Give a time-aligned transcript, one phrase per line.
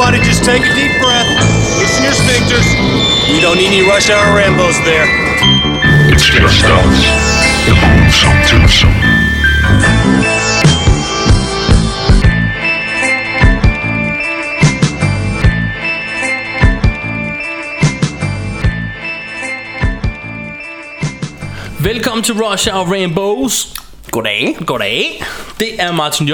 [0.00, 1.28] Everybody just take a deep breath.
[1.78, 2.64] Loosen your sphincters.
[3.28, 5.04] We don't need any rush hour Rambos there.
[6.10, 7.04] It's just us,
[7.66, 8.94] the Boomsome Twosome.
[21.80, 23.74] Velkommen til Rush Hour Rainbows.
[24.10, 24.56] Goddag.
[24.66, 25.24] Goddag.
[25.58, 26.32] Det er Martin J.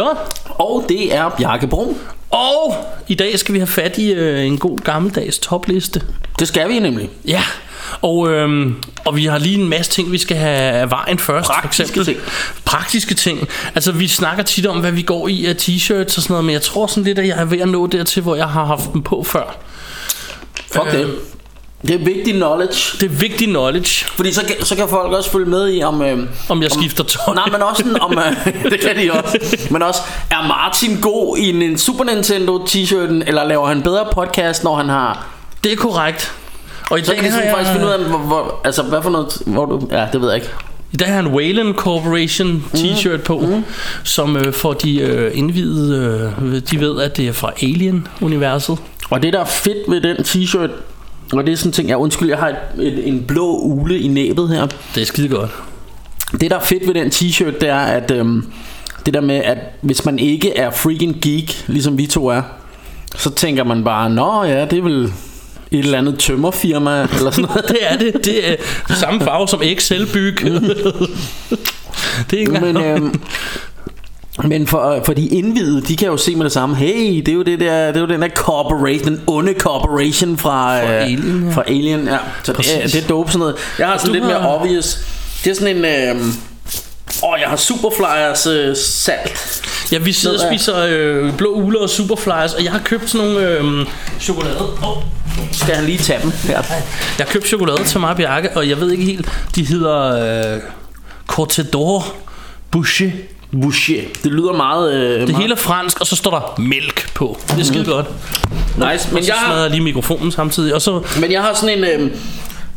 [0.48, 1.98] Og det er Bjarke Brun.
[2.30, 2.74] Og
[3.08, 6.02] i dag skal vi have fat i øh, en god gammeldags topliste.
[6.38, 7.10] Det skal vi nemlig.
[7.26, 7.42] Ja.
[8.02, 8.74] Og, øhm,
[9.04, 11.48] og vi har lige en masse ting, vi skal have af vejen først.
[11.50, 12.14] Praktiske for eksempel.
[12.14, 12.32] ting.
[12.64, 13.48] Praktiske ting.
[13.74, 16.52] Altså, vi snakker tit om, hvad vi går i af t-shirts og sådan noget, men
[16.52, 18.92] jeg tror sådan lidt, at jeg er ved at nå dertil, hvor jeg har haft
[18.92, 19.58] dem på før.
[20.72, 21.14] Fuck det.
[21.82, 22.98] Det er vigtig knowledge.
[23.00, 26.02] Det er vigtig knowledge, Fordi så, kan- så kan folk også følge med i, om...
[26.02, 27.34] Øh, om jeg skifter tøj.
[27.34, 28.18] nej, men også om...
[28.18, 29.38] Øh, det kan de også.
[29.70, 34.64] Men også, er Martin god i en Super Nintendo t-shirten, eller laver han bedre podcast,
[34.64, 35.26] når han har...
[35.64, 36.32] Det er korrekt.
[36.90, 39.02] Og i Så dag, kan de jeg, faktisk finde ud af, hvor, hvor, altså, hvad
[39.02, 39.38] for noget...
[39.46, 40.48] Hvor du, ja, det ved jeg ikke.
[40.92, 43.64] I dag har en Wayland Corporation t-shirt på, mm.
[44.04, 48.78] som øh, for de øh, indvidede, øh, de ved, at det er fra Alien-universet.
[49.10, 50.70] Og det, der er fedt ved den t-shirt,
[51.32, 54.00] og det er sådan en ting, jeg undskyld, jeg har et, et, en blå ule
[54.00, 54.66] i næbet her.
[54.94, 55.50] Det er skide godt.
[56.40, 58.46] Det der er fedt ved den t-shirt Det er at øhm,
[59.06, 62.42] Det der med at Hvis man ikke er freaking geek Ligesom vi to er
[63.16, 65.12] Så tænker man bare Nå ja det er vel
[65.70, 68.24] et eller andet tømmerfirma Eller sådan noget Det er det.
[68.24, 68.56] Det er
[68.94, 70.40] samme farve som Excel-byg.
[72.30, 72.52] det er ikke.
[72.52, 73.14] Men, øhm,
[74.44, 77.32] men for, for de indvidede De kan jo se med det samme Hey det er
[77.32, 81.02] jo, det der, det er jo den der corporation Den onde corporation fra, Fra øh,
[81.02, 81.54] Alien, ja.
[81.54, 82.16] fra Alien ja.
[82.42, 84.48] Så det, er- det er dope sådan noget Jeg har sådan Du lidt mere har-
[84.48, 84.98] obvious
[85.44, 86.32] Det er sådan en øhm,
[87.24, 91.90] Åh, jeg har Superflyers øh, salt Ja, vi sidder og spiser øh, blå uler og
[91.90, 93.86] superflyers, og jeg har købt sådan nogle øh,
[94.20, 94.60] chokolade.
[94.60, 95.02] Oh,
[95.52, 96.62] Skal han lige tage dem her?
[97.18, 100.54] jeg har købt chokolade til mig og Bjarke, og jeg ved ikke helt, de hedder
[100.54, 100.60] øh,
[101.26, 102.06] Cortador
[102.70, 103.10] Boucher.
[103.62, 104.02] Boucher.
[104.24, 104.94] Det lyder meget...
[104.94, 107.38] Øh, Det meget hele er fransk, og så står der mælk på.
[107.50, 108.06] Det er skide godt.
[108.76, 109.08] nice.
[109.14, 111.02] Men jeg, smadrer har, lige mikrofonen samtidig, og så...
[111.20, 111.84] men jeg har sådan en...
[111.84, 112.10] Øh,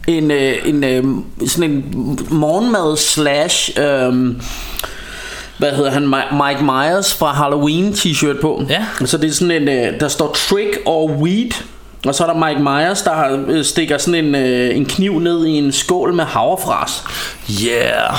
[0.08, 1.04] en, øh, en, øh,
[1.48, 4.36] sådan en morgenmad slash øh,
[5.58, 8.86] hvad hedder han Mi- Mike Myers fra Halloween t-shirt på Ja.
[9.06, 11.52] så det er sådan en øh, der står trick or weed
[12.06, 15.20] og så er der Mike Myers der har, øh, stikker sådan en, øh, en kniv
[15.20, 17.04] ned i en skål med havrefras
[17.66, 18.18] Yeah.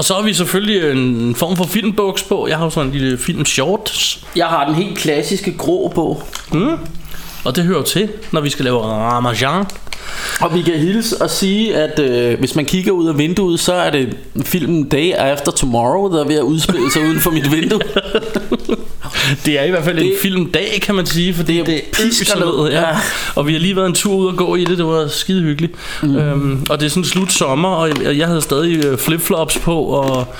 [0.00, 2.46] Og så har vi selvfølgelig en form for filmbuks på.
[2.48, 4.24] Jeg har sådan en lille film shorts.
[4.36, 6.22] jeg har den helt klassiske grå på
[7.44, 9.64] Og det hører jo til, når vi skal lave Ramajan.
[10.40, 13.72] Og vi kan hilse og sige, at øh, hvis man kigger ud af vinduet, så
[13.72, 17.52] er det filmen Day After Tomorrow, der er ved at udspille sig uden for mit
[17.52, 17.80] vindue.
[19.44, 21.80] Det er i hvert fald det, en filmdag, kan man sige, fordi Det det, er
[21.92, 22.72] pisker ned.
[22.72, 22.80] Ja.
[22.80, 22.96] ja.
[23.34, 25.42] Og vi har lige været en tur ud og gå i det, det var skide
[25.42, 25.72] hyggeligt.
[26.02, 26.16] Mm.
[26.16, 29.82] Øhm, og det er sådan slut sommer, og jeg, jeg havde stadig øh, flipflops på,
[29.82, 30.34] og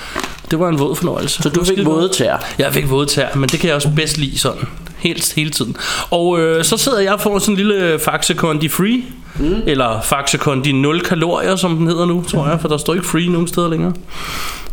[0.51, 1.43] det var en våd fornøjelse.
[1.43, 2.45] Så du fik våde tær.
[2.57, 4.67] Jeg fik våde tær, men det kan jeg også bedst lide sådan.
[4.97, 5.77] Helt hele tiden.
[6.09, 9.03] Og øh, så sidder jeg og får sådan en lille Faxe Kondi Free.
[9.39, 9.55] Mm.
[9.67, 12.61] Eller Faxe Kondi 0 kalorier, som den hedder nu, tror jeg.
[12.61, 13.93] For der står ikke free nogen steder længere.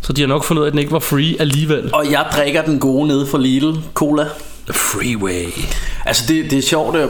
[0.01, 1.89] Så de har nok fundet ud af, at den ikke var free alligevel.
[1.93, 4.25] Og jeg drikker den gode nede fra Lidl Cola.
[4.71, 5.45] Freeway.
[6.05, 6.95] Altså det, det er sjovt.
[6.95, 7.07] øh,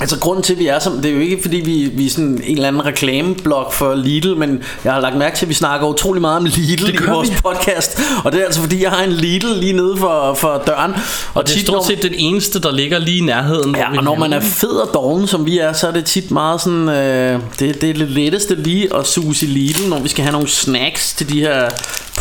[0.00, 2.10] Altså grunden til at vi er som Det er jo ikke fordi vi, vi er
[2.10, 5.54] sådan en eller anden reklameblok for Lidl Men jeg har lagt mærke til at vi
[5.54, 7.36] snakker utrolig meget om Lidl i vores vi.
[7.44, 10.92] podcast Og det er altså fordi jeg har en Lidl lige nede for, for døren
[10.92, 11.00] Og,
[11.34, 13.76] Og det er stort set den eneste, der ligger lige i nærheden.
[13.76, 16.30] Ja, og når man er fed og doven, som vi er, så er det tit
[16.30, 20.08] meget sådan, øh, det, det er det letteste lige at suge i Lidl, når vi
[20.08, 21.68] skal have nogle snacks til de her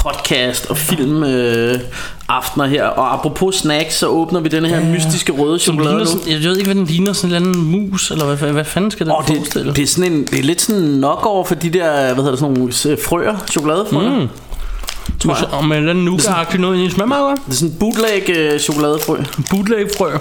[0.06, 1.80] podcast og film øh,
[2.28, 2.84] aftener her.
[2.86, 6.06] Og apropos snacks, så åbner vi den her ja, mystiske røde chokolade nu.
[6.06, 7.14] sådan, jeg ved ikke, hvad den ligner.
[7.14, 9.68] Sådan en eller anden mus, eller hvad, hvad fanden skal den Og forestille?
[9.68, 12.16] det, det, er sådan en, det er lidt sådan nok over for de der, hvad
[12.16, 14.10] hedder det, sådan nogle øh, frøer, chokoladefrøer.
[14.10, 14.30] Mm.
[15.26, 17.38] Mus, og med en eller anden nougat noget i smager meget.
[17.46, 19.18] Det er sådan en bootleg øh, chokoladefrø.
[19.50, 20.12] Bootleg frø.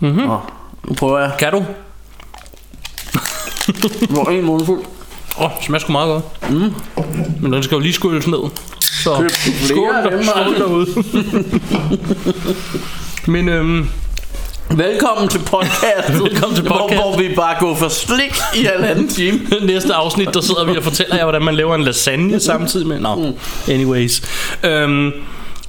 [0.00, 0.28] Mm.
[0.30, 0.40] Og
[0.88, 1.32] nu prøver jeg.
[1.38, 1.64] Kan du?
[4.10, 4.80] Hvor en mundfuld.
[5.40, 6.50] Åh, oh, smager sgu meget godt.
[6.50, 6.72] Mm.
[7.40, 8.38] Men den skal jo lige skylles ned.
[8.80, 9.30] Så Køb
[9.64, 10.54] skål, af der, dem, skål Martin.
[10.54, 10.86] derude.
[13.32, 13.88] Men øhm,
[14.70, 16.22] Velkommen til podcastet.
[16.30, 17.02] Velkommen til Hvor, podcast.
[17.02, 19.40] hvor vi bare går for slik i halvanden time.
[19.66, 23.00] næste afsnit, der sidder vi og fortæller jer, hvordan man laver en lasagne samtidig med...
[23.00, 23.32] Nå,
[23.68, 24.22] anyways.
[24.64, 25.06] Øhm,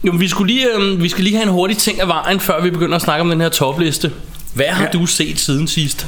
[0.04, 2.40] jo, men vi, skulle lige, øhm, vi skal lige have en hurtig ting af vejen,
[2.40, 4.12] før vi begynder at snakke om den her topliste.
[4.54, 5.00] Hvad har Ja.
[5.00, 6.08] du set siden sidst?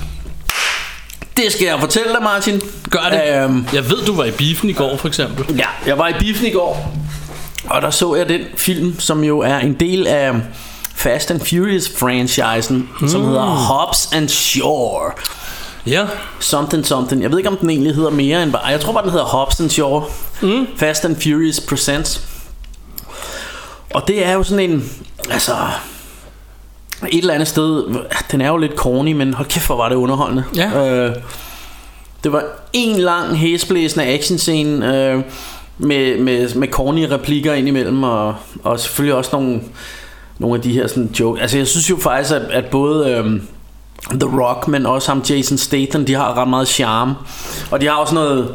[1.38, 2.62] Det skal jeg fortælle dig, Martin.
[2.89, 3.44] Gør det.
[3.44, 5.56] Øhm, Jeg ved, du var i biffen i går, for eksempel.
[5.57, 6.94] ja, jeg var i biffen i går,
[7.69, 10.31] og der så jeg den film, som jo er en del af
[10.95, 13.07] Fast and Furious-franchisen, mm.
[13.10, 15.00] som hedder Hobbs and Shaw.
[15.88, 16.06] Ja,
[16.39, 17.22] Something something.
[17.22, 18.66] Jeg ved ikke, om den egentlig hedder mere end bare...
[18.66, 20.04] Jeg tror bare, den hedder Hobbs and Shaw.
[20.42, 20.68] Mm.
[20.78, 22.22] Fast and Furious Presents.
[23.94, 24.89] Og det er jo sådan en...
[25.30, 25.51] Altså...
[27.09, 27.83] Et eller andet sted...
[28.31, 30.44] Den er jo lidt corny, men hold kæft, hvor var det underholdende.
[30.56, 30.88] Ja.
[30.88, 31.15] Øh,
[32.24, 32.44] det var
[32.74, 35.07] en lang hæsblæsende actionscene...
[35.12, 35.21] Øh,
[35.77, 39.62] med, med, med corny replikker indimellem, og, og selvfølgelig også nogle,
[40.39, 41.42] nogle af de her sådan joke.
[41.42, 43.42] Altså jeg synes jo faktisk, at, at både øhm,
[44.12, 47.15] The Rock, men også ham Jason Statham, de har ret meget charme.
[47.71, 48.51] Og de har også noget...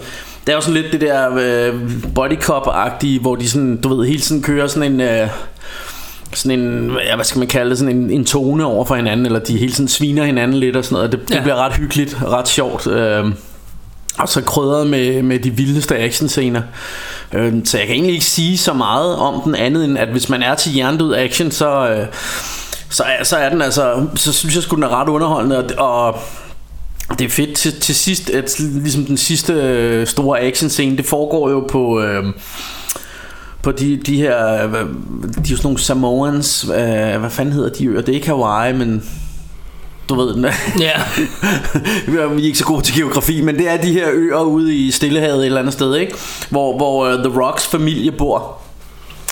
[0.47, 1.75] Det er jo sådan lidt det der øh,
[2.15, 5.01] body cop-agtige, hvor de sådan, du ved, hele tiden kører sådan en...
[5.01, 5.29] Øh,
[6.33, 9.27] sådan en, ja, hvad skal man kalde det, sådan en, en tone over for hinanden,
[9.27, 11.13] eller de hele tiden sviner hinanden lidt og sådan noget.
[11.13, 11.41] Det, det Ja.
[11.43, 12.87] bliver ret hyggeligt, ret sjovt.
[12.87, 13.25] Øh,
[14.19, 16.63] og så krydret med, med de vildeste actionscener.
[17.33, 20.29] Øh, så jeg kan egentlig ikke sige så meget om den andet, end at hvis
[20.29, 22.07] man er til hjernedød action, så, øh,
[22.91, 26.15] så, er, så er den altså, så synes jeg sgu den er ret underholdende, og,
[27.09, 30.97] og det er fedt til, til sidst, at ligesom den sidste øh, store action scene,
[30.97, 32.01] det foregår jo på...
[32.01, 32.25] Øh,
[33.67, 37.87] på de, de her De er jo sådan nogle Samoans øh, Hvad fanden hedder de
[37.87, 39.03] øer Det er ikke Hawaii men
[40.09, 40.47] Du ved den
[40.81, 41.01] ja.
[42.13, 44.91] Vi er ikke så gode til geografi Men det er de her øer ude i
[44.91, 46.15] Stillehavet Et eller andet sted ikke?
[46.51, 48.59] Hvor, hvor uh, The Rocks familie bor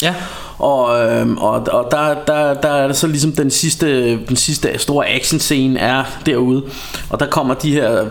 [0.02, 0.14] Ja.
[0.58, 4.78] og, øhm, og, og der, der, der er det så ligesom den sidste, den sidste
[4.78, 6.62] store action scene er derude
[7.10, 8.04] Og der kommer de her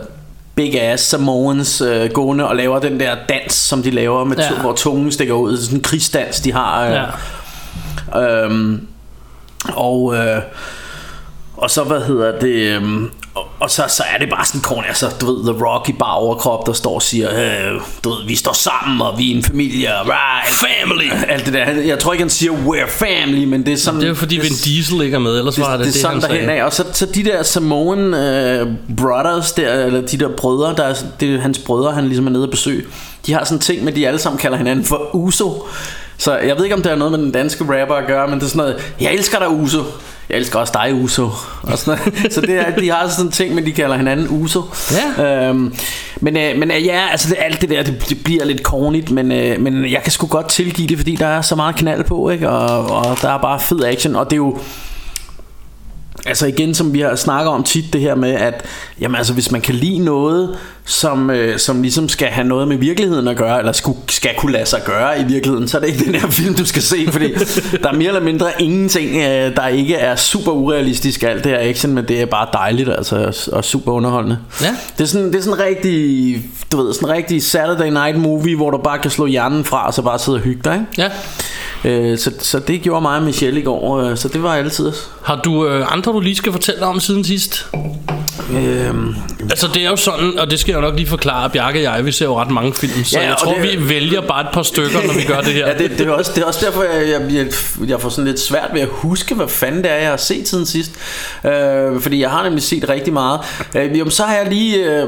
[0.56, 4.50] big ass Samoans øh, gående og laver den der dans Som de laver med Ja.
[4.50, 6.92] to, hvor tungen stikker ud Sådan en krigsdans de har øh,
[8.16, 8.44] ja.
[8.46, 8.88] Øhm,
[9.76, 10.42] og øh,
[11.58, 14.84] og så hvad hedder det øhm, og, og så, så er det bare sådan korn
[14.88, 17.30] altså du ved The Rock i bare overkrop der står og siger
[17.74, 21.10] øh, du ved vi står sammen og vi er en familie right Family.
[21.30, 21.66] alt det der.
[21.70, 24.36] Jeg tror ikke han siger we're family men det er sådan Det er jo fordi
[24.38, 26.50] Vin Diesel ikke er med, ellers det, var det det, det, er sådan han derhen
[26.50, 26.64] af.
[26.64, 30.96] Og så, så de der Samoan øh, brothers der, Eller de der brødre der, er-
[31.20, 32.84] Det er hans brødre han ligesom er nede at besøge.
[33.26, 35.68] De har sådan en ting med de alle sammen kalder hinanden for Uso
[36.18, 38.40] Så jeg ved ikke om det har noget med den danske rapper at gøre Men
[38.40, 39.84] det er sådan noget Jeg elsker dig Uso
[40.30, 41.30] jeg elsker også dig, Uso.
[41.62, 42.34] Og sådan noget.
[42.34, 44.62] Så det er, de har sådan en ting, men de kalder hinanden Uso.
[45.18, 45.48] Ja.
[45.48, 45.76] Øhm,
[46.22, 49.12] men, øh, men øh, ja, altså det, alt det der, det, det bliver lidt cornigt,
[49.12, 52.04] men, øh, men jeg kan sgu godt tilgive det, fordi der er så meget knald
[52.04, 52.50] på, ikke?
[52.50, 54.58] Og, og der er bare fed action, og det er jo...
[56.26, 58.66] Altså igen, som vi har snakket om tit, det her med, at
[59.02, 62.78] jamen, altså, hvis man kan lide noget, som, øh, som ligesom skal have noget med
[62.78, 65.88] virkeligheden at gøre, eller skulle, skal kunne lade sig gøre i virkeligheden, så er det
[65.88, 67.34] ikke den her film, du skal se, fordi
[67.84, 71.70] der er mere eller mindre ingenting, øh, der ikke er super urealistisk alt det her
[71.70, 74.38] action, men det er bare dejligt altså, og, og super underholdende.
[74.62, 74.76] Ja.
[74.98, 78.18] Det er sådan, det er sådan en rigtig, du ved, sådan en rigtig Saturday Night
[78.18, 80.74] Movie, hvor du bare kan slå hjernen fra, og så bare sidde og hygge dig,
[80.74, 81.02] ikke?
[81.02, 81.10] Ja.
[81.86, 84.92] Øh, så, så det gjorde mig og Michelle i går, øh, så det var altid.
[85.24, 87.68] Har du øh, andre, du lige skal fortælle om siden sidst?
[88.54, 89.16] Øhm,
[89.50, 92.06] Altså det er jo sådan, og det skal jeg nok lige forklare, Bjarke og jeg,
[92.06, 94.48] vi ser jo ret mange film, så Ja, jeg tror, det- vi vælger bare et
[94.54, 95.68] par stykker, når vi gør det her.
[95.72, 97.48] ja, det, det, er også, det er også derfor, jeg, jeg, jeg,
[97.90, 100.48] jeg får sådan lidt svært ved at huske, hvad fanden det er, jeg har set
[100.48, 100.92] siden sidst.
[101.46, 103.40] Øh, fordi jeg har nemlig set rigtig meget.
[103.76, 105.02] Øh, jamen, så har jeg lige...
[105.02, 105.08] Øh,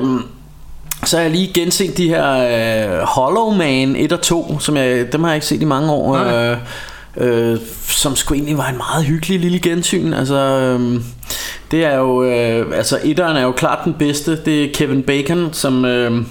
[1.05, 5.13] så har jeg lige genset de her øh, Hollow Man 1 og 2, som jeg,
[5.13, 6.17] dem har jeg ikke set i mange år.
[6.17, 6.51] Nej.
[6.51, 6.57] Øh,
[7.17, 10.13] øh, som sgu egentlig var en meget hyggelig lille gensyn.
[10.13, 11.01] Altså, øh,
[11.71, 14.43] det er jo, øh, altså etteren er jo klart den bedste.
[14.45, 16.25] Det er Kevin Bacon, som, øh,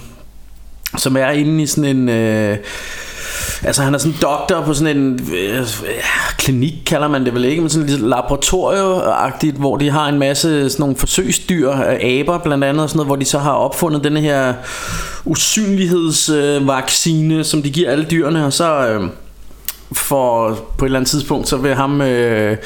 [0.97, 2.09] som er inde i sådan en...
[2.09, 2.57] Øh,
[3.63, 5.67] Altså han er sådan en doktor på sådan en øh,
[6.37, 10.69] klinik kalder man det vel ikke Men sådan lidt laboratorieagtigt Hvor de har en masse
[10.69, 14.03] sådan nogle forsøgsdyr øh, Aber blandt andet og sådan noget Hvor de så har opfundet
[14.03, 14.53] den her
[15.25, 19.09] usynlighedsvaccine øh, vaccine, Som de giver alle dyrene Og så øh,
[19.91, 22.57] for på et eller andet tidspunkt så vil ham øh,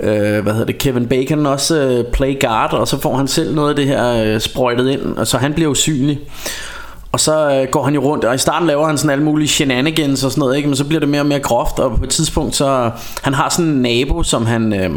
[0.00, 3.54] øh, hvad hedder det Kevin Bacon også øh, play guard og så får han selv
[3.54, 6.20] noget af det her øh, sprøjtet ind og så han bliver usynlig
[7.12, 9.48] og så øh, går han jo rundt, og i starten laver han sådan alle mulige
[9.48, 10.68] shenanigans og sådan noget, ikke?
[10.68, 12.90] men så bliver det mere og mere groft, og på et tidspunkt så,
[13.22, 14.90] han har sådan en nabo, som han, øh,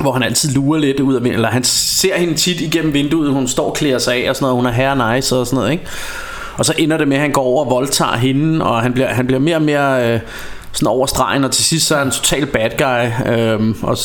[0.00, 3.48] hvor han altid lurer lidt ud af eller han ser hende tit igennem vinduet, hun
[3.48, 5.72] står og klæder sig af og sådan noget, hun er herre nice og sådan noget,
[5.72, 5.84] ikke?
[6.56, 9.08] Og så ender det med, at han går over og voldtager hende, og han bliver,
[9.08, 10.14] han bliver mere og mere...
[10.14, 10.20] Øh,
[10.72, 13.96] sådan over stregen, og til sidst så er han total bad guy, øhm, og,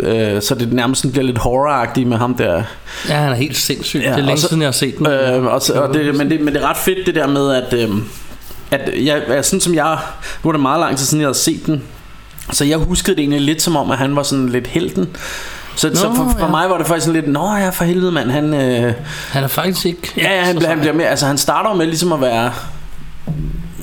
[0.00, 2.62] øh, så det nærmest sådan bliver lidt horroragtigt med ham der,
[3.08, 4.00] Ja, han er helt sindssyg.
[4.04, 5.06] Ja, det er længe så- siden, jeg har set den.
[5.06, 7.50] Øh, og, så- og det, men, det, men det er ret fedt det der med
[7.52, 7.88] at, øh,
[8.70, 9.98] at jeg, sådan som jeg
[10.44, 11.82] Nu er det meget lang tid siden jeg havde set den
[12.52, 15.08] Så jeg huskede det egentlig lidt som om At han var sådan lidt helten
[15.76, 16.50] så, Nå, så for, for ja.
[16.50, 18.92] mig var det faktisk sådan lidt Nå ja for helvede mand Han, øh,
[19.30, 20.12] Han er faktisk ikke...
[20.16, 22.52] ja, ja, han, han bliver mere Altså han starter med ligesom at være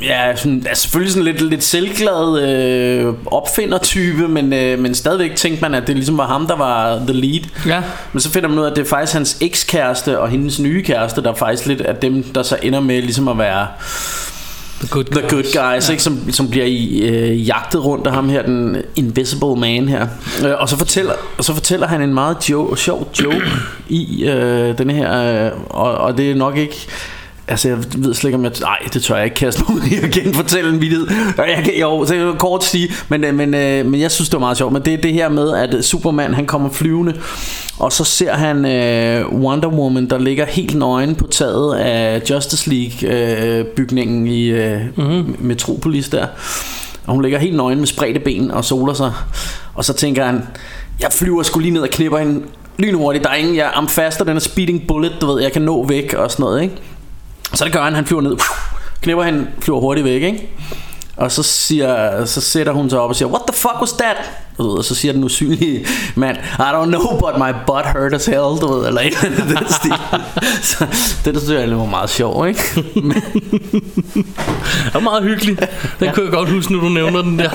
[0.04, 5.62] ja, sådan, er selvfølgelig sådan lidt, lidt selvglad øh, opfinder-type, men, øh, men stadigvæk tænkte
[5.62, 7.42] man, at det ligesom var ham, der var the lead.
[7.68, 7.84] Ja.
[8.14, 10.84] Men så finder man ud af, at det er faktisk hans ekskæreste og hendes nye
[10.84, 13.68] kæreste, der faktisk lidt er dem, der så ender med ligesom at være
[14.80, 15.92] The good the good guys, ja.
[15.92, 20.08] ikke, som, som bliver i, øh, jagtet rundt af ham her, den invisible man her.
[20.46, 23.46] Øh, og, så fortæller, og så fortæller han en meget jo, sjov joke
[23.90, 26.88] i øh, den her, øh, og, og det er nok ikke...
[27.52, 29.96] Altså jeg ved slet ikke om jeg Nej det tør jeg ikke kaste ud i
[29.96, 31.08] at genfortælle en vidighed.
[31.38, 34.30] Jeg kan, Jo så kan jeg kort sige men, øh, men, øh, men jeg synes
[34.30, 34.74] det var meget sjovt.
[34.74, 37.14] Men det er det her med at Superman han kommer flyvende
[37.80, 42.70] Og så ser han øh, Wonder Woman der ligger helt nøgen på taget af Justice
[42.70, 45.36] League øh, bygningen i øh, mm-hmm.
[45.40, 46.28] Metropolis der.
[47.06, 49.12] Og hun ligger helt nøgen med spredte ben og soler sig.
[49.74, 50.44] Og så tænker han
[51.02, 52.42] Jeg flyver sgu lige ned og knipper hende
[52.78, 53.24] lynhurtigt.
[53.24, 55.86] Der er ingen, jeg am faster den er speeding bullet Du ved, jeg kan nå
[55.86, 56.76] væk og sådan noget, ikke?
[57.54, 58.38] Så det gør han, han flyver ned
[59.02, 60.50] Knipper han, flyver hurtigt væk, ikke?
[61.18, 64.32] Og så, siger, så sætter hun sig op og siger What the fuck was that?
[64.58, 68.14] Du ved, og så siger den usynlige mand I don't know but my butt hurt
[68.14, 69.94] as hell Du ved, eller et eller andet den stil
[70.78, 70.86] Så
[71.26, 72.62] det der synes jeg var meget sjov ikke?
[72.96, 73.12] Men,
[74.14, 75.58] Det var meget hyggelig.
[76.00, 77.50] Den kunne jeg godt huske, nu du nævner den der.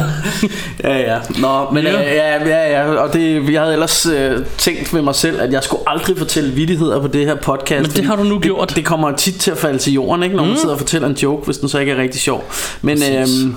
[0.85, 1.93] Ja ja Nå men Ja.
[2.01, 2.39] ja.
[2.47, 5.63] ja, ja, ja Og det, jeg havde ellers øh, tænkt med mig selv At jeg
[5.63, 8.69] skulle aldrig fortælle vittigheder på det her podcast Men det har du nu gjort.
[8.69, 10.37] det, det kommer tit til at falde til jorden ikke?
[10.37, 12.45] Når man sidder og fortæller en joke Hvis den så ikke er rigtig sjov
[12.83, 13.43] Men Præcis.
[13.45, 13.55] øhm,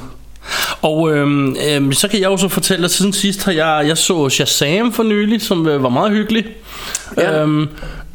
[0.82, 3.98] Og øhm, øhm, så kan jeg jo så fortælle, at siden sidst har jeg, jeg
[3.98, 6.46] så Shazam for nylig, som øh, var meget hyggelig.
[7.18, 7.42] Ja.
[7.42, 7.68] Øhm,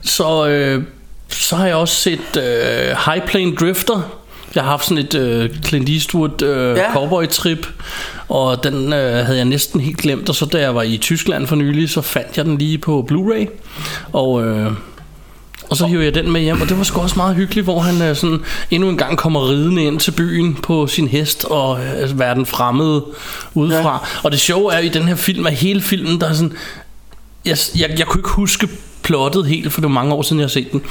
[0.02, 0.82] så, øh,
[1.28, 4.20] så har jeg også set øh, High Plane Drifter.
[4.54, 6.82] Jeg har haft sådan et øh, Clint Eastwood øh, Ja.
[6.82, 6.92] ja.
[6.92, 7.66] cowboy trip
[8.28, 11.46] Og den øh, havde jeg næsten helt glemt Og så da jeg var i Tyskland
[11.46, 13.46] for nylig Så fandt jeg den lige på Blu-ray
[14.12, 14.72] Og øh,
[15.70, 17.80] og så hiver jeg den med hjem, og det var sgu også meget hyggeligt, hvor
[17.80, 18.40] han øh, sådan
[18.70, 23.04] endnu en gang kommer ridende ind til byen på sin hest og øh, verden fremmede
[23.54, 23.92] udefra.
[23.92, 24.20] Ja.
[24.22, 26.52] Og det sjove er jo i den her film, at hele filmen, der er sådan...
[27.44, 28.68] Jeg, jeg, jeg kunne ikke huske
[29.04, 30.82] plottet helt, for det var mange år siden, jeg har set den.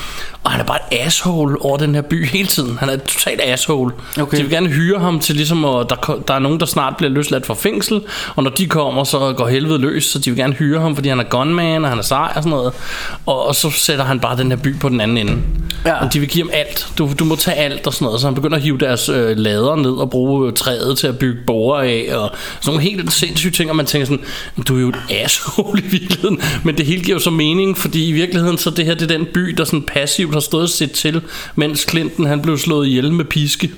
[0.44, 2.78] Og han er bare et asshole over den her by hele tiden.
[2.78, 3.92] Han er et totalt asshole.
[4.20, 4.38] Okay.
[4.38, 7.10] De vil gerne hyre ham til ligesom, at der, der er nogen, der snart bliver
[7.10, 8.02] løsladt fra fængsel.
[8.36, 10.06] Og når de kommer, så går helvede løs.
[10.06, 12.44] Så de vil gerne hyre ham, fordi han er gunman, og han er sej og
[12.44, 12.74] sådan noget.
[13.26, 15.38] Og, og så sætter han bare den her by på den anden ende.
[15.86, 16.06] Ja.
[16.06, 16.88] Og de vil give ham alt.
[16.98, 18.22] Du, du må tage alt og sådan noget.
[18.22, 21.20] Så han begynder at hive deres øh, lader ned og bruge øh, træet til at
[21.20, 22.18] bygge borer af.
[22.18, 24.24] Og sådan nogle helt sindssyge ting, og man tænker sådan,
[24.68, 26.42] du er jo et asshole i virkeligheden.
[26.64, 29.18] Men det hele giver jo så mening, fordi i virkeligheden så det her det er
[29.18, 31.22] den by, der sådan passivt har stået og set til,
[31.56, 33.72] mens Clinton han blev slået ihjel med piske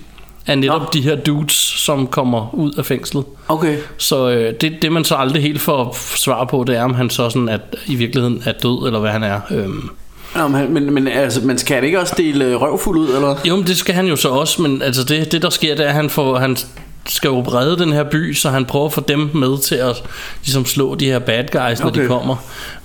[0.47, 0.87] af netop Nå.
[0.93, 3.25] de her dudes, som kommer ud af fængslet.
[3.47, 6.93] Okay Så øh, det, det man så aldrig helt får svar på, det er, om
[6.93, 9.39] han så sådan at, i virkeligheden er død, eller hvad han er.
[9.51, 9.89] Øhm.
[10.35, 13.35] Nå, men, men, men altså, man skal ikke også dele røvfuld ud, eller?
[13.45, 15.85] Jo, men det skal han jo så også, men altså det, det der sker, det
[15.85, 16.57] er, at han, får, han
[17.07, 20.03] skal jo redde den her by, så han prøver at få dem med til at
[20.43, 22.01] ligesom slå de her bad guys, når Okay.
[22.03, 22.35] de kommer.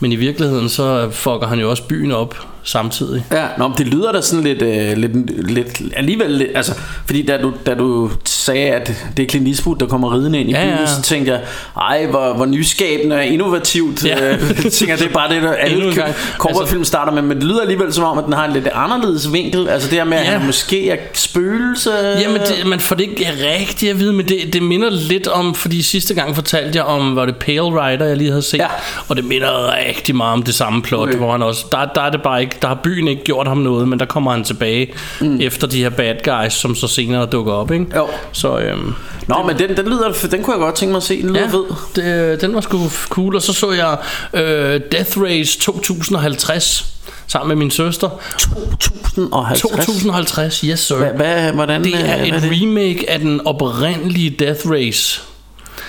[0.00, 3.24] Men i virkeligheden, så fucker han jo også byen op samtidig.
[3.32, 6.74] Ja, nå, men det lyder da sådan lidt, øh, lidt, lidt alligevel lidt, altså,
[7.06, 10.48] fordi da du, da du sagde, at det er Clint Eastwood, der kommer ridende ind
[10.50, 10.86] i Ja, byen, ja.
[10.86, 11.40] så tænkte jeg,
[11.76, 14.04] ej, hvor, hvor nyskabende og innovativt.
[14.04, 14.32] Ja.
[14.32, 14.40] Øh,
[14.70, 15.94] tænker, det er bare det, der alle
[16.38, 19.32] korporfilm starter med, men det lyder alligevel som om, at den har en lidt anderledes
[19.32, 20.30] vinkel, altså det her med, at Ja.
[20.30, 21.90] han måske er spøgelse.
[22.20, 23.26] Jamen, det, man får det ikke
[23.58, 27.16] rigtigt at vide, men det, det minder lidt om, fordi sidste gang fortalte jeg om,
[27.16, 28.66] var det Pale Rider, jeg lige havde set, Ja.
[29.08, 31.18] og det minder rigtig meget om det samme plot, okay.
[31.18, 33.56] hvor han også, der, der er det bare ikke, der har byen ikke gjort ham
[33.58, 35.40] noget, men der kommer han tilbage mm.
[35.40, 37.86] efter de her bad guys, som så senere dukker op, ikke?
[37.96, 38.08] Jo.
[38.32, 38.92] Så, øhm,
[39.28, 41.40] Nå, men den, den, lyder, den kunne jeg godt tænke mig at se, den lyder
[41.40, 42.30] Ja, fed.
[42.30, 42.78] det, den var sgu
[43.08, 43.36] cool.
[43.36, 43.96] Og så så jeg
[44.34, 46.86] øh, Death Race 2050
[47.26, 48.08] sammen med min søster.
[48.38, 49.60] 2050.
[49.60, 50.96] 2050, yes sir.
[50.96, 52.50] Hvad, hvad, hvordan, det øh, er et det?
[52.52, 55.20] remake af den oprindelige Death Race.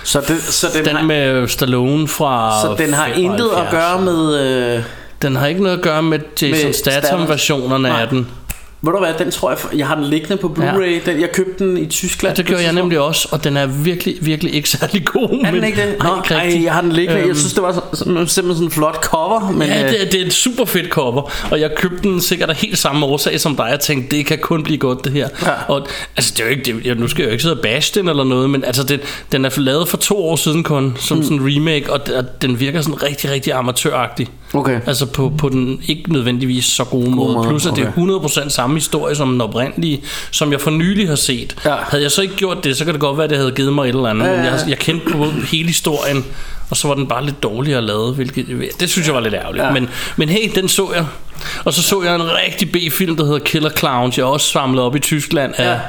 [0.04, 3.18] Så, det, så den, Den har, med Stallone fra så den har 75.
[3.18, 4.40] intet at gøre med...
[4.76, 4.84] Øh,
[5.22, 8.02] Den har ikke noget at gøre med Jason Med Statham versionerne Nej.
[8.02, 8.28] af den.
[8.84, 11.06] Ved du hvad, den tror jeg, jeg har den liggende på Blu-ray.
[11.10, 12.36] Den, jeg købte den i Tyskland.
[12.36, 15.42] Det gjorde jeg nemlig også, og den er virkelig, virkelig ikke særlig god.
[15.46, 15.96] Er den ikke det?
[16.00, 17.20] Nej, Nå, ikke ej, jeg har den liggende.
[17.20, 19.52] Øhm, Jeg synes, det var så- simpelthen sådan en flot cover.
[19.52, 22.22] Men, ja, øh, det er, det er et super fedt cover, og jeg købte den
[22.22, 23.68] sikkert af helt samme årsag som dig.
[23.72, 25.28] Jeg tænkte, det kan kun blive godt det her.
[25.46, 25.52] Ja.
[25.68, 25.88] Og
[26.18, 27.96] altså, det er jo ikke, det, jeg, nu skal jeg jo ikke sidde og bash
[27.96, 29.00] den eller noget, men altså, det,
[29.32, 31.24] den er lavet for to år siden kun, som mm.
[31.24, 34.28] sådan en remake, og, og den virker sådan rigtig, rigtig amatøragtig.
[34.54, 34.80] Okay.
[34.86, 37.34] Altså på, på den ikke nødvendigvis så gode måde.
[37.34, 38.02] måde, Plus at det okay.
[38.02, 41.56] er 100% samme historie som den oprindelige, som jeg for nylig har set.
[41.66, 41.76] Ja.
[41.76, 43.74] Havde jeg så ikke gjort det, så kan det godt være, at det havde givet
[43.74, 44.26] mig et eller andet.
[44.26, 44.52] Ja, ja, ja.
[44.52, 46.26] jeg, jeg kendte på hele historien,
[46.70, 49.66] og så var den bare lidt dårligere lavet, hvilket det synes jeg var lidt ærgerligt.
[49.66, 49.72] Ja.
[49.72, 51.06] Men, men hey, den så jeg.
[51.66, 54.18] Og så så jeg en rigtig B-film, der hedder Killer Clowns.
[54.18, 55.80] Jeg også samlet op i Tyskland af, Ja.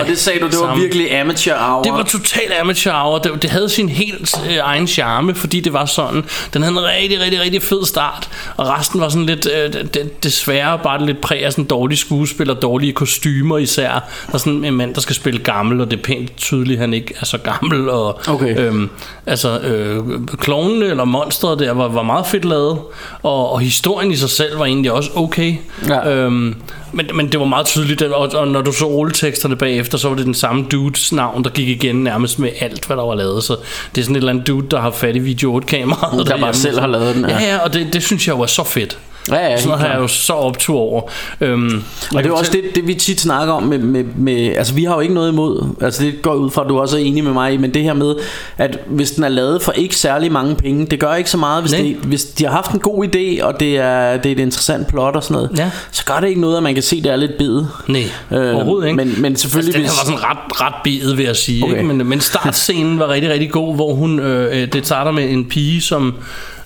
[0.00, 1.82] Og det sagde du, det var virkelig amateur hour.
[1.82, 3.18] Det var totalt amateur hour.
[3.18, 6.24] Det, det havde sin helt øh, egen charme, fordi det var sådan.
[6.54, 8.28] Den havde en rigtig, rigtig, rigtig fed start.
[8.56, 12.50] Og resten var sådan lidt, øh, det, desværre bare lidt præg af sådan dårlige skuespil
[12.50, 13.90] og dårlige kostymer især.
[14.26, 16.80] Der er sådan en mand, der skal spille gammel, og det er pænt tydeligt, at
[16.80, 17.88] han ikke er så gammel.
[17.88, 18.58] Og, Okay.
[18.58, 18.90] øhm,
[19.26, 20.02] altså, øh,
[20.38, 22.78] klovnene eller monstret der var, var meget fedt lavet.
[23.22, 25.54] Og, og historien i sig selv var egentlig også okay.
[25.88, 26.10] Ja.
[26.10, 26.54] Øhm,
[26.92, 30.16] men, men det var meget tydeligt, og, og når du så rulleteksterne bagefter, så var
[30.16, 33.44] det den samme dudes navn, der gik igen nærmest med alt, hvad der var lavet.
[33.44, 33.56] Så
[33.94, 36.26] det er sådan et eller andet dude, der har fat i video 8-kameraet.
[36.26, 37.42] Der bare selv har lavet den, ja.
[37.42, 38.98] Ja, og det, det synes jeg er så fedt.
[39.30, 41.02] Ja, ja, Sådan noget har jeg jo så optur over.
[41.40, 41.82] Øhm,
[42.14, 44.84] Og det er også det, det, vi tit snakker om med, med, med, Altså vi
[44.84, 47.24] har jo ikke noget imod Altså det går ud fra, at du også er enig
[47.24, 48.14] med mig i Men det her med,
[48.58, 51.62] at hvis den er lavet for ikke særlig mange penge Det gør ikke så meget
[51.62, 51.80] Hvis, Nej.
[51.82, 54.86] det, hvis de har haft en god idé Og det er, det er et interessant
[54.88, 55.70] plot og sådan noget Ja.
[55.90, 58.54] Så gør det ikke noget, at man kan se, det er lidt bedet Nej, Øh,
[58.56, 58.96] overhovedet ikke.
[59.04, 61.64] men- men selvfølgelig altså, den hvis- her var sådan ret, ret bidet, vil jeg sige.
[61.64, 61.74] Okay.
[61.74, 61.86] Ikke?
[61.94, 65.44] Men, men startscenen var rigtig, rigtig god, hvor hun, øh, øh, det starter med en
[65.44, 66.14] pige, som,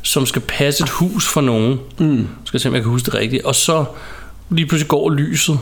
[0.02, 1.80] som skal passe et hus for nogen.
[1.99, 2.28] Mm.
[2.45, 3.45] Skal se, om jeg kan huske det rigtigt.
[3.45, 3.85] Og så
[4.50, 5.59] lige pludselig går lyset.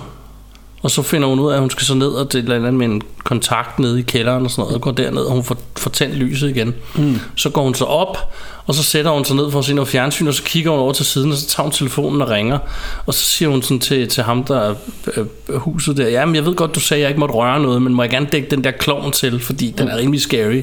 [0.83, 2.43] Og så finder hun ud af, at hun skal så ned og det er et
[2.43, 5.33] eller andet med en kontakt nede i kælderen og sådan noget, og går derned, og
[5.33, 6.75] hun får, får tændt lyset igen.
[6.95, 7.19] Mm.
[7.37, 8.35] Så går hun så op,
[8.67, 10.81] og så sætter hun sig ned for at se noget fjernsyn, og så kigger hun
[10.81, 12.59] over til siden, og så tager hun telefonen og ringer.
[13.07, 14.75] Og så siger hun sådan til, til ham, der er
[15.17, 17.83] øh, huset der, jamen jeg ved godt, du sagde, at jeg ikke måtte røre noget,
[17.83, 20.63] men må jeg gerne dække den der klovn til, fordi den er rimelig scary.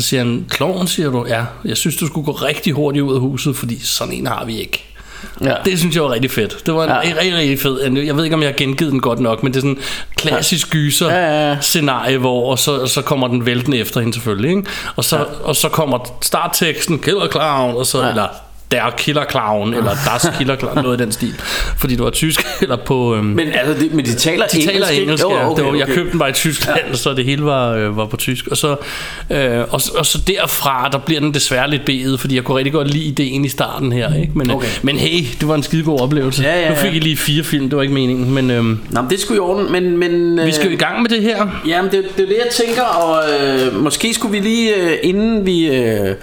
[0.00, 1.26] Så siger han, klovn, siger du?
[1.28, 4.44] Ja, jeg synes, du skulle gå rigtig hurtigt ud af huset, fordi sådan en har
[4.44, 4.84] vi ikke.
[5.44, 5.54] ja.
[5.64, 6.66] Det synes jeg var rigtig fedt.
[6.66, 7.00] Det var en Ja.
[7.18, 7.80] rigtig, rigtig fed.
[8.04, 9.82] Jeg ved ikke, om jeg har gengivet den godt nok, men det er sådan en
[10.16, 11.56] klassisk gyser Ja, ja, ja.
[11.60, 14.50] scenarie, hvor og så, og så kommer den væltende efter hende selvfølgelig.
[14.50, 14.62] Ikke?
[14.96, 15.22] Og, så, ja.
[15.44, 18.08] og så kommer startteksten, Killer Clown, og så, ja.
[18.08, 18.26] eller
[18.70, 21.34] Der Killer Clown, eller Das Killer Clown, noget i den stil.
[21.76, 23.14] Fordi det var tysk, eller på...
[23.14, 25.02] Øhm, Men, altså, de, men de taler de taler ikke?
[25.02, 25.50] engelsk, Jo, ja.
[25.50, 25.94] okay, det var, Jeg okay.
[25.94, 26.96] købte den bare i Tyskland, ja.
[26.96, 28.46] så det hele var, øh, var på tysk.
[28.46, 28.76] Og så,
[29.30, 32.72] øh, og, og så derfra, der bliver den desværre lidt beget, fordi jeg kunne rigtig
[32.72, 34.14] godt lide ideen i starten her.
[34.14, 34.32] Ikke?
[34.34, 34.56] Men, Okay.
[34.56, 34.68] okay.
[34.82, 36.42] men hey, det var en skide god oplevelse.
[36.42, 36.96] Ja, ja, Nu fik ja.
[36.96, 38.34] I lige fire film, det var ikke meningen.
[38.34, 39.98] Men øhm, Nå, men det skulle i orden, men...
[39.98, 41.46] men vi skal jo i øh, gang med det her.
[41.66, 45.46] Jamen, det, det er det, jeg tænker, og øh, måske skulle vi lige, øh, inden
[45.46, 45.66] vi...
[45.66, 46.14] Øh,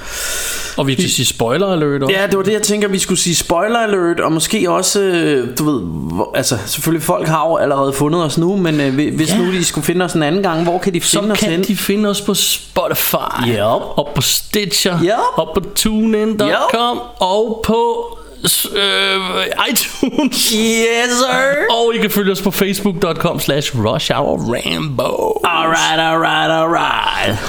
[0.77, 2.15] Og vi kan sige spoiler alert også.
[2.15, 5.47] Ja, det var det, jeg tænker, vi skulle sige spoiler alert, og måske også, øh,
[5.57, 9.15] du ved, hvor, altså selvfølgelig folk har jo allerede fundet os nu, men øh, hvi-
[9.15, 9.37] hvis Ja.
[9.37, 11.49] nu de skulle finde os en anden gang, hvor kan de Så finde os kan
[11.51, 11.63] hen?
[11.63, 13.57] de finde os på Spotify, Yep.
[13.97, 15.09] og på Stitcher, Yep.
[15.35, 18.05] og på TuneIn.com, og på
[18.75, 20.49] øh, iTunes.
[20.49, 21.75] Yes, sir!
[21.83, 25.41] Og I kan følge os på facebook.com slash rushhourrambo.
[25.43, 27.39] Alright, alright, alright.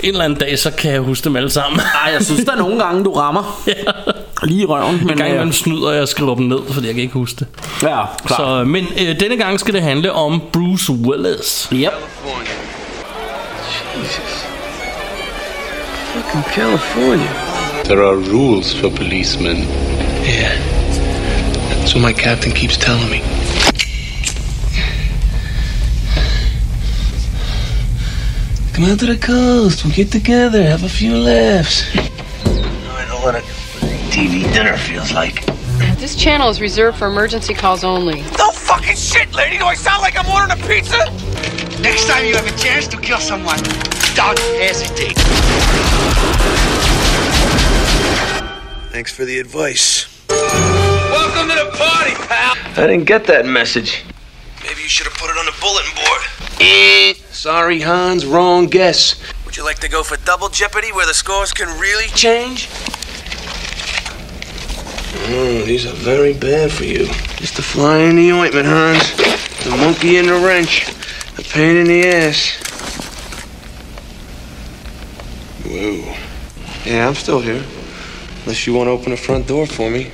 [0.00, 1.80] En eller anden dag, så kan jeg huske dem alle sammen.
[2.04, 3.62] Ej, jeg synes, der er nogle gange, du rammer
[4.42, 6.86] lige i røven, men En gang øh, imellem snyder jeg og skriver dem ned, fordi
[6.86, 7.46] jeg kan ikke huske det.
[7.82, 8.36] ja, klar.
[8.36, 11.68] Så, men øh, denne gang skal det handle om Bruce Willis.
[11.72, 11.92] Yep.
[14.02, 14.46] Jesus.
[16.14, 17.28] Fucking California.
[17.84, 19.56] There are rules for policemen.
[20.26, 20.52] Yeah.
[21.80, 23.20] That's what my captain keeps telling me.
[28.76, 29.86] Come out to the coast.
[29.86, 31.82] We'll get together, have a few laughs.
[31.96, 33.38] I know what a
[34.12, 35.46] TV dinner feels like.
[35.96, 38.20] This channel is reserved for emergency calls only.
[38.36, 39.56] No fucking shit, lady!
[39.56, 40.98] Do I sound like I'm ordering a pizza?
[41.80, 43.56] Next time you have a chance to kill someone,
[44.14, 45.16] don't hesitate.
[48.92, 50.04] Thanks for the advice.
[50.28, 52.56] Welcome to the party, pal!
[52.76, 54.04] I didn't get that message.
[54.62, 56.20] Maybe you should have put it on the bulletin board.
[56.60, 57.14] Eh.
[57.46, 59.22] Sorry, Hans, wrong guess.
[59.44, 62.66] Would you like to go for double jeopardy where the scores can really change?
[65.28, 67.06] Mm, these are very bad for you.
[67.36, 69.16] Just the fly in the ointment, Hans.
[69.62, 70.86] The monkey in the wrench.
[71.36, 72.56] The pain in the ass.
[75.62, 76.16] Whoa.
[76.84, 77.64] Yeah, I'm still here.
[78.42, 80.10] Unless you want to open the front door for me.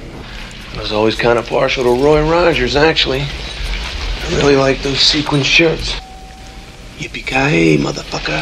[0.75, 3.23] I was always kind of partial to Roy Rogers, actually.
[3.23, 5.95] I really like those sequin shirts.
[7.03, 8.41] Yippee-ki-yay, motherfucker.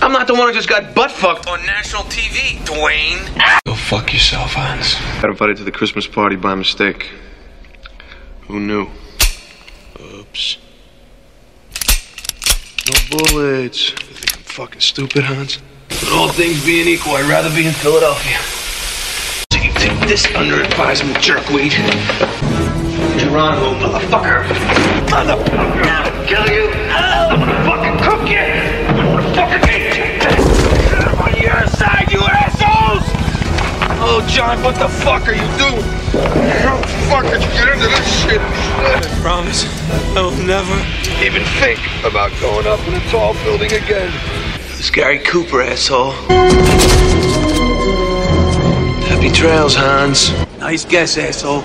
[0.00, 3.18] I'm not the one who just got butt fucked on national TV, Dwayne.
[3.66, 4.94] Go fuck yourself, Hans.
[5.20, 7.10] Got invited to the Christmas party by mistake.
[8.42, 8.86] Who knew?
[10.00, 10.58] Oops.
[12.86, 13.90] No bullets.
[13.90, 15.58] You think I'm fucking stupid, Hans?
[15.88, 18.38] But all things being equal, I'd rather be in Philadelphia.
[19.52, 22.53] So you take this under advisement, jerkweed.
[23.18, 24.42] Geronimo, motherfucker.
[25.06, 25.84] Motherfucker.
[25.86, 26.68] I'll kill you.
[26.90, 28.38] I'm gonna fucking cook you.
[28.38, 30.04] I'm gonna fucking eat you.
[30.98, 33.04] I'm on your side, you assholes.
[34.02, 35.82] Oh, John, what the fuck are you doing?
[36.62, 38.40] How the fuck did you get into this shit?
[38.40, 39.64] I promise
[40.16, 40.74] I will never
[41.24, 44.12] even think about going up in a tall building again.
[44.76, 46.12] It's Gary Cooper, asshole.
[49.06, 50.32] Happy trails, Hans.
[50.58, 51.62] Nice guess, asshole.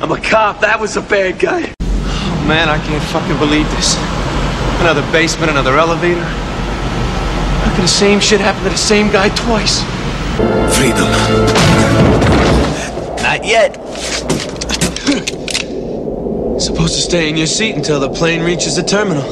[0.00, 0.60] I'm a cop.
[0.60, 1.74] That was a bad guy.
[1.80, 3.96] Oh, man, I can't fucking believe this.
[4.80, 6.22] Another basement, another elevator.
[6.22, 9.82] How could the same shit happen to the same guy twice?
[10.78, 11.10] Freedom.
[13.24, 13.74] Not yet.
[16.60, 19.24] Supposed to stay in your seat until the plane reaches the terminal.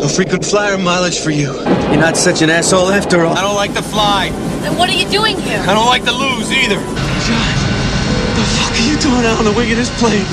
[0.00, 1.54] No frequent flyer mileage for you.
[1.54, 3.38] You're not such an asshole after all.
[3.38, 4.28] I don't like to fly.
[4.60, 5.60] Then what are you doing here?
[5.60, 7.13] I don't like to lose either.
[8.44, 10.26] John, the fuck are you doing out on the wing of this plane?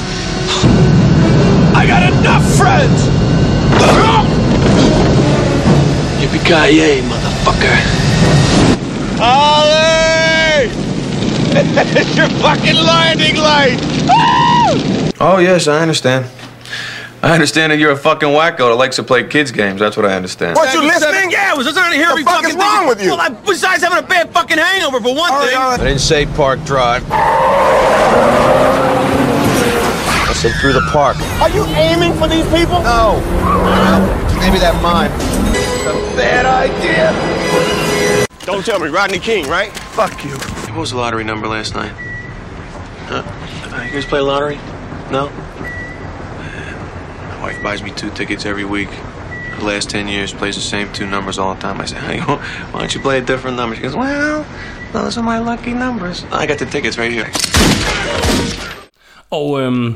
[1.74, 3.08] I got enough friends.
[6.20, 7.78] Yippee-ki-yay, motherfucker.
[9.22, 10.70] Ollie!
[11.54, 13.80] it's your fucking landing light.
[15.20, 16.26] Oh, yes, I understand.
[17.24, 19.80] I understand that you're a fucking wacko that likes to play kids games.
[19.80, 20.56] That's what I understand.
[20.56, 21.31] What you listening?
[21.52, 23.10] Yeah, I was listening to hear The fuck is wrong with you?
[23.12, 25.58] Well, I, besides having a bad fucking hangover for one thing.
[25.58, 27.04] I didn't say Park Drive.
[30.22, 31.18] I said through the park.
[31.42, 32.82] Are you aiming for these people?
[32.82, 33.20] No.
[34.40, 35.12] Maybe that mine.
[35.52, 37.12] It's a bad idea.
[38.46, 39.74] Don't tell me, Rodney King, right?
[39.74, 40.38] Fuck you.
[40.72, 41.92] What was the lottery number last night?
[43.08, 43.24] Huh?
[43.76, 44.56] Uh, You guys play lottery?
[45.12, 45.30] No?
[47.28, 48.90] My wife buys me two tickets every week.
[49.62, 51.82] The last 10 years plays the same two numbers all the time.
[51.84, 52.20] I say, honey,
[52.72, 53.76] why don't you play a different number?
[53.76, 54.44] She goes, well,
[54.94, 56.26] those are my lucky numbers.
[56.32, 57.28] I got the tickets right here.
[59.32, 59.96] Og øhm,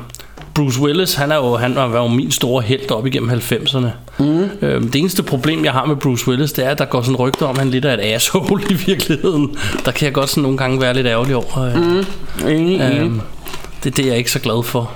[0.53, 3.87] Bruce Willis, han er jo, han var jo min store held op igennem 90'erne.
[4.19, 4.49] Mm.
[4.61, 7.15] Øhm, det eneste problem, jeg har med Bruce Willis, det er, at der går sådan
[7.15, 9.57] rygter om, at han lidt er et asshole i virkeligheden.
[9.85, 11.61] Der kan jeg godt sådan nogle gange være lidt ærgerlig over.
[11.61, 11.75] Øh,
[12.55, 12.99] Enig, enig.
[13.01, 13.21] øhm,
[13.83, 14.91] det, det er jeg ikke så glad for.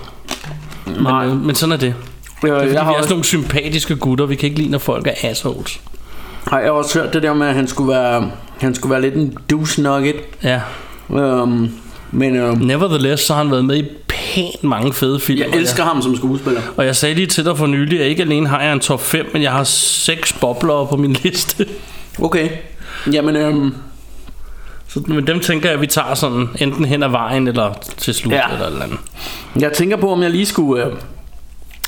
[0.86, 1.96] Men, øh, men sådan er det.
[2.44, 4.26] Øh, Det er, jeg har vi er også, sådan nogle sympatiske gutter.
[4.26, 5.80] Vi kan ikke lide, når folk er assholes.
[6.48, 9.16] har jeg også hørt det der med, at han skulle være, han skulle være lidt
[9.16, 10.16] en douche nugget.
[10.44, 10.62] Ja.
[11.14, 11.72] Øhm,
[12.12, 15.40] men øhm, Nevertheless, så har han været med i pænt mange fede film.
[15.40, 16.62] jeg elsker ham som skuespiller.
[16.78, 19.02] Og jeg sagde lige til dig for nylig, at ikke alene har jeg en top
[19.02, 21.66] 5, men jeg har seks bobler på min liste.
[22.22, 22.50] Okay.
[23.12, 23.74] Jamen, øhm,
[24.88, 28.14] Så, men dem tænker jeg, at vi tager sådan enten hen ad vejen, eller til
[28.14, 28.38] slut, Ja.
[28.48, 28.54] ja.
[28.54, 28.98] eller et eller andet.
[29.60, 30.92] jeg tænker på, om jeg lige skulle øh,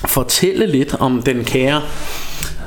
[0.05, 1.81] fortælle lidt om den kære...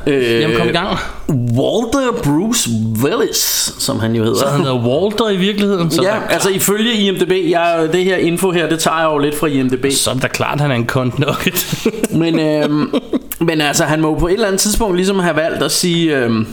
[0.07, 0.99] Øh, Jamen kom i gang.
[1.29, 2.70] Walter Bruce
[3.03, 4.38] Willis, som han jo hedder.
[4.38, 5.90] Så han hedder Walter i virkeligheden.
[5.90, 9.18] Så, ja, der, altså ifølge IMDb, jeg, det her info her, det tager jeg jo
[9.18, 9.87] lidt fra IMDb.
[9.92, 11.87] så er det klart, han er en cunt nugget.
[12.20, 12.94] Men, øhm,
[13.40, 16.16] men altså, han må jo på et eller andet tidspunkt ligesom have valgt at sige,
[16.16, 16.47] øhm,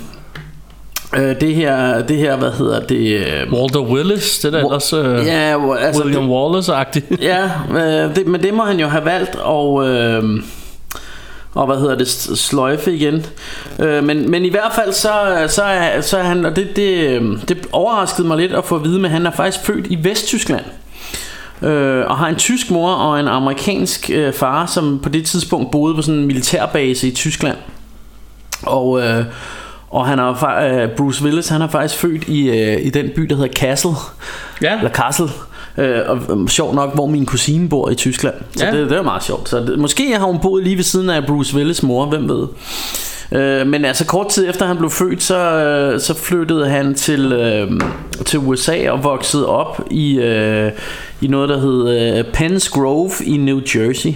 [1.18, 3.26] øh, det her, det her, hvad hedder det?
[3.26, 7.24] Øh, Walter Willis, det er da ellers øh, ja, altså, William Wallace-agtigt.
[7.26, 9.88] ja øh, det, men det må han jo have valgt, og...
[9.88, 10.24] Øh,
[11.54, 13.26] og hvad hedder det, sløjfe igen.
[13.80, 16.98] Øh, men, men i hvert fald så, så, er, så er han, og det, det,
[16.98, 20.04] øh, det overraskede mig lidt at få at vide, men han er faktisk født i
[20.04, 20.66] Vesttyskland.
[21.62, 25.72] Øh, og har en tysk mor og en amerikansk øh, far, som på det tidspunkt
[25.72, 27.58] boede på sådan en militærbase i Tyskland.
[28.64, 29.26] Og, øh,
[29.90, 33.22] og han er, øh, Bruce Willis han er faktisk født i, øh, i den by,
[33.22, 33.92] der hedder Kassel.
[34.62, 34.78] Ja.
[34.78, 35.30] Eller Kassel.
[35.78, 38.36] Øh, og øh, sjovt nok, hvor min kusine bor i Tyskland.
[38.58, 38.72] Så Ja.
[38.72, 39.50] det, det er meget sjovt.
[39.50, 42.48] Så det, måske har hun boet lige ved siden af Bruce Willis mor, hvem ved.
[43.32, 47.32] Øh, men altså kort tid efter han blev født, så, øh, så flyttede han til,
[47.34, 47.72] øh,
[48.26, 50.72] til USA og voksede op i, øh,
[51.22, 54.14] i noget, der hed øh, Penns Grove i New Jersey.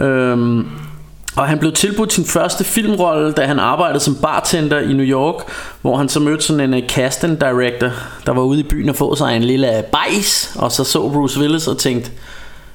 [0.00, 0.66] Øhm,
[1.36, 5.34] og han blev tilbudt sin første filmrolle, da han arbejdede som bartender i New York,
[5.82, 7.90] hvor han så mødte sådan en uh, casting director,
[8.26, 11.40] der var ude i byen og få sig en lille bajs, og så så Bruce
[11.40, 12.10] Willis og tænkte,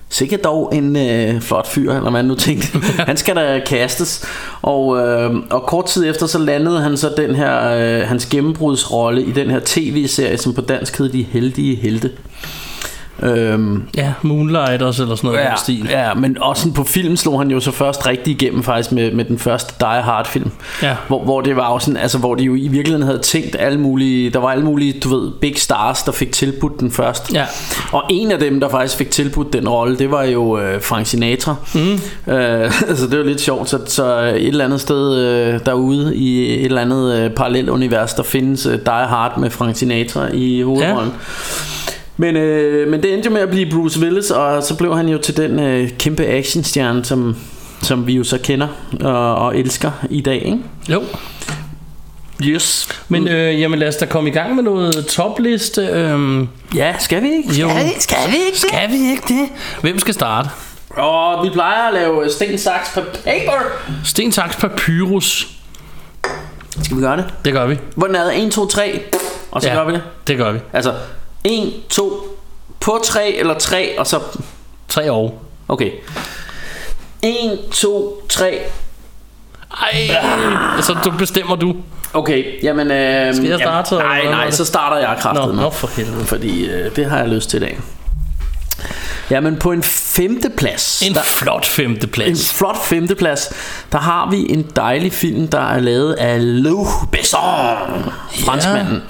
[0.10, 2.68] sikkert dog en øh, flot fyr, eller hvad man nu tænkte.
[3.10, 4.26] han skal da kastes.
[4.62, 9.24] Og, øh, og kort tid efter, så landede han så den her, øh, hans gennembrudsrolle
[9.24, 12.12] i den her tv-serie, som på dansk hed De Heldige Helte.
[13.24, 15.88] Øhm, Ja, Moonlighters eller sådan noget ja, stil.
[15.90, 19.12] ja, men også sådan på film slog han jo så først rigtig igennem faktisk med,
[19.12, 20.52] med den første Die Hard film.
[20.82, 20.96] Ja.
[21.08, 23.80] Hvor, hvor det var jo sådan, altså hvor de jo i virkeligheden havde tænkt alle
[23.80, 27.34] mulige, der var alle mulige, du ved, big stars, der fik tilbudt den først.
[27.34, 27.46] Ja.
[27.92, 31.08] Og en af dem, der faktisk fik tilbudt den rolle, det var jo øh, Frank
[31.08, 31.56] Sinatra.
[31.74, 31.94] Mm.
[32.34, 36.54] Øh, altså det var lidt sjovt, så, så et eller andet sted øh, derude i
[36.60, 40.62] et eller andet øh, parallelt univers, der findes øh, Die Hard med Frank Sinatra i
[40.62, 41.14] hovedrollen.
[41.88, 41.94] Ja.
[42.18, 45.10] Men, øh, men det endte jo med at blive Bruce Willis, og så blev han
[45.10, 47.36] jo til den øh, kæmpe actionstjerne, som,
[47.82, 48.68] som vi jo så kender
[49.02, 50.58] og, og elsker i dag, ikke?
[50.90, 51.04] Jo.
[52.44, 52.88] Yes.
[53.10, 55.82] Men øh, jamen lad os da komme i gang med noget topliste.
[55.88, 57.50] Øhm, Ja, skal vi ikke?
[57.62, 57.70] jo.
[57.70, 58.58] Skal vi, skal vi ikke det?
[58.58, 59.50] Skal vi ikke det?
[59.82, 60.50] Hvem skal starte?
[60.90, 62.90] Og vi plejer at lave sten, saks,
[63.24, 63.64] paper.
[64.04, 65.48] Sten, saks, papyrus.
[66.84, 67.26] Skal vi gøre det?
[67.46, 67.78] Det gør vi.
[67.96, 68.44] Hvordan er det?
[68.46, 69.02] 1, 2, 3,
[69.52, 69.76] og så Ja.
[69.76, 70.02] gør vi det.
[70.28, 70.60] Det gør vi.
[70.74, 70.94] Altså
[71.44, 72.38] 1, 2,
[72.80, 74.20] på 3 eller 3, og så...
[74.88, 75.44] Tre år.
[75.68, 75.92] Okay.
[77.22, 78.60] 1, 2, 3.
[79.82, 80.10] Ej,
[80.82, 81.76] så du bestemmer du.
[82.14, 82.92] Okay, jamen...
[82.92, 86.26] Øh, Skal jeg starte, Jamen, nej, nej, så starter jeg kraftet Nå, nå, for helvede.
[86.26, 87.80] Fordi øh, det har jeg lyst til i dag.
[89.32, 92.54] Jamen på en femte plads En der, flot en femteplads.
[92.54, 93.50] flot femteplads
[93.92, 98.12] Der har vi en dejlig film Der er lavet af Luc Besson
[98.46, 99.02] Franskmanden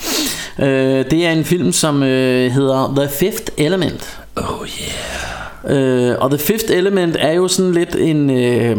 [0.59, 6.09] øh, Det er en film som øh, hedder The Fifth Element Oh yeah.
[6.09, 8.29] øh, Og The Fifth Element er jo sådan lidt en...
[8.29, 8.77] Øh,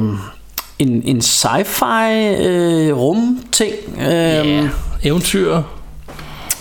[0.78, 2.12] en, en sci-fi
[2.46, 4.68] øh, rumting øh, Yeah.
[5.04, 5.62] Eventyr.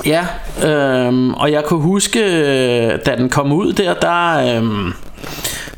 [0.05, 0.25] Ja,
[0.67, 4.93] øhm, og jeg kunne huske, øh, da den kom ud der, der, øhm,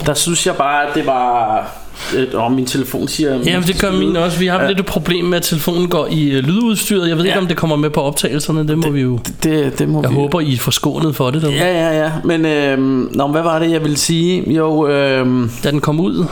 [0.06, 1.68] der synes jeg bare, at det var...
[2.16, 3.40] Øh, og min telefon siger...
[3.46, 4.40] Ja, det gør min også.
[4.40, 4.68] Vi har ja.
[4.68, 7.10] lidt et problem med, at telefonen går i øh, lydudstyret.
[7.10, 7.30] Jeg ved ja.
[7.30, 8.68] ikke, om det kommer med på optagelserne.
[8.68, 9.20] Det må det, vi jo...
[9.44, 10.16] Det, det må Jeg vi...
[10.16, 11.58] håber, I er forskånet for det derude.
[11.58, 12.12] Ja, ja, ja.
[12.24, 14.54] Men øhm, nå, hvad var det, jeg ville sige?
[14.54, 16.26] Jo, øhm, Da den kom ud,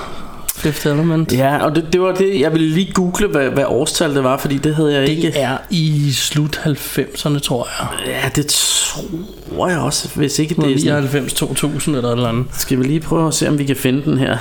[0.58, 1.34] Fifth Element.
[1.34, 4.38] ja, og det, det var det, jeg ville lige google, hvad, hvad årstal det var,
[4.38, 5.28] fordi det havde jeg ikke...
[5.28, 7.88] Det er i slut 90'erne, tror jeg.
[8.08, 10.94] Ja, det tror jeg også, hvis ikke det er sådan...
[11.04, 12.46] 99, 2000 eller et eller andet.
[12.54, 14.38] Skal vi lige prøve at se, om vi kan finde den her?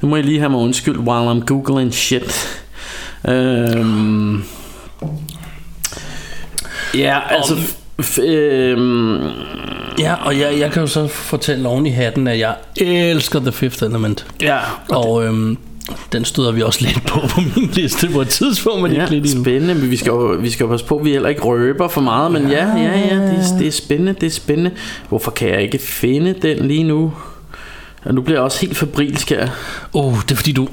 [0.00, 2.48] Nu må jeg lige have mig undskyld, while I'm googling shit.
[3.28, 4.44] Øhm.
[6.94, 7.54] Ja, altså...
[7.54, 7.74] F-
[8.24, 9.18] øhm,
[9.98, 13.52] Ja, og jeg, jeg kan jo så fortælle oven i hatten, at jeg elsker The
[13.52, 14.26] Fifth Element.
[14.42, 14.58] ja,
[14.88, 15.56] Og øhm,
[16.12, 19.14] den støder vi også lidt på på min liste på et tidspunkt, men ja, ikke
[19.14, 21.42] lidt spændende, men vi skal, jo, vi skal jo passe på, at vi heller ikke
[21.42, 24.70] røber for meget, men ja, ja, ja, det, er- det er spændende, det er spændende.
[25.08, 27.12] Hvorfor kan jeg ikke finde den lige nu?
[28.04, 29.48] Og nu bliver jeg også helt fabrilsk her.
[29.94, 30.68] Åh, oh, det er fordi du on.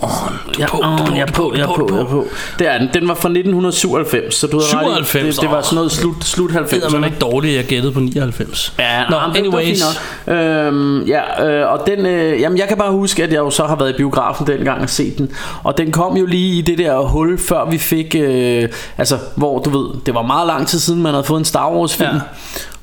[0.48, 2.26] Du Ja, er på, er jeg er på, jeg er på, jeg er på.
[2.60, 2.90] Det er den.
[2.94, 4.70] Den var fra 1997, så du ret i.
[4.70, 7.06] 97, Det, det var sådan noget slut, slut Det er 90'erne.
[7.06, 8.74] ikke dårligt, jeg gættede på 99.
[8.80, 9.84] Ja, Nå, det- det var anyways.
[10.28, 10.36] nok.
[10.36, 13.64] Øhm, ja, øh, og den, øh, jamen, jeg kan bare huske, at jeg jo så
[13.66, 15.32] har været i biografen dengang og set den.
[15.64, 19.60] Og den kom jo lige i det der hul, før vi fik, øh, altså, hvor
[19.60, 22.10] du ved, det var meget lang tid siden, man havde fået en Star Wars film.
[22.10, 22.20] Ja.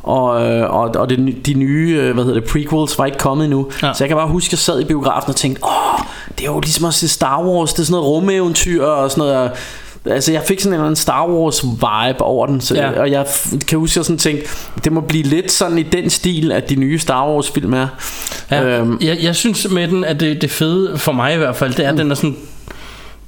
[0.03, 3.45] Og, øh, og, og det, de nye, øh, hvad hedder det, prequels var ikke kommet
[3.45, 3.67] endnu.
[3.83, 3.93] Ja.
[3.95, 6.05] Så jeg kan bare huske, at jeg sad i biografen og tænkte, åh,
[6.39, 9.25] det er jo ligesom at se Star Wars, det er sådan noget rumeventyr og sådan
[9.25, 9.51] noget.
[10.07, 13.01] Altså jeg fik sådan en eller anden Star Wars vibe over den så, Ja.
[13.01, 13.27] Og jeg
[13.69, 14.49] kan huske at jeg sådan tænkte
[14.85, 17.87] Det må blive lidt sådan i den stil At de nye Star Wars film er
[18.51, 18.91] Ja, Øhm.
[18.91, 18.99] øhm.
[19.01, 21.85] jeg, jeg synes med den, at det, det fede for mig i hvert fald, det
[21.87, 22.37] er, at den er sådan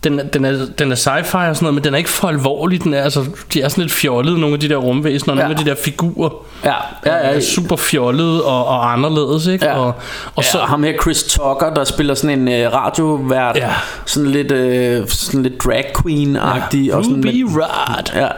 [0.04, 2.28] den, er- den, er, den er sci-fi og sådan noget, men den er ikke for
[2.28, 2.84] alvorlig.
[2.84, 5.42] Den er, altså, de er sådan lidt fjollede, nogle af de der rumvæsener, og Ja.
[5.44, 6.30] nogle af de der figurer.
[6.64, 6.72] Ja,
[7.06, 9.64] ja, er ja, super fjollede og, og anderledes, ikke?
[9.66, 9.72] Ja.
[9.78, 9.94] Og, og
[10.36, 13.68] og så, ja, ham her Chris Tucker Der spiller sådan en øh, radiovært Ja.
[14.06, 18.28] Sådan lidt øh, Sådan lidt drag queen-agtig ja, og sådan Ruby lidt, Rod.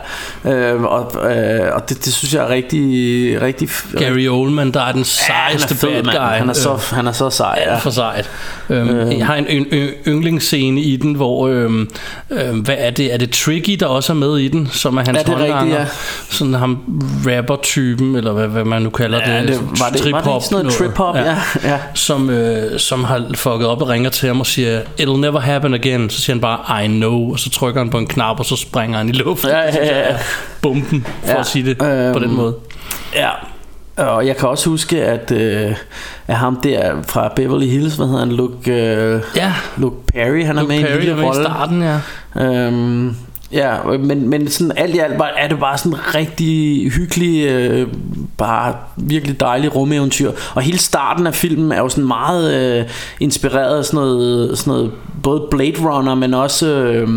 [0.44, 2.82] Ja, øh, og, øh, og det, det synes jeg er rigtig,
[3.42, 6.38] rigtig Gary Oldman, der er den ja, han er sejeste fed, bad guy.
[6.38, 7.76] Han er så, Øh, han er så sej, ja.
[7.76, 8.30] for sejt.
[8.70, 9.46] Øhm, jeg har en
[10.06, 11.90] yndlingsscene i den, hvor øhm,
[12.30, 13.14] øhm, hvad er det?
[13.14, 15.54] Er det Tricky, der også er med i den, som er hans Ja, det er
[15.54, 15.86] rigtigt, ja.
[16.30, 16.78] Sådan ham
[17.26, 19.48] rapper-typen, eller hvad, hvad man nu kalder Ja, det.
[19.48, 21.16] det, var, det, var det sådan noget trip-hop?
[21.16, 21.78] Ja, ja.
[21.94, 25.74] Som, øh, som har fucket op og ringer til ham og siger, it'll never happen
[25.74, 26.10] again.
[26.10, 28.56] Så siger han bare, I know, og så trykker han på en knap, og så
[28.56, 29.50] springer han i luften.
[29.50, 30.16] Ja, ja, ja, ja.
[30.62, 32.54] Bomben, for Ja, at sige det øhm, på den måde.
[33.14, 33.28] Ja,
[33.96, 35.74] og jeg kan også huske, at, øh,
[36.26, 40.56] at ham der fra Beverly Hills, hvad hedder han, Luke, øh, Ja, Luke Perry, han
[40.58, 41.44] er Luke med i en Perry er lille med i rolle.
[41.44, 41.98] starten, ja.
[42.46, 43.16] Øhm,
[43.52, 47.46] ja, men, men sådan alt i alt var, er det bare sådan en rigtig hyggelig,
[47.46, 47.88] øh,
[48.38, 50.32] bare virkelig dejlig rumeventyr.
[50.54, 52.84] Og hele starten af filmen er jo sådan meget øh,
[53.20, 56.66] inspireret af sådan noget, sådan noget, både Blade Runner, men også...
[56.68, 57.08] Øh,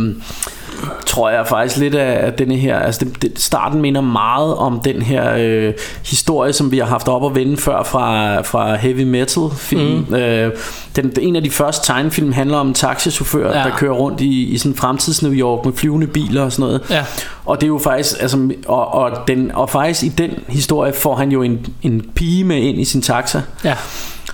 [1.05, 4.79] tror jeg faktisk lidt af, af denne her altså det, det, starten minder meget om
[4.79, 5.73] den her øh,
[6.05, 10.15] historie som vi har haft op at vende før fra, fra heavy metal film mm.
[10.15, 10.51] øh,
[10.95, 13.63] den, en af de første tegnefilm handler om en taxichauffør ja.
[13.63, 16.81] der kører rundt i, i sådan fremtids New York med flyvende biler og sådan noget
[16.89, 17.05] Ja.
[17.45, 21.15] og det er jo faktisk altså, og, og, den, og faktisk i den historie får
[21.15, 23.75] han jo en, en pige med ind i sin taxa Ja.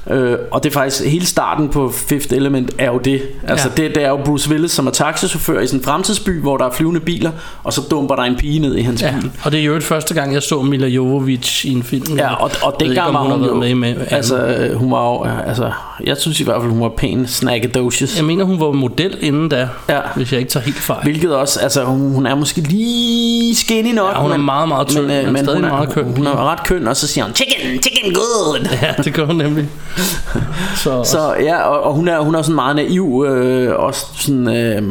[0.09, 3.21] Øh, og det er faktisk hele starten på Fifth Element er jo det.
[3.47, 3.83] Altså Ja.
[3.83, 6.65] det, det er jo Bruce Willis som er taxichauffør i sådan en fremtidsby, hvor der
[6.65, 7.31] er flyvende biler,
[7.63, 9.31] og så dumper der en pige ned i hans Ja, bil.
[9.43, 12.17] og det er jo et første gang, jeg så Mila Jovovich i en film.
[12.17, 15.09] Ja, og, og ikke, dengang var hun hun, jo, med med, altså, øh, hun var
[15.11, 15.71] jo, øh, altså,
[16.03, 18.17] jeg synes i hvert fald, hun var pæn snaggadocious.
[18.17, 19.99] Jeg mener, hun var model inden da, Ja.
[20.15, 21.03] hvis jeg ikke tager helt fejl.
[21.03, 24.11] Hvilket også, altså hun, hun er måske lige skinny nok.
[24.15, 26.63] Ja, hun er meget, meget tynd, men stadig hun er, meget køn Hun er ret
[26.67, 28.67] køn, og så siger hun, chicken, chicken good.
[28.81, 29.67] Ja, det gør hun nemlig.
[30.83, 34.55] Så, Så ja, og, og hun er hun er sådan meget naiv, øh, også sådan.
[34.55, 34.83] Øh,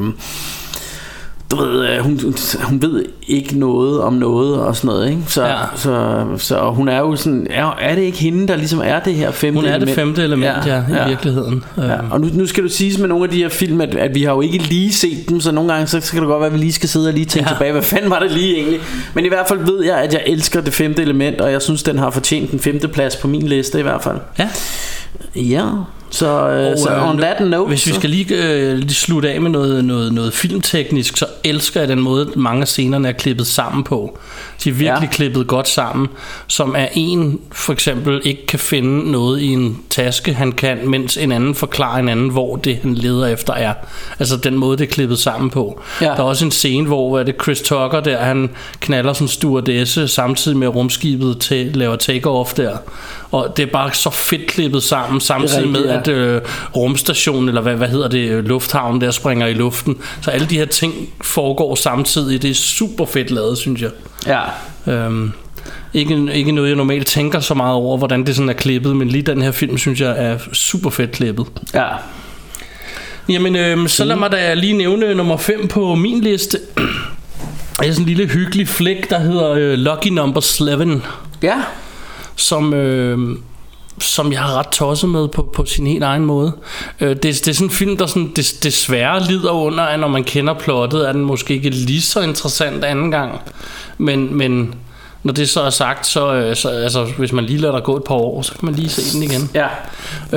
[1.51, 2.21] du ved, øh, hun,
[2.63, 5.23] hun ved ikke noget om noget og sådan noget, ikke?
[5.27, 5.57] Så, Ja.
[5.77, 9.15] så, så hun er jo sådan, er, er det ikke hende, der ligesom er det
[9.15, 9.95] her femte hun er det element?
[9.95, 11.65] femte element, ja, ja i virkeligheden.
[11.77, 11.83] Ja.
[11.99, 14.15] Øhm, Og nu, nu skal du sige med nogle af de her film, at, at
[14.15, 16.41] vi har jo ikke lige set dem, så nogle gange så, så kan det godt
[16.41, 17.53] være, at vi lige skal sidde og lige tænke Ja.
[17.53, 17.57] ja.
[17.59, 18.81] tilbage, hvad fanden var det lige egentlig?
[19.15, 21.83] Men i hvert fald ved jeg, at jeg elsker det femte element, og jeg synes,
[21.83, 24.17] den har fortjent den femte plads på min liste i hvert fald.
[24.39, 24.49] Ja.
[25.37, 25.71] Ja,
[26.11, 29.41] så, øh, så øh, on that note, Hvis vi skal lige, øh, lige slutte af
[29.41, 33.47] med noget, noget, noget filmteknisk, så elsker jeg den måde, mange af scenerne er klippet
[33.47, 34.19] sammen på.
[34.65, 35.15] De er virkelig ja.
[35.15, 36.09] Klippet godt sammen,
[36.47, 41.17] som er en for eksempel ikke kan finde noget i en taske, han kan, mens
[41.17, 43.75] en anden forklarer en anden, hvor det han leder efter er.
[44.19, 45.83] Altså den måde, det er klippet sammen på.
[46.01, 46.07] Ja.
[46.07, 49.25] Der er også en scene, hvor hvad er det Chris Tucker der, han knaller sådan
[49.25, 52.77] en stewardesse, samtidig med rumskibet til, laver take-off der.
[53.31, 56.41] Og det er bare så fedt klippet sammen, samtidig rigtigt, med, at øh,
[56.77, 59.97] rumstationen, eller hvad, hvad hedder det, øh, lufthavnen der springer i luften.
[60.23, 62.43] Så alle de her ting foregår samtidig.
[62.43, 63.91] Det er super fedt lavet, synes jeg.
[64.27, 64.41] Ja,
[64.87, 65.33] Øhm,
[65.95, 69.09] ikke, ikke noget, jeg normalt tænker så meget over, hvordan det sådan er klippet, men
[69.09, 71.47] lige den her film, synes jeg, er super fedt klippet.
[71.75, 71.87] ja.
[73.29, 76.59] Jamen, øhm, så lad mig da lige nævne nummer 5 på min liste.
[77.81, 81.03] Det er sådan en lille hyggelig flæk, der hedder øh, Lucky Number 11
[81.43, 81.55] Ja,
[82.37, 83.37] som, øh,
[83.99, 86.53] som jeg har ret tosset med på, på sin helt egen måde.
[87.01, 90.09] Øh, det, det er sådan en film, der sådan, des, desværre lider under, at når
[90.09, 93.41] man kender plottet, er den måske ikke lige så interessant anden gang.
[93.99, 94.75] Men, men
[95.23, 97.97] når det så er sagt, så, øh, så altså, hvis man lige lader der gå
[97.97, 99.51] et par år, så kan man lige se den igen.
[99.55, 99.69] ja.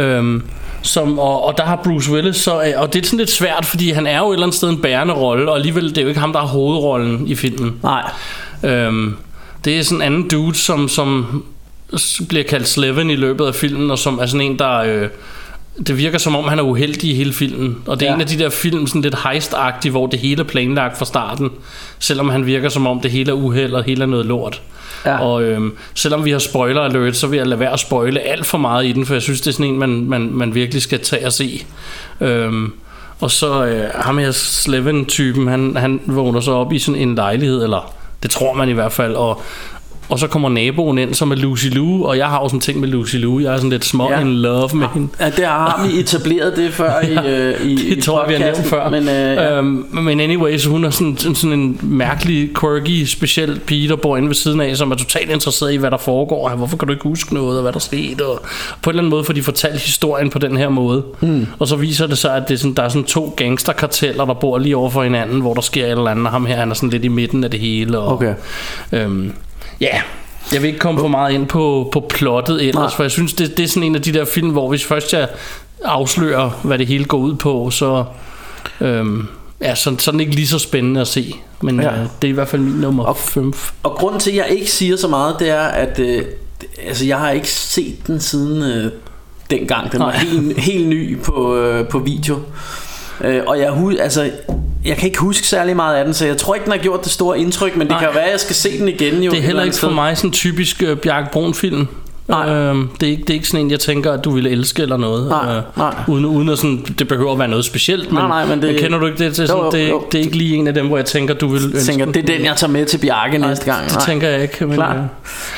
[0.02, 0.44] Øhm,
[0.82, 3.66] som, og, og der har Bruce Willis så, øh, og det er sådan lidt svært,
[3.66, 6.02] fordi han er jo et eller andet sted en bærende rolle, og alligevel det er
[6.02, 7.80] jo ikke ham, der har hovedrollen i filmen.
[7.84, 8.12] Nej.
[8.64, 9.16] Øhm,
[9.66, 11.44] det er sådan en anden dude, som, som
[12.30, 14.78] bliver kaldt Slevin i løbet af filmen, og som er sådan en, der...
[14.78, 15.10] Øh,
[15.88, 17.78] det virker som om, han er uheldig i hele filmen.
[17.86, 18.16] Og det er Ja.
[18.16, 19.56] en af de der film, sådan lidt heist
[19.92, 21.50] hvor det hele er planlagt fra starten.
[22.00, 24.62] Selvom han virker som om, det hele er uheld, og hele er noget lort.
[25.06, 25.20] Ja.
[25.20, 28.46] Og øhm, selvom vi har spoiler alert, så vil jeg lade være at spoile alt
[28.46, 30.82] for meget i den, for jeg synes, det er sådan en, man, man, man virkelig
[30.82, 31.66] skal tage og se.
[32.22, 32.74] Øhm,
[33.20, 37.64] og så øh, ham her Slevin-typen, han, han vågner så op i sådan en lejlighed,
[37.64, 39.42] eller det tror man i hvert fald, og,
[40.10, 42.62] og så kommer naboen ind, som er Lucy Liu, og jeg har jo sådan en
[42.62, 44.20] ting med Lucy Liu, jeg er sådan lidt små Ja.
[44.20, 45.08] in love med hende.
[45.20, 48.34] Ja, det har vi etableret det før i, øh, i Det i tror jeg, vi
[48.34, 48.90] har nævnt før.
[48.90, 49.58] Men, øh, ja.
[49.58, 53.96] øhm, men anyway, så hun er sådan, sådan, sådan en mærkelig, quirky, speciel pige, der
[53.96, 56.50] bor inde ved siden af, som er totalt interesseret i, hvad der foregår.
[56.50, 58.26] Hvorfor kan du ikke huske noget, og hvad der skete?
[58.26, 58.42] Og
[58.82, 61.04] på en eller anden måde får de fortalt historien på den her måde.
[61.22, 61.48] Mm.
[61.60, 64.34] Og så viser det sig, at det er sådan, der er sådan to gangsterkarteller, der
[64.34, 66.70] bor lige over for hinanden, hvor der sker et eller andet, og ham her, han
[66.70, 68.00] er sådan lidt i midten af det hele.
[68.00, 68.34] Og, Okay.
[68.92, 69.32] Øhm,
[69.82, 70.02] ja,
[70.54, 72.96] jeg vil ikke komme for meget ind på, på plottet ellers, Nej.
[72.96, 75.14] for jeg synes, det, det er sådan en af de der film, hvor hvis først
[75.14, 75.28] jeg
[75.84, 78.06] afslører, hvad det hele går ud på, så,
[78.82, 79.28] øhm,
[79.62, 79.76] ja,
[80.08, 81.36] er den ikke lige så spændende at se.
[81.62, 81.92] Men Ja.
[81.94, 83.54] øh, det er i hvert fald min nummer 5.
[83.84, 86.26] Og grunden til, at jeg ikke siger så meget, det er, at øh,
[86.88, 88.92] altså, jeg har ikke set den siden øh,
[89.50, 89.92] dengang.
[89.92, 92.40] Den var helt, helt ny på, øh, på video.
[93.22, 94.32] Øh, og jeg, altså,
[94.88, 97.04] jeg kan ikke huske særlig meget af den, så jeg tror ikke, den har gjort
[97.04, 98.00] det store indtryk, men det Nej.
[98.00, 99.24] kan være, at jeg skal se den igen.
[99.24, 101.88] Jo, Det er heller eller ikke for mig sådan en typisk øh, Bjarke Brun film.
[102.28, 102.50] Nej.
[102.50, 104.82] Øhm, det, er ikke, det er ikke sådan en, jeg tænker, at du ville elske
[104.82, 105.28] eller noget.
[105.30, 105.94] Nej, nej.
[106.08, 108.12] Uden, uden at sådan, det behøver at være noget specielt.
[108.12, 109.32] Men, Nej, nej, men det- men kender du ikke det?
[109.38, 109.96] Det er, Jo, sådan, jo, det, er, jo.
[110.00, 112.06] ikke- det er ikke lige en af dem, hvor jeg tænker, du vil ønske tænker,
[112.06, 113.90] det er den, jeg tager med til Bjarke næste gang.
[113.90, 114.66] Det tænker jeg ikke.
[114.66, 114.98] Men, Klart.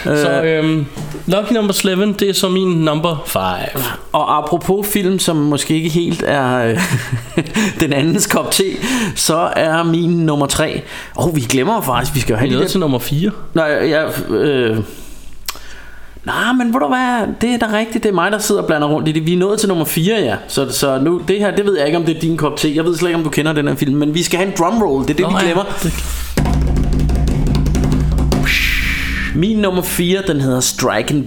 [0.10, 0.86] øh, så øhm,
[1.28, 3.42] Lucky Number 11, det er så min number 5.
[4.12, 6.80] Og apropos film, som måske ikke helt er øh,
[7.80, 8.64] den andens kop te,
[9.16, 10.82] så er min nummer tre.
[11.16, 12.68] Og oh, vi glemmer jo faktisk, vi skal jo Vi have er der...
[12.70, 13.32] til nummer 4.
[13.54, 14.10] Nej, jeg...
[14.30, 14.78] Øh,
[16.26, 18.68] Nej, men ved du hvad, det er da rigtigt, det er mig, der sidder og
[18.68, 19.26] blander rundt i det.
[19.26, 20.36] Vi er nået til nummer 4, ja.
[20.48, 22.72] Så, så nu, det her, det ved jeg ikke, om det er din kop te.
[22.76, 24.54] Jeg ved slet ikke, om du kender den her film, men vi skal have en
[24.60, 25.44] drumroll, det er det, Nå, vi ja.
[25.46, 25.64] glemmer.
[25.84, 25.94] Det-
[29.36, 31.26] Min nummer 4, den hedder Striking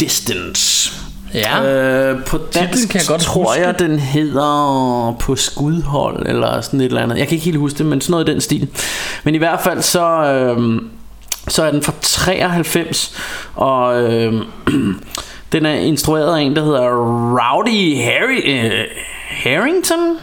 [0.00, 0.92] Distance.
[1.34, 1.64] Ja,
[2.12, 3.60] Øh, på dansk kan jeg godt tror huske.
[3.66, 7.18] jeg, den hedder på skudhold, eller sådan et eller andet.
[7.18, 8.68] Jeg kan ikke helt huske det, men sådan noget i den stil.
[9.24, 10.80] Men i hvert fald så, øh,
[11.50, 13.16] så er den fra 93,
[13.54, 14.32] og øh,
[15.52, 16.88] den er instrueret af en, der hedder
[17.38, 18.84] Rowdy Harry, øh,
[19.28, 20.18] Harrington.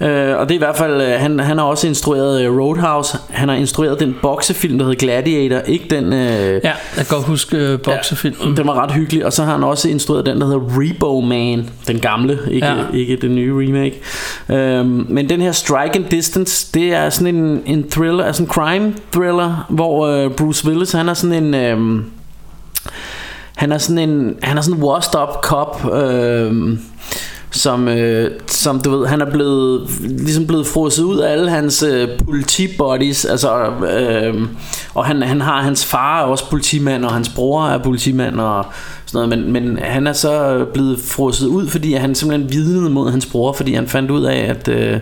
[0.00, 3.18] Øh, og det er i hvert fald øh, han, han har også instrueret øh, Roadhouse
[3.30, 7.24] Han har instrueret den boksefilm Der hedder Gladiator Ikke den øh, ja, jeg kan godt
[7.26, 8.56] huske øh, boksefilmen.
[8.56, 11.70] den var ret hyggelig Og så har han også instrueret den der hedder Rebo Man
[11.88, 12.74] Den gamle, ikke, ja.
[12.74, 12.82] Ja.
[12.92, 14.00] ikke den nye remake
[14.48, 18.48] øhm, Men den her Strike and Distance Det er sådan en, en thriller Altså en
[18.48, 22.04] crime thriller Hvor øh, Bruce Willis han er sådan en øhm,
[23.56, 26.78] han er sådan en han er sådan en washed up cop øh,
[27.50, 31.82] som, øh, som du ved, han er blevet ligesom blevet frosset ud af alle hans
[31.82, 34.34] øh, politibodies, altså, øh,
[34.94, 38.66] og han, han har hans far er også politimand, og hans bror er politimand og
[39.06, 43.10] sådan noget, men, men han er så blevet frosset ud, fordi han simpelthen vidnede mod
[43.10, 45.00] hans bror, fordi han fandt ud af, at øh,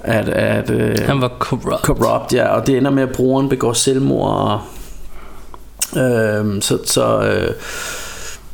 [0.00, 1.84] at, at øh, Han var corrupt.
[1.84, 4.60] corrupt, ja, og det ender med, at broren begår selvmord, og,
[6.02, 7.54] øh, så, så øh,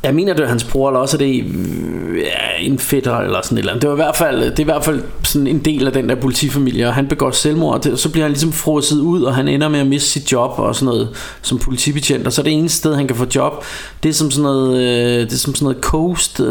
[0.03, 3.41] jeg mener det er hans bror Eller også er det øh, ja, en fætter Eller
[3.43, 5.47] sådan et eller andet Det, var i hvert fald, det er i hvert fald sådan
[5.47, 8.31] en del af den der politifamilie Og han begår selvmord Og det, så bliver han
[8.31, 11.09] ligesom frosset ud Og han ender med at miste sit job Og sådan noget
[11.41, 13.65] Som politibetjent Og så er det eneste sted han kan få job
[14.03, 16.47] Det er som sådan noget øh, Det er som sådan noget coast øh,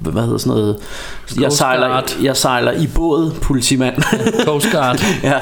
[0.00, 0.76] Hvad hedder sådan noget
[1.36, 2.16] jeg Coast sejler, Guard.
[2.22, 4.02] jeg sejler i båd politimand
[4.44, 5.00] Coast Guard.
[5.22, 5.38] ja.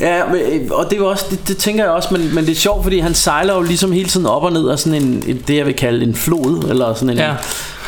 [0.00, 2.52] Ja, men, øh, og det, var også, det, det tænker jeg også, men, men det
[2.52, 5.22] er sjovt, fordi han sejler jo ligesom hele tiden op og ned af sådan en,
[5.26, 7.16] en det jeg vil kalde en flod, eller sådan en...
[7.16, 7.30] Ja.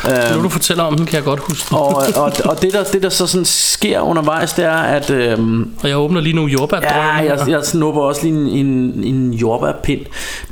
[0.07, 1.77] Øh, Nu du fortæller om den, kan jeg godt huske den.
[1.77, 5.09] og, og, og det, der, det der så sådan sker undervejs, det er, at...
[5.09, 7.01] Øhm, Og jeg åbner lige nogle jordbærdrømme.
[7.01, 10.01] Ja, jeg, jeg snupper også lige en, en, en jordbærpind.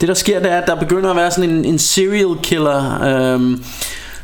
[0.01, 3.03] Det der sker, det er, at der begynder at være sådan en, en serial killer,
[3.03, 3.63] øhm,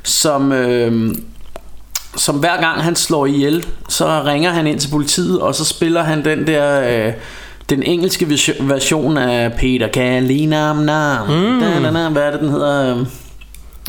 [0.03, 1.23] som, øhm,
[2.15, 6.03] som hver gang han slår ihjel, så ringer han ind til politiet, og så spiller
[6.03, 7.05] han den der...
[7.07, 7.13] Øh,
[7.69, 8.25] den engelske
[8.59, 11.27] version- af Peter kan lide nam nam.
[11.27, 11.59] Mm.
[11.59, 12.95] Da, da, da, hvad er det, den hedder?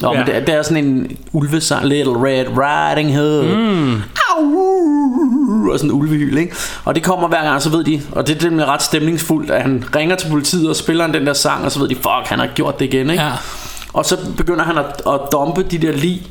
[0.01, 0.19] Nå, ja.
[0.19, 3.45] Men det, er- det er sådan en ulvesang, Little Red Riding Hood.
[3.57, 4.03] Mm.
[4.39, 5.73] Au!
[5.73, 6.57] Og sådan en ulvehyl, ikke?
[6.85, 9.63] Og det kommer hver gang, så ved de, og det er nemlig ret stemningsfuldt, at
[9.63, 12.39] han ringer til politiet og spiller den der sang, og så ved de, fuck, han
[12.39, 13.23] har gjort det igen, ikke?
[13.23, 13.31] Ja.
[13.93, 16.23] Og så begynder han at, at dumpe de der lig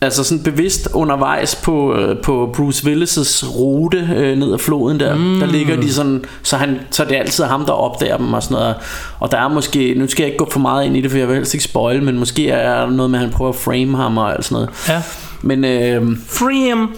[0.00, 5.14] Altså sådan bevidst undervejs på, øh, på Bruce Willis' rute øh, ned ad floden der
[5.14, 5.40] mm.
[5.40, 8.42] Der ligger de sådan så, han, så det er altid ham der opdager dem og
[8.42, 8.74] sådan noget
[9.18, 11.18] Og der er måske Nu skal jeg ikke gå for meget ind i det For
[11.18, 13.56] jeg vil helst ikke spoil Men måske er der noget med at han prøver at
[13.58, 15.02] frame ham og alt sådan noget Ja.
[15.42, 16.02] Men øh,
[16.50, 16.88] him.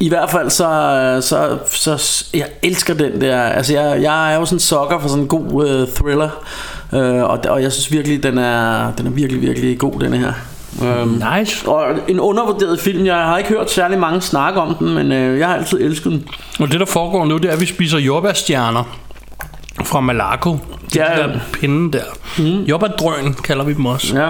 [0.00, 4.44] i hvert fald så, så, så Jeg elsker den der Altså jeg, jeg er jo
[4.44, 6.30] sådan en sokker for sådan en god øh, thriller
[6.92, 10.32] øh, og, og jeg synes virkelig den er, Den er virkelig virkelig god den her
[10.82, 11.68] Øhm, Nice.
[11.68, 15.38] og en undervurderet film Jeg har ikke hørt særlig mange snakke om den Men øh,
[15.38, 16.24] jeg har altid elsket den
[16.60, 18.84] Og det der foregår nu, det er, at vi spiser jordbærstjerner
[19.84, 20.58] fra Malaco.
[20.92, 21.26] Det er Ja, ja, ja.
[21.26, 22.04] de der pinde der.
[22.38, 22.62] Mm.
[22.62, 24.18] Jordbærdrøn kalder vi dem også.
[24.20, 24.28] Ja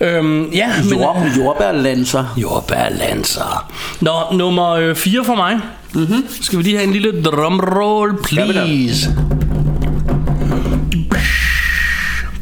[0.00, 0.98] Øhm, ja, men...
[0.98, 3.72] Jord, Jordbærlanser Jordbærlanser.
[4.00, 5.60] Nå, nummer 4 for mig.
[5.94, 6.24] Mm-hmm.
[6.40, 9.16] Skal vi lige have en lille drumroll, please?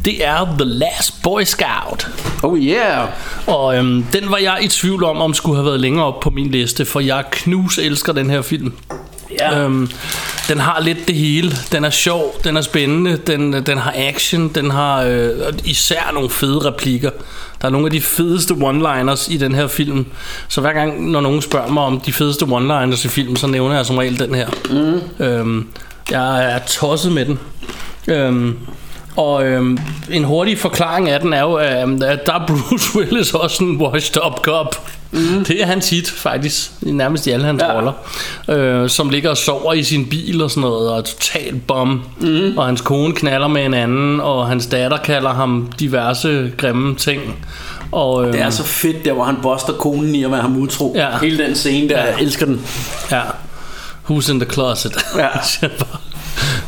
[0.06, 2.08] Det er The Last Boy Scout.
[2.42, 3.08] Oh yeah
[3.46, 6.30] Og øhm, den var jeg i tvivl om, om skulle have været længere op på
[6.30, 8.72] min liste, for jeg knus elsker den her film.
[9.40, 9.60] Ja.
[9.60, 9.90] Øhm,
[10.48, 11.52] den har lidt det hele.
[11.72, 15.30] Den er sjov, den er spændende, den, den har action, den har øh,
[15.64, 17.10] især nogle fede replikker.
[17.62, 20.06] Der er nogle af de fedeste one-liners i den her film.
[20.48, 23.76] Så hver gang, når nogen spørger mig om de fedeste one-liners i filmen, så nævner
[23.76, 24.48] jeg som regel den her.
[24.70, 25.24] Mm.
[25.24, 25.68] Øhm,
[26.10, 27.38] jeg er tosset med den.
[28.08, 28.58] Øhm,
[29.16, 29.78] og øhm,
[30.10, 33.76] en hurtig forklaring af den er jo, øhm, at der er Bruce Willis også en
[33.76, 34.88] washed up cop.
[35.12, 35.44] Mm.
[35.44, 37.72] Det er hans hit faktisk, i nærmest i alle hans Ja.
[37.76, 37.92] roller.
[38.48, 42.02] Øh, som ligger og sover i sin bil og sådan noget, og er totalt bum.
[42.20, 42.58] Mm.
[42.58, 47.22] Og hans kone knaller med en anden, og hans datter kalder ham diverse grimme ting.
[47.92, 50.56] Og, øhm, Det er så fedt der hvor han boster konen i at være ham
[50.56, 51.08] utro Ja.
[51.22, 52.04] Hele den scene der, Ja.
[52.04, 52.66] jeg elsker den
[53.10, 53.20] Ja.
[54.10, 54.92] Who's in the closet?
[55.18, 55.28] Ja.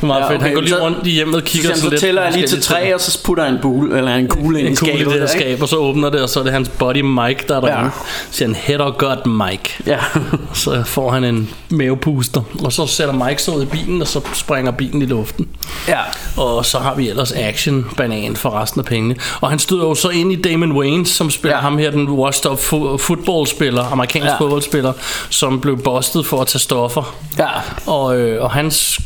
[0.00, 0.42] det er meget Ja, fedt.
[0.42, 2.32] Han går lige så- rundt i hjemmet og Så, kigger han, så lidt tæller jeg
[2.32, 4.76] lige til tre Og så putter jeg en, bule, eller en kugle ind i en
[4.76, 6.68] kugle i skabet det her skab, og så åbner det, og så er det hans
[6.68, 7.80] buddy Mike, der er derinde.
[7.84, 7.90] Ja.
[8.30, 9.74] Siger han, head or gut Mike.
[9.86, 9.98] Ja
[10.54, 14.20] Så får han en mavepuster, og så sætter Mike sig ud i bilen, og så
[14.34, 15.48] springer bilen i luften.
[15.88, 15.98] Ja
[16.36, 19.16] Og så har vi ellers action banan for resten af pengene.
[19.40, 21.60] Og han støder jo så ind i Damon Wayans, som spiller Ja.
[21.62, 24.36] ham her, den washed up fo- fodboldspiller, amerikansk ja.
[24.38, 24.92] fodboldspiller,
[25.30, 27.14] som blev bustet for at tage stoffer.
[27.38, 27.46] Ja
[27.86, 28.98] Og, øh, og hans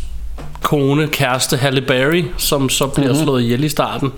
[0.63, 3.13] kone, kæreste Halle Berry, som så bliver Mhm.
[3.15, 3.25] mm-hmm.
[3.27, 4.13] slået ihjel i starten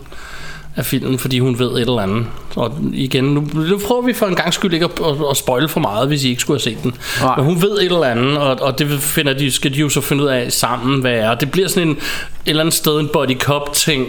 [0.77, 2.27] af filmen, fordi hun ved et eller andet.
[2.57, 5.69] Og igen, nu, nu prøver vi for en gang skyld ikke at, at, at spoile
[5.69, 6.95] for meget, hvis I ikke skulle have set den.
[7.21, 7.37] Nej.
[7.37, 10.01] Men hun ved et eller andet, og, og det finder de, skal de jo så
[10.01, 11.35] finde ud af sammen, hvad er.
[11.35, 12.01] Det bliver sådan en, et
[12.47, 14.07] eller andet sted en body cop ting,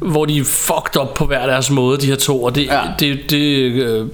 [0.00, 2.42] hvor de er fucked up på hver deres måde, de her to.
[2.44, 2.74] Og det, Ja.
[2.74, 2.82] ja.
[2.98, 3.38] det, det,
[3.72, 4.06] øh,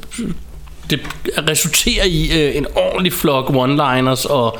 [0.91, 1.01] det
[1.49, 4.59] resulterer i øh, en ordentlig flok one-liners og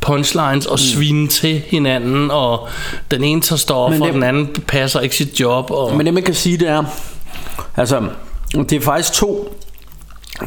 [0.00, 2.68] punchlines og svine til hinanden og
[3.10, 6.06] den ene tager stoffer, Men og det- den anden passer ikke sit job og Men
[6.06, 6.84] det man kan sige det er
[7.76, 8.02] Altså
[8.54, 9.54] Det er faktisk to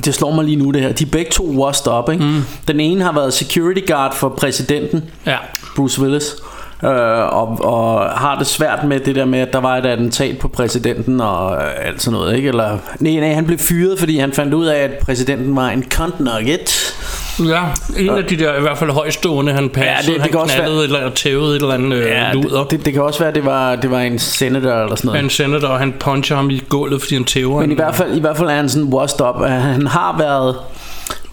[0.05, 2.23] Det slår mig lige nu det her De er begge to washed up ikke?
[2.23, 2.41] Mm.
[2.67, 5.37] Den ene har været security guard for præsidenten ja,
[5.75, 6.35] Bruce Willis
[6.83, 6.89] øh,
[7.33, 10.47] og, og har det svært med det der med, at der var et attentat på
[10.47, 12.47] præsidenten og øh, alt sådan noget, ikke?
[12.49, 15.83] Eller, nej, nej, han blev fyret, fordi han fandt ud af, at præsidenten var en
[15.89, 16.93] cunt nugget.
[17.39, 17.63] Ja,
[17.97, 20.39] en af de der i hvert fald højstående, han passede, Ja, det- det han kan
[20.39, 22.61] også et eller tævede et eller andet øh, Ja, luder.
[22.63, 25.11] det, det, det kan også være, at det var, det var en senator eller sådan
[25.11, 25.31] noget.
[25.31, 27.95] Sender det, og han puncher ham i gulvet, fordi han tæver Men i en- hvert
[27.95, 29.35] fald, i hvert fald er han sådan washed up.
[29.47, 30.55] Han har været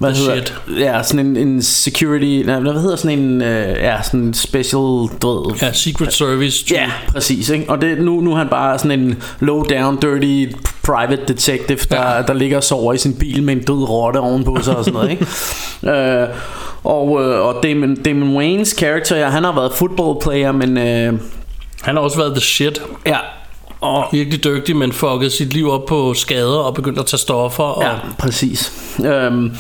[0.01, 0.79] hvad The hedder, shit.
[0.79, 4.81] Ja, sådan en, en security, nej, hvad hedder sådan en, uh, ja, sådan en special,
[5.23, 6.65] du Ja, Secret Service.
[6.65, 6.79] type.
[6.79, 7.49] Ja, præcis.
[7.49, 7.65] Ikke?
[7.71, 12.17] Og det, nu, nu er han bare sådan en low down, dirty private detective, der,
[12.17, 12.23] ja.
[12.23, 15.01] der ligger og sover i sin bil med en død rotte ovenpå sig og sådan
[15.01, 15.11] noget.
[15.11, 15.27] Ikke?
[16.23, 16.29] øh,
[16.85, 21.13] og, øh, og Damon, Damon Waynes character, ja, han har været football player, men øh,
[21.83, 22.83] Han har også været the shit.
[23.07, 23.19] ja,
[23.81, 27.65] og, Virkelig dygtig, men fucket sit liv op på skader og begyndt at tage stoffer.
[27.65, 28.73] Og, ja, præcis.
[29.05, 29.53] Øhm,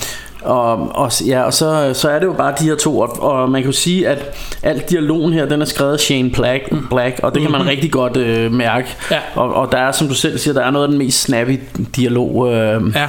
[0.42, 3.50] og, og, ja, og så, så er det jo bare de her to og, og
[3.50, 4.18] man kan jo sige at
[4.62, 7.90] alt dialogen her Den er skrevet af Shane Black, Black Og det kan man rigtig
[7.92, 9.18] godt øh, mærke Ja.
[9.34, 11.60] og, og der er som du selv siger Der er noget af den mest snappy
[11.96, 13.08] dialog øh, ja.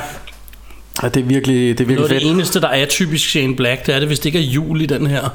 [1.03, 3.55] og det er virkelig, det er virkelig Noget fedt det eneste, der er typisk Shane
[3.55, 5.29] Black, det er det, hvis det ikke er jul i den her.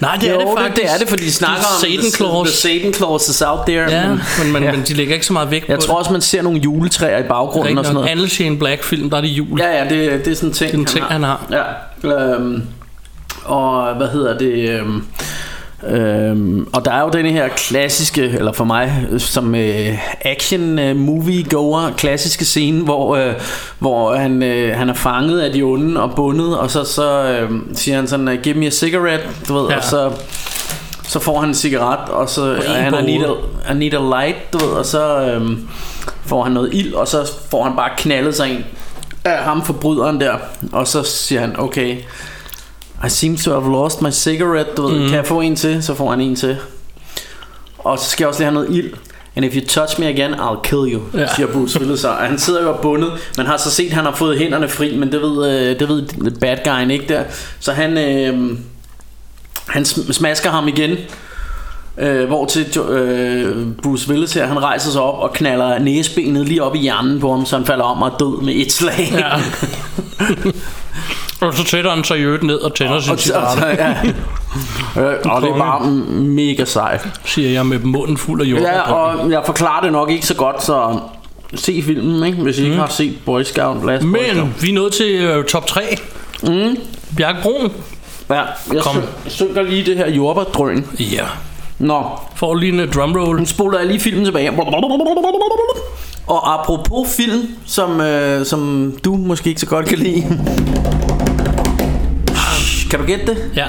[0.00, 0.82] Nej, det jo, er det faktisk.
[0.82, 2.48] det, er det, fordi de snakker om Satan the, Claus.
[2.48, 4.72] the Satan Claus is out there Ja, men, men, ja.
[4.72, 7.18] men de lægger ikke så meget vægt Jeg på tror også man ser nogle juletræer
[7.18, 9.60] i baggrunden og sådan noget Alle Shane Black film, der er det jul.
[9.60, 11.46] Ja, ja, det, det er sådan en ting, Det er en ting, han har.
[12.04, 12.08] Ja.
[12.34, 12.62] Øhm,
[13.44, 14.68] og hvad hedder det?
[14.70, 15.04] Øhm,
[15.88, 20.96] øhm, og der er jo denne her klassiske, eller for mig som øh, action øh,
[20.96, 23.32] movie goer, klassiske scene, hvor, øh,
[23.78, 27.50] hvor han, øh, han er fanget af de onde og bundet, og så, så øh,
[27.74, 29.76] siger han sådan, give me a cigarette, du ved, Ja.
[29.76, 30.10] og så
[31.08, 33.26] så får han en cigaret, og så og han I need,
[33.68, 33.72] a.
[33.72, 35.68] I need a light, du ved, og så øhm,
[36.26, 38.64] får han noget ild, og så får han bare knaldet sig ind
[39.24, 40.34] af ham forbryderen der,
[40.72, 41.96] og så siger han, okay,
[43.06, 45.06] I seem to have lost my cigarette, du ved, Mhm.
[45.08, 45.82] kan jeg få en til?
[45.82, 46.56] Så får han en til.
[47.78, 48.92] Og så skal jeg også lige have noget ild.
[49.36, 51.26] And if you touch me again, I'll kill you, Ja.
[51.36, 52.08] siger Bruce Willis så.
[52.08, 53.12] Og han sidder jo og bundet.
[53.36, 55.88] Man har så set, at han har fået hænderne fri, men det ved, øh, det
[55.88, 57.22] ved bad guyen ikke der.
[57.60, 58.58] Så han, øh,
[59.68, 60.96] han sm- smasker ham igen.
[61.98, 66.62] Øh, hvor til øh, Bruce Willis her, han rejser sig op og knaller næsebenet lige
[66.62, 69.12] op i hjernen på ham, så han falder om og er død med et slag.
[69.12, 69.28] Ja.
[71.42, 73.90] og så sætter han sig i øvrigt ned og tænder sin og, så, cigaret, ja.
[75.02, 77.08] øh, og det er bare mega sejt.
[77.24, 78.60] siger jeg med munden fuld af jord.
[78.60, 80.98] Ja, og jeg forklarer det nok ikke så godt, så
[81.54, 82.42] se filmen, ikke?
[82.42, 84.36] hvis I ikke har set Boy Scout Last Boy Scout.
[84.36, 85.80] Men vi er nået til øh, top 3.
[86.42, 86.76] Mm.
[87.16, 87.72] Bjarke Broen.
[88.30, 88.34] Ja,
[88.74, 88.96] jeg Kom.
[89.28, 90.86] sy- synker lige det her jordbærdrøn.
[91.00, 91.24] Ja.
[91.78, 92.02] Nå,
[92.36, 93.38] Får lige en øh, drumroll.
[93.38, 94.50] nu spoler jeg lige filmen tilbage.
[96.26, 100.38] Og apropos film, som, øh, som du måske ikke så godt kan lide.
[102.92, 103.50] Kan du gætte det?
[103.56, 103.66] Ja.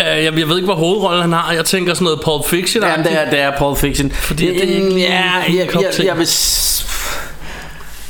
[0.00, 1.52] Uh, jeg, jeg ved ikke, hvor hovedrollen han har.
[1.52, 2.82] Jeg tænker sådan noget Pulp Fiction.
[2.84, 4.10] Ja, det er, det er Pulp Fiction.
[4.10, 6.06] Fordi det er ikke ja, jeg, jeg, te.
[6.06, 6.28] jeg, vil,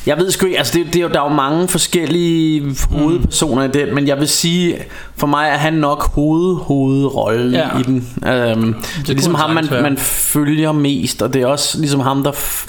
[0.06, 3.62] jeg ved sgu ikke, altså det, det, er jo- der er jo mange forskellige hovedpersoner
[3.64, 4.76] i den, men jeg vil sige,
[5.16, 7.68] for mig er han nok hoved, hovedrollen Ja.
[7.78, 7.96] i den.
[7.96, 12.22] Um, det er ligesom ham, man, man følger mest, og det er også ligesom ham,
[12.22, 12.32] der...
[12.32, 12.68] F-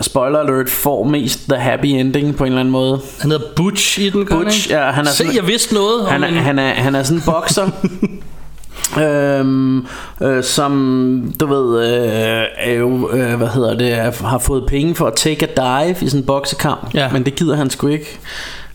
[0.00, 3.00] Spoiler alert får mest the happy ending på en eller anden måde.
[3.20, 6.06] Han hedder Butch i den, Butch, ja, han er Se, sådan- jeg vidste noget.
[6.08, 7.70] Han er, en- han er, han er sådan en bokser
[9.02, 9.86] øhm,
[10.22, 15.06] øh, Som du ved øh, er jo, øh, Hvad hedder det Har fået penge for
[15.06, 17.08] at take a dive I sådan en boksekamp Ja.
[17.12, 18.18] Men det gider han sgu ikke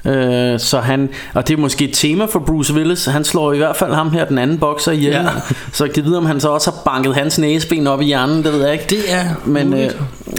[0.05, 3.05] Øh, så han, og det er måske et tema for Bruce Willis.
[3.05, 5.11] Han slår i hvert fald ham her Den anden bokser ihjel.
[5.13, 5.23] Ja.
[5.73, 8.43] Så jeg kan vide om han så også har banket hans næseben op i hjernen
[8.43, 8.85] Det ved jeg ikke.
[8.89, 9.91] Det er men, øh,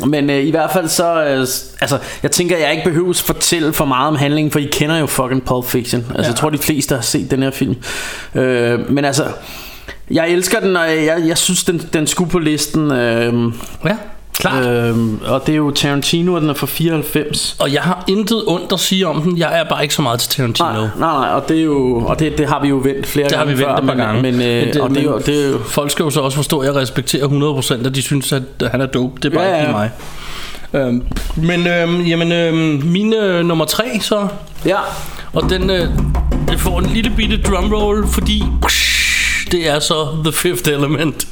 [0.07, 1.39] men øh, i hvert fald så øh,
[1.81, 5.07] Altså jeg tænker jeg ikke behøves fortælle for meget om handlingen For I kender jo
[5.07, 6.01] fucking Pulp Fiction.
[6.01, 6.27] Altså Ja.
[6.27, 7.77] jeg tror de fleste har set den her film.
[8.35, 9.25] Øh, Men altså
[10.11, 12.91] Jeg elsker den og jeg, jeg synes den, den skulle på listen.
[12.93, 13.53] Øh,
[13.85, 13.97] Ja,
[14.39, 14.67] klart.
[14.67, 18.43] øh, Og det er jo Tarantino og den er fra 94 Og jeg har intet
[18.47, 19.39] ondt at sige om den.
[19.39, 20.67] Jeg er bare ikke så meget til Tarantino.
[20.69, 23.29] Nej, nej, nej, og det er jo og det, det har vi jo vendt flere
[23.29, 24.23] Det har gange vi vendt et par men, gange.
[24.23, 26.11] Men, øh, Men det- og det, er jo, men- det er jo Folk skal jo
[26.11, 29.13] så også forstå, at jeg respekterer 100% at de synes, at han er dope.
[29.23, 29.73] Det er bare Ja, ikke ja.
[29.77, 29.91] mig.
[30.75, 31.03] Øhm,
[31.37, 34.27] men øhm, jamen, øhm, min øh, nummer 3 så,
[34.67, 34.77] Ja,
[35.33, 35.89] og den øh,
[36.49, 38.43] det får en lille bitte drumroll, fordi
[39.55, 41.27] det er så The Fifth Element.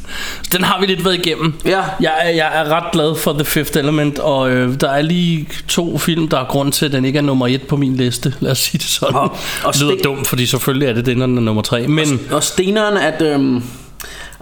[0.53, 1.55] Den har vi lidt været igennem.
[1.65, 5.03] ja Jeg er, jeg er ret glad for The Fifth Element, og øh, der er
[5.03, 7.97] lige to film, der er grund til, at den ikke er nummer et på min
[7.97, 8.35] liste.
[8.41, 9.15] Lad os sige det sådan.
[9.15, 9.31] Og- Og,
[9.65, 11.87] og det lyder Sten- dumt, fordi selvfølgelig er det den, der er nummer tre.
[11.89, 13.63] Men Og steneren at øhm,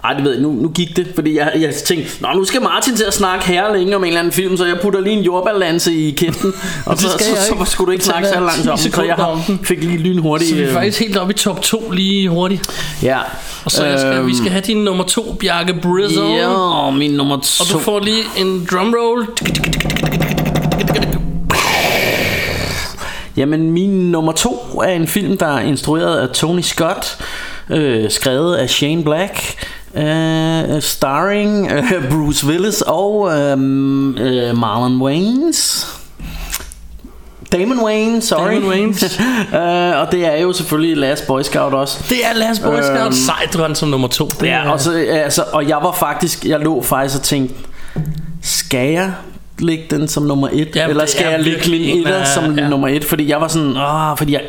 [0.03, 2.61] Ej, det ved jeg, nu, nu gik det, fordi jeg, jeg tænkte, Nå, nu skal
[2.61, 5.13] Martin til at snakke her længe om en eller anden film, så jeg putter lige
[5.17, 6.53] en jordbalance i kæften,
[6.85, 9.57] og så, så, så, så, skulle du ikke snakke så langt 10 om så jeg
[9.63, 10.49] fik lige lynhurtigt.
[10.49, 12.61] Så vi er øh, faktisk helt oppe i top 2 lige hurtigt.
[13.03, 13.19] Ja.
[13.65, 16.25] Og så jeg skal, vi skal have din nummer 2, Bjarke Brizzle.
[16.25, 17.63] Ja, min nummer to.
[17.63, 19.27] Og du får lige en drumroll.
[23.37, 27.17] Jamen, min nummer to er en film, der er instrueret af Tony Scott,
[27.69, 29.55] øh, skrevet af Shane Black,
[29.95, 35.87] øh, starring øh, Bruce Willis og øh, øh, Marlon Wayans.
[37.51, 38.53] Damon Wayne, sorry.
[38.53, 39.03] Damon Wayans.
[39.53, 41.97] øh, og det er jo selvfølgelig Last Boy Scout også.
[42.09, 43.05] Det er Last Boy Scout.
[43.05, 44.27] Øhm, Sejt, du har den som nummer 2.
[44.27, 47.55] Det Ja, er, og, så, altså, og jeg var faktisk, jeg lå faktisk og tænkte,
[48.41, 49.13] skal jeg
[49.59, 50.75] lægge den som nummer et?
[50.75, 52.69] Ja, eller skal jeg lægge Lin Etter som ja.
[52.69, 53.03] nummer et?
[53.05, 54.41] Fordi jeg var sådan, åh, fordi jeg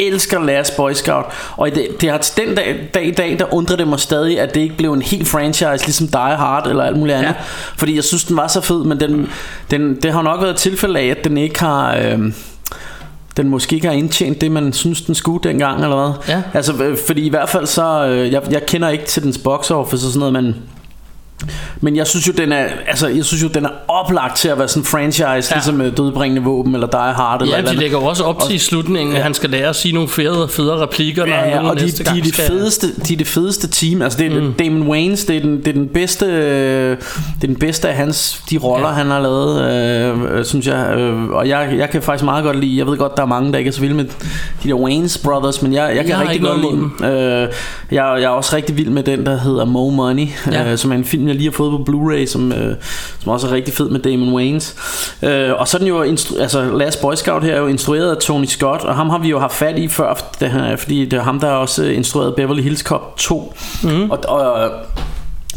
[0.00, 1.24] elsker Last Boy Scout
[1.56, 4.40] Og det, det har til den dag, dag i dag Der undrer det mig stadig
[4.40, 7.44] At det ikke blev en helt franchise Ligesom Die Hard eller alt muligt andet Ja.
[7.76, 9.30] Fordi jeg synes den var så fed Men den,
[9.70, 12.32] den, det har nok været et tilfælde af At den ikke har øh,
[13.36, 16.34] den måske ikke har indtjent det, man synes, den skulle dengang, eller hvad?
[16.34, 16.42] Ja.
[16.54, 19.70] Altså, øh, fordi i hvert fald så, øh, jeg, jeg kender ikke til dens box
[19.70, 20.56] office og sådan noget, men
[21.80, 24.58] men jeg synes jo den er altså jeg synes jo den er oplagt til at
[24.58, 25.38] være sådan en franchise ja.
[25.54, 28.42] ligesom øh, dødbringende våben eller Die Hard eller Ja, et de eller lægger også op
[28.42, 31.48] til i slutningen, at han skal lære at sige nogle fede, federe replikker, når Ja,
[31.48, 34.32] ja, og de, næste de, er det fedeste, de er det fedeste team Altså det
[34.36, 34.52] er mm.
[34.52, 37.94] Damon Wayans Det er den, det er den bedste øh, Det er den bedste af
[37.94, 38.94] hans De roller ja.
[38.94, 42.60] han har lavet øh, øh, Synes jeg øh, Og jeg, jeg kan faktisk meget godt
[42.60, 44.04] lide Jeg ved godt der er mange der ikke er så vilde med
[44.62, 47.48] De der Wayans Brothers Men jeg, jeg kan Jeg rigtig godt lide dem øh,
[47.90, 50.70] jeg, jeg er også rigtig vild med den der hedder Mo Money Ja.
[50.72, 52.76] øh, Som er en film jeg lige har fået på Blu-ray Som, øh,
[53.20, 54.76] som også er rigtig fed med Damon Wayans
[55.22, 56.02] øh, Og så er den jo
[56.38, 59.28] Altså Last Boy Scout her er jo instrueret af Tony Scott Og ham har vi
[59.28, 62.62] jo haft fat i før det her, Fordi det er ham der også instrueret Beverly
[62.62, 64.10] Hills Cop 2 mm.
[64.10, 64.70] og, og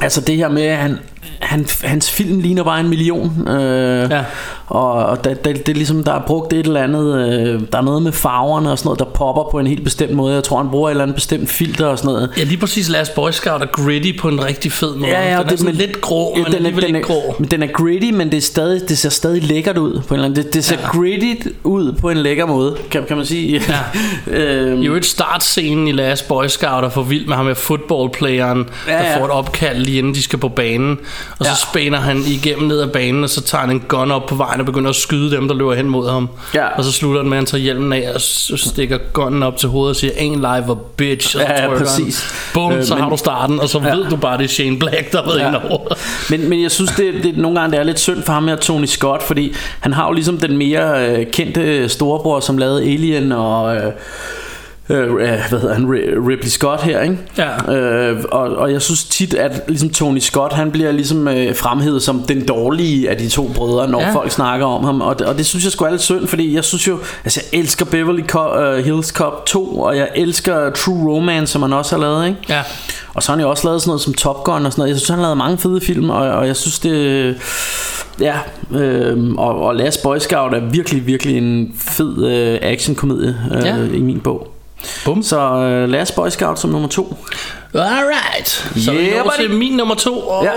[0.01, 0.99] Altså det her med at han,
[1.39, 4.24] han, Hans film ligner bare en million øh, Ja.
[4.67, 7.78] Og, og det, det, det er ligesom Der er brugt et eller andet øh, Der
[7.78, 10.43] er noget med farverne og sådan noget Der popper på en helt bestemt måde Jeg
[10.43, 13.15] tror han bruger et eller andet bestemt filter og sådan noget Ja, lige præcis Last
[13.15, 15.11] Boy Scout er gritty på en rigtig fed måde.
[15.11, 17.01] Ja, ja, den er det- sådan men- lidt grå, Ja, men den, er, den, ikke
[17.07, 17.19] grå.
[17.30, 20.13] er, men den er gritty, men det, er stadig, det ser stadig lækkert ud på
[20.13, 20.43] en eller anden.
[20.45, 20.88] Det, det ser ja.
[20.88, 23.61] gritty ud på en lækker måde, kan, kan man sige.
[23.69, 23.80] Ja.
[24.38, 28.65] øhm, I øvrigt startscenen i Last Boy Scout er for vild med ham med footballplayeren,
[28.88, 29.19] Ja, der ja.
[29.19, 30.97] får et opkald lige inden de skal på banen.
[31.39, 31.55] Og så Ja.
[31.72, 34.59] spænder han igennem ned ad banen, og så tager han en gun op på vejen
[34.59, 36.30] og begynder at skyde dem, der løber hen mod ham.
[36.55, 36.68] Ja.
[36.78, 39.70] Og så slutter han med, at han tager hjelmen af og stikker gunnen op til
[39.70, 41.36] hovedet og siger, ain't life a bitch.
[41.36, 42.26] Og så Ja, ja, præcis.
[42.53, 43.95] Bum, Øh, så men- har du starten, og så Ja.
[43.95, 45.47] ved du bare, det er Shane Black, der været Ja.
[45.47, 45.93] inde over.
[46.30, 48.55] men, men jeg synes, det, det, nogle gange det er lidt synd for ham her,
[48.55, 53.32] Tony Scott, fordi han har jo ligesom den mere øh, kendte storebror, som lavede Alien
[53.32, 53.76] og...
[53.76, 53.91] Øh,
[54.90, 57.18] øh, hvad hedder han, Ri- Ripley Scott her, ikke?
[57.38, 57.74] Ja.
[57.76, 62.02] Øh, og, og jeg synes tit, at ligesom Tony Scott, han bliver ligesom øh, fremhævet
[62.02, 64.14] som den dårlige af de to brødre, når Ja.
[64.16, 65.02] folk snakker om ham.
[65.02, 67.60] Og og det synes jeg sgu er lidt synd, fordi jeg synes jo, altså jeg
[67.60, 71.96] elsker Beverly Co- uh, Hills Cop 2, og jeg elsker True Romance, som han også
[71.96, 72.40] har lavet, ikke?
[72.50, 72.62] Ja.
[73.14, 74.90] Og så har han jo også lavet sådan noget som Top Gun og sådan noget.
[74.90, 77.36] Jeg synes, han har lavet mange fede film, og, og jeg synes det...
[78.22, 78.36] Ja,
[78.76, 83.76] øh, og, og Last Boy Scout er virkelig, virkelig en fed øh, actionkomedie øh, Ja.
[83.94, 84.53] i min bog.
[85.06, 85.24] Bum.
[85.24, 87.18] Så øh, Last Boy Scout som nummer to.
[87.74, 88.50] Alright.
[88.76, 90.20] Så er vi Yeah, nået til min nummer to.
[90.20, 90.52] Og Ja.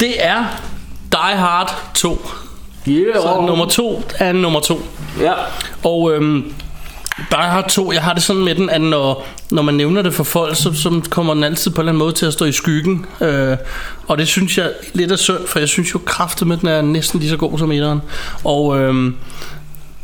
[0.00, 0.44] det er
[1.12, 2.28] Die Hard 2.
[2.88, 4.80] Yeah, Så nummer to er nummer to.
[5.20, 5.32] Ja.
[5.84, 6.52] Og øhm,
[7.30, 10.14] Die Hard 2, jeg har det sådan med den, at når, når man nævner det
[10.14, 12.44] for folk, så, så kommer den altid på en eller anden måde til at stå
[12.44, 13.06] i skyggen.
[13.20, 13.56] Øh,
[14.08, 16.82] og det synes jeg lidt er synd, for jeg synes jo kraftet med den er
[16.82, 18.00] næsten lige så god som etteren.
[18.44, 19.16] Og øhm,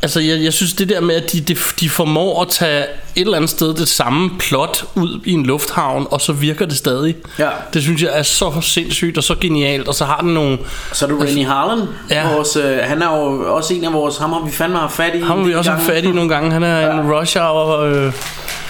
[0.01, 2.79] altså jeg, jeg synes det der med, at de, de, de formår at tage
[3.15, 6.77] et eller andet sted det samme plot ud i en lufthavn, og så virker det
[6.77, 7.15] stadig.
[7.39, 7.49] Ja.
[7.73, 10.57] Det synes jeg er så sindssygt og så genialt, og så har den nogle...
[10.93, 11.87] Så er det Rennie Harlan.
[12.09, 12.33] Ja.
[12.33, 14.17] Vores, øh, han er jo også en af vores...
[14.17, 15.19] Ham har vi fandme haft fat i.
[15.19, 16.51] Ham har vi også haft fat i nogle gange.
[16.51, 16.99] Han er ja.
[16.99, 17.79] en rush hour...
[17.79, 18.13] Øh,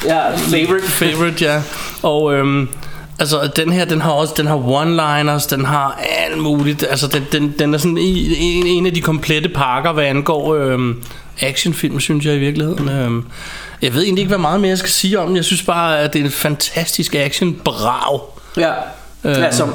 [0.05, 0.87] Ja, favorite.
[0.87, 1.61] favorite, ja.
[2.03, 2.69] Og øhm,
[3.19, 6.85] altså den her, den har også den har one-liners, den har alt muligt.
[6.89, 11.03] Altså den, den, den er sådan en, en, af de komplette pakker, hvad angår øhm,
[11.41, 12.89] actionfilm, synes jeg i virkeligheden.
[12.89, 13.25] Øhm,
[13.81, 15.35] jeg ved egentlig ikke, hvad meget mere jeg skal sige om den.
[15.35, 18.19] Jeg synes bare, at det er en fantastisk action-brag.
[18.57, 18.71] Ja.
[19.23, 19.37] Øh.
[19.37, 19.45] Øh.
[19.45, 19.67] Altså,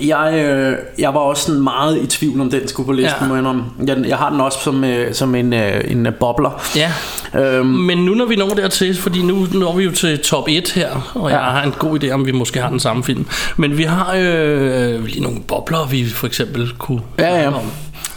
[0.00, 3.26] jeg, øh, jeg var også sådan meget i tvivl om den skulle på listen, Ja.
[3.28, 3.64] må jeg indrømme.
[3.86, 6.62] Jeg, jeg har den også som, øh, som en, øh, en øh, bobler.
[6.76, 6.92] Ja,
[7.40, 10.70] Øhm, men nu når vi når dertil, fordi nu når vi jo til top 1
[10.74, 11.30] her, og.
[11.30, 11.36] Ja.
[11.36, 13.26] jeg har en god idé om, vi måske har den samme film.
[13.56, 17.46] Men vi har øh, lige nogle bobler, vi for eksempel kunne Ja, ja.
[17.48, 17.54] om.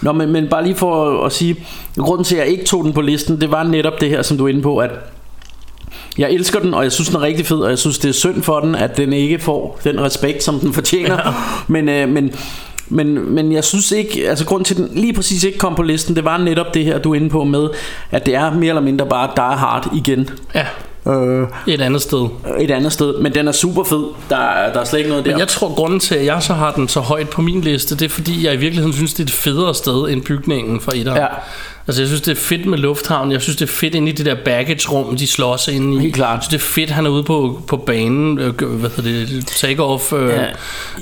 [0.02, 1.56] Nå, men, men bare lige for at sige,
[1.98, 4.38] grunden til, at jeg ikke tog den på listen, det var netop det her, som
[4.38, 4.90] du er inde på, at
[6.18, 8.14] Jeg elsker den, og jeg synes, den er rigtig fed, og jeg synes, det er
[8.14, 11.14] synd for den, at den ikke får den respekt, som den fortjener.
[11.26, 11.34] Ja.
[11.68, 12.32] Men, øh, men,
[12.89, 15.82] men, men jeg synes ikke, altså grund til, at den lige præcis ikke kom på
[15.84, 17.70] listen, det var netop det her, du er inde på med,
[18.11, 20.30] at det er mere eller mindre bare Die Hard igen.
[20.55, 20.66] Ja.
[21.11, 22.28] Øh, Et andet sted.
[22.59, 24.03] et andet sted, men den er super fed.
[24.30, 25.32] Der, er- der er slet ikke noget der.
[25.32, 27.95] Men jeg tror, grunden til, at jeg så har den så højt på min liste,
[27.95, 30.91] det er fordi, jeg i virkeligheden synes, det er et federe sted end bygningen fra
[30.95, 31.18] etteren.
[31.18, 31.28] Ja.
[31.88, 33.32] Altså, jeg synes, det er fedt med lufthavnen.
[33.32, 36.00] Jeg synes, det er fedt inde i det der baggage-rum, de slås inde i.
[36.00, 36.36] Helt klart.
[36.36, 39.46] Jeg synes, det er fedt, han er ude på, på banen, øh, hvad hedder det,
[39.52, 40.30] take-off øh,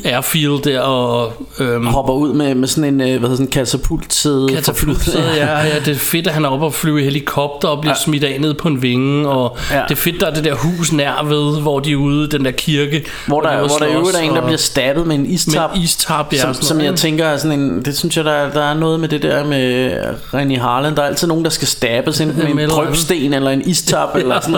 [0.05, 0.13] Ja.
[0.15, 3.51] airfield der, og øhm, hopper ud med, med sådan en, øh, hvad hedder sådan en
[3.51, 4.47] katapultsæde.
[4.55, 7.81] katapultet, ja, ja, det er fedt, at han er oppe og flyve i helikopter og
[7.81, 8.03] bliver ja.
[8.03, 9.81] smidt af ned på en vinge, og Ja.
[9.89, 12.45] det er fedt, der er det der hus nær ved, hvor de er ude, den
[12.45, 13.05] der kirke.
[13.27, 15.69] Hvor der, er hvor der i øvrigt er en, der bliver stabbet med en istap.
[15.71, 18.31] Med en istap, ja, som, som jeg tænker er sådan en, det synes jeg der,
[18.31, 19.91] er- der er noget med det der med
[20.33, 23.61] René Harland Der er altid nogen der skal stabbes enten med en drøbsten Eller en
[23.69, 24.51] istap eller sådan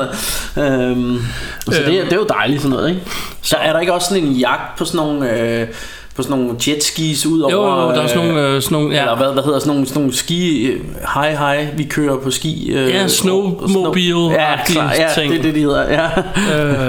[0.55, 1.22] noget øhm,
[1.66, 3.01] Så det, er- det er jo dejligt sådan noget ikke?
[3.41, 5.68] Så er der ikke også sådan en jagt på sådan nogle øh,
[6.16, 8.95] på sådan nogle jetskis ud over Jo, jo, der er sådan nogle, øh, sådan nogle
[8.95, 9.01] ja.
[9.01, 10.80] Eller hvad, hvad hedder sådan nogle, sådan nogle ski øh,
[11.14, 15.32] Hej hej, vi kører på ski øh, Ja, snowmobile Ja, klar, ja ting.
[15.32, 16.05] det er det de hedder ja.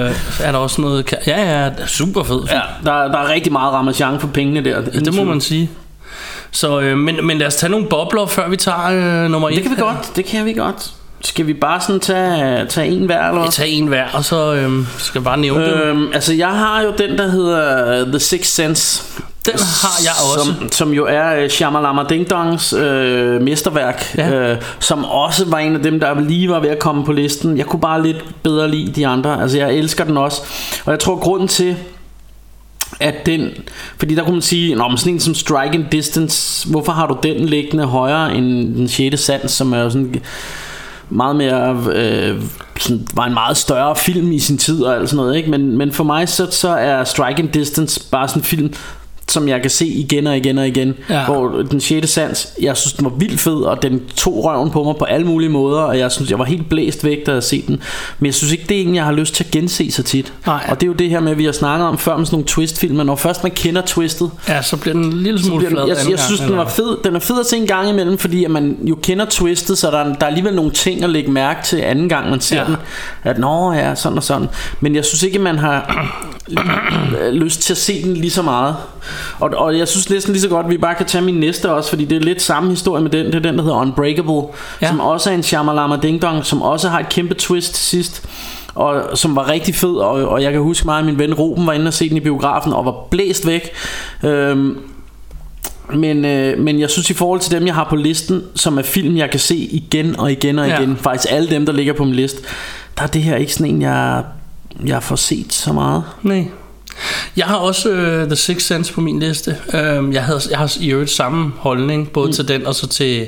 [0.09, 1.13] øh, er der også noget...
[1.27, 2.41] Ja, ja, er super fed.
[2.51, 5.71] ja, der, der er rigtig meget ramachan for pengene der Ja, det må man sige.
[6.55, 8.87] Så, øh, men, men lad os tage nogle bobler, før vi tager
[9.25, 9.55] øh, nummer 1.
[9.55, 10.91] Det kan vi godt, det kan vi godt.
[11.21, 13.53] Skal vi bare sådan tage, tage en hver, eller hvad?
[13.53, 15.99] tager en hver, og så øh, skal jeg bare nævne øh, dem.
[15.99, 19.03] Øhm, altså jeg har jo den der hedder The Sixth Sense
[19.47, 20.55] Den har jeg også.
[20.59, 24.31] som, som jo er øh, Shyamalama Ding Dongs øh, mesterværk Ja.
[24.53, 27.59] øh, Som også var en af dem der lige var ved at komme på listen
[27.59, 30.43] Jeg kunne bare lidt bedre lide de andre Altså jeg elsker den også
[30.85, 31.77] Og jeg tror grunden til
[33.01, 33.51] at den,
[33.99, 37.19] fordi der kunne man sige, Nå, men sådan en som Striking Distance, hvorfor har du
[37.23, 39.21] den liggende højere end den 6.
[39.21, 40.15] sans, som er jo sådan
[41.11, 42.43] meget mere øh,
[42.79, 45.51] sådan, var en meget større film i sin tid og alt sådan noget, ikke?
[45.51, 48.75] Men, men for mig så, så er Strike and Distance bare sådan en film
[49.29, 51.25] som jeg kan se igen og igen og igen Ja.
[51.25, 52.11] Hvor den 6.
[52.11, 55.27] sans Jeg synes den var vildt fed Og den tog røven på mig på alle
[55.27, 57.81] mulige måder Og jeg synes jeg var helt blæst væk da jeg set den
[58.19, 60.33] Men jeg synes ikke det er en jeg har lyst til at gense så tit
[60.47, 60.67] Nej.
[60.69, 62.47] Og det er jo det her med vi har snakket om før Med sådan nogle
[62.47, 65.97] twistfilmer Når først man kender twistet Ja, så bliver den en lille smule flad jeg,
[65.99, 68.45] anden jeg synes den var fed Den er fed at se en gang imellem Fordi
[68.45, 71.31] at man jo kender twistet Så der, er- der er alligevel nogle ting at lægge
[71.31, 72.65] mærke til Anden gang man ser ja.
[72.65, 72.77] den
[73.23, 74.49] At nå ja sådan og sådan
[74.81, 76.11] Men jeg synes ikke man har
[77.33, 78.77] Lyst til at se den lige så meget
[79.41, 81.71] og, og jeg synes næsten lige så godt at Vi bare kan tage min næste
[81.73, 84.33] også Fordi det er lidt samme historie med den Det er den der hedder Unbreakable
[84.35, 84.47] Ja.
[84.83, 84.89] ja.
[84.89, 88.29] Som også er en Shyamalama Ding Dong Som også har et kæmpe twist til sidst
[88.75, 91.67] og som var rigtig fed og, og jeg kan huske mig at min ven Ruben
[91.67, 93.71] var inde og se den i biografen og var blæst væk
[94.23, 94.77] øhm,
[95.95, 98.83] men, øh, men jeg synes i forhold til dem jeg har på listen Som er
[98.83, 100.79] film jeg kan se igen og igen og Ja.
[100.81, 102.43] igen Faktisk alle dem der ligger på min liste
[102.99, 104.23] Der er det her ikke sådan en jeg,
[104.87, 106.45] jeg får set så meget Nej.
[107.37, 109.57] Jeg har også uh, The Sixth Sense på min liste.
[109.75, 112.33] Um, jeg, havde, jeg har i øvrigt samme holdning, både mm.
[112.33, 113.27] til den og så til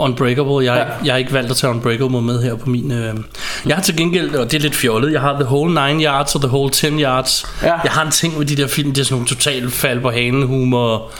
[0.00, 0.64] Unbreakable.
[0.64, 0.80] Jeg, Ja.
[0.82, 2.92] ikke, jeg har ikke valgt at tage Unbreakable med her på min...
[2.92, 3.20] Uh,
[3.66, 6.34] jeg har til gengæld, og det er lidt fjollet, jeg har The Whole 9 Yards
[6.34, 7.46] og The Whole 10 Yards.
[7.62, 7.66] Ja.
[7.84, 10.10] Jeg har en ting med de der film, det er sådan nogle totalt fald på
[10.10, 11.10] hanen humor.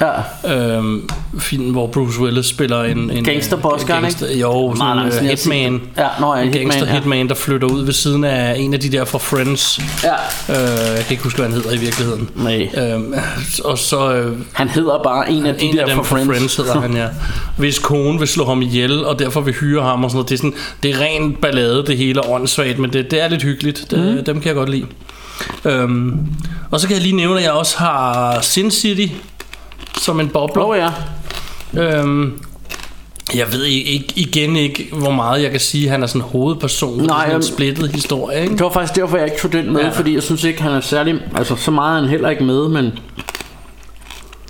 [0.45, 0.77] Ja.
[0.77, 1.09] Øhm,
[1.39, 3.11] film, hvor Bruce Willis spiller en...
[3.11, 4.19] en Gangsterboss, gør han ikke?
[4.19, 5.81] gangster, Jo, sådan en uh, hitman.
[5.99, 6.93] Ja, nå, ja, en hitman, gangster ja.
[6.95, 9.81] hitman, der flytter ud ved siden af en af de der fra Friends.
[10.05, 10.13] Ja.
[10.49, 12.29] Øh, jeg kan ikke huske, hvad han hedder i virkeligheden.
[12.35, 12.69] Nej.
[12.77, 13.15] Øhm,
[13.65, 16.27] og så øh, Han hedder bare en af de en der af dem fra Friends,
[16.29, 17.07] Friends hedder han, ja.
[17.57, 20.29] Hvis konen vil slå ham ihjel, og derfor vil hyre ham og sådan noget.
[20.29, 23.29] Det er, sådan, det er ren ballade, det hele er åndssvagt, men det, det er
[23.29, 23.87] lidt hyggeligt.
[23.91, 24.25] Det, mm.
[24.25, 24.87] Dem kan jeg godt lide.
[25.65, 26.19] Øhm,
[26.71, 29.15] og så kan jeg lige nævne, at jeg også har Sin City
[29.99, 30.65] som en bobler.
[30.65, 30.91] Åh ja
[31.75, 32.41] Øhm,
[33.35, 36.91] jeg ved ikke, igen ikke, hvor meget jeg kan sige, at han er sådan hovedperson.
[36.91, 38.53] for det er Nej, en splittet historie, ikke?
[38.53, 39.89] Det var faktisk derfor jeg ikke tog den med ja.
[39.89, 42.69] Fordi jeg synes ikke han er særlig Altså så meget er han heller ikke med
[42.69, 42.93] Men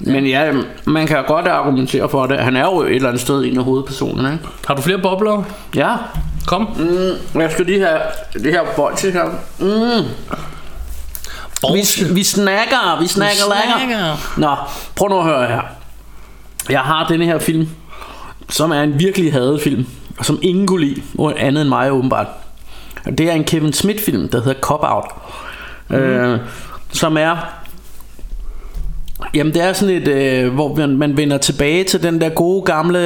[0.00, 0.52] men ja,
[0.84, 2.38] man kan godt argumentere for det.
[2.38, 4.44] Han er jo et eller andet sted en af hovedpersonerne, ikke?
[4.66, 5.42] Har du flere bobler?
[5.76, 5.96] Ja.
[6.46, 6.68] Kom.
[6.78, 8.00] Mm, jeg skal lige have
[8.32, 9.24] det her bolsje her.
[9.58, 10.06] Mm.
[11.74, 14.16] Vi, vi snakker, vi snakker længere.
[14.36, 14.56] snakker.
[14.56, 14.56] Nå,
[14.96, 15.60] prøv nu at høre her.
[16.70, 17.68] Jeg har denne her film,
[18.48, 19.86] som er en virkelig hadet film,
[20.18, 21.02] og som ingen kunne lide,
[21.36, 22.26] andet end mig åbenbart.
[23.04, 25.04] Det er en Kevin Smith film, der hedder Cop Out.
[25.88, 25.96] Mm.
[25.96, 26.40] Øh,
[26.92, 27.36] som er
[29.34, 32.62] Jamen det er sådan et øh, Hvor man, man vender tilbage til den der gode
[32.62, 32.98] gamle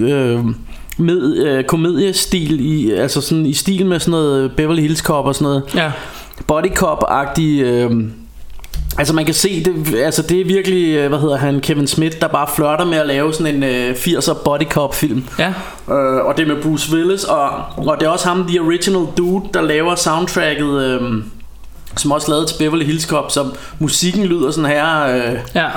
[0.00, 0.44] øh,
[0.98, 5.34] med, øh, Komediestil i, Altså sådan i stil med sådan noget Beverly Hills Cop og
[5.34, 5.92] sådan noget Ja.
[6.46, 7.90] Body Cop-agtig øh,
[8.98, 12.20] Altså man kan se det, altså det er virkelig, øh, hvad hedder han, Kevin Smith,
[12.20, 15.24] der bare flørter med at lave sådan en øh, 80'er body cop film.
[15.38, 15.48] Ja.
[15.94, 19.06] Øh, og det er med Bruce Willis, og, og det er også ham, the original
[19.16, 21.00] dude, der laver soundtracket, øh,
[21.96, 23.46] som også lavet til Beverly Hills Cop, så
[23.78, 25.68] musikken lyder sådan her, øh, Ja.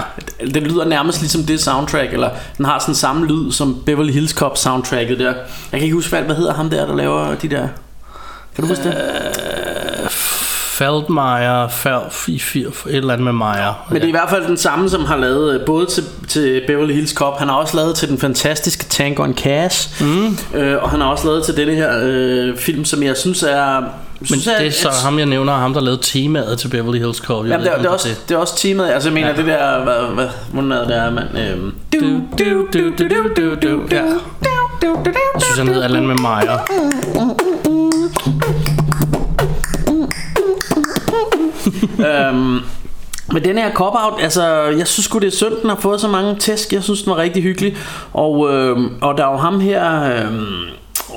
[0.54, 4.32] den lyder nærmest ligesom det soundtrack, eller den har sådan samme lyd som Beverly Hills
[4.32, 5.34] Cop soundtracket der.
[5.72, 7.68] Jeg kan ikke huske, hvad, hvad hedder ham der, der laver de der...
[8.56, 8.94] Kan du huske det?
[10.78, 13.88] Feldmeyer, Fel, i fir, et eller andet med Meyer.
[13.90, 16.62] Men det er i hvert fald den samme, som har lavet øh, både til, til
[16.68, 17.40] Beverly Hills Cop.
[17.40, 20.04] Han har også lavet til den fantastiske Tango and Cash.
[20.04, 20.38] Mm.
[20.54, 23.82] Øh, og han har også lavet til denne her øh, film, som jeg synes er...
[24.20, 27.18] Men synes det er så ham, jeg nævner, ham der lavede temaet til Beverly Hills
[27.18, 27.46] Cop.
[27.46, 29.36] Jeg Jamen, det, er, det, er også, det er også teamet Altså jeg mener ja.
[29.36, 33.42] det der hvad, hvad, Hvordan er det der mand øhm, du, du, du, du, du,
[33.42, 34.02] du, du, Ja.
[35.34, 37.87] Jeg synes, han hedder et eller andet med Meyer.
[42.10, 42.60] øhm,
[43.34, 46.08] Men den her cop-out, altså, jeg synes sgu det er synd, den har fået så
[46.08, 46.74] mange tæsk.
[46.74, 47.78] Jeg synes, den var rigtig hyggelig.
[48.14, 50.04] Og, øhm, og der er jo ham her...
[50.04, 50.64] Øhm,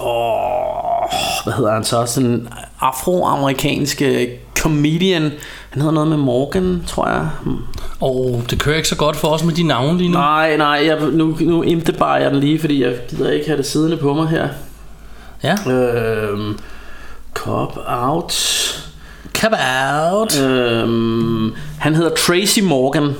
[0.02, 1.12] åh,
[1.44, 2.06] hvad hedder han så?
[2.06, 2.48] Sådan en
[2.80, 5.22] afroamerikanske comedian.
[5.70, 7.28] Han hedder noget med Morgan, tror jeg.
[8.00, 10.18] Og oh, det kører ikke så godt for os med de navne lige nu.
[10.18, 13.66] Nej, nej, jeg, nu, nu imtebar jeg den lige, fordi jeg gider ikke have det
[13.66, 14.48] siddende på mig her.
[15.42, 15.72] Ja.
[15.72, 16.58] Øhm,
[17.34, 18.32] cop out.
[19.40, 19.56] Come
[20.12, 20.40] out.
[20.40, 23.12] Øhm, han hedder Tracy Morgan.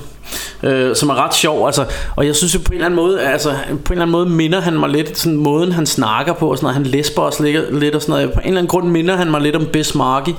[0.63, 3.21] Øh, som er ret sjov altså, Og jeg synes jo på en eller anden måde
[3.21, 6.51] altså, På en eller anden måde minder han mig lidt Sådan måden han snakker på
[6.51, 6.75] og sådan noget.
[6.75, 8.33] Han læsper også lidt, lidt og sådan noget.
[8.33, 10.29] På en eller anden grund minder han mig lidt om Bismarcky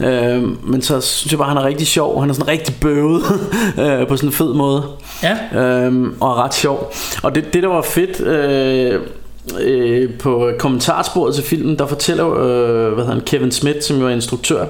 [0.00, 3.22] øh, Men så synes jeg bare han er rigtig sjov Han er sådan rigtig bøvet
[3.82, 4.82] øh, På sådan en fed måde
[5.22, 5.36] Ja.
[5.54, 9.00] øhm, Og er ret sjov Og det, det der var fedt øh,
[9.60, 14.06] øh, På kommentarsporet til filmen Der fortæller øh, hvad hedder han, Kevin Smith Som jo
[14.06, 14.64] er instruktør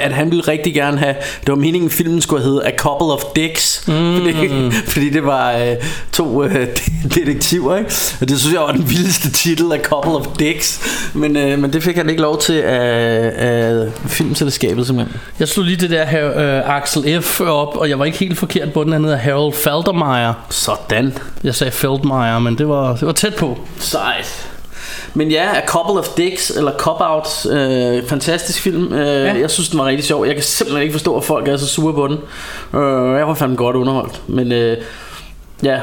[0.00, 3.22] at han ville rigtig gerne have Det var meningen filmen skulle hedde A Couple of
[3.36, 4.16] Dicks mm.
[4.16, 5.76] fordi, fordi det var øh,
[6.12, 6.66] to øh,
[7.14, 7.90] detektiver ikke?
[8.20, 10.80] Og det synes jeg var den vildeste titel A Couple of Dicks
[11.14, 15.66] Men, øh, men det fik han ikke lov til af, af filmselskabet simpelthen Jeg slog
[15.66, 17.40] lige det der her, øh, Axel F.
[17.40, 18.92] op, og jeg var ikke helt forkert på den.
[18.92, 20.34] Han hedder Harold Faltermeyer.
[20.50, 23.58] Sådan Jeg sagde Feldmeyer, men det var, det var tæt på.
[23.78, 24.39] Sejt
[25.14, 28.92] men ja, A Couple of Dicks Eller Cop Out øh, Fantastisk film.
[28.92, 29.38] Øh, ja.
[29.38, 30.26] Jeg synes den var rigtig sjov.
[30.26, 32.18] Jeg kan simpelthen ikke forstå at folk er så sure på den.
[32.80, 34.76] Øh, Jeg var fandme godt underholdt Men øh,
[35.62, 35.80] ja.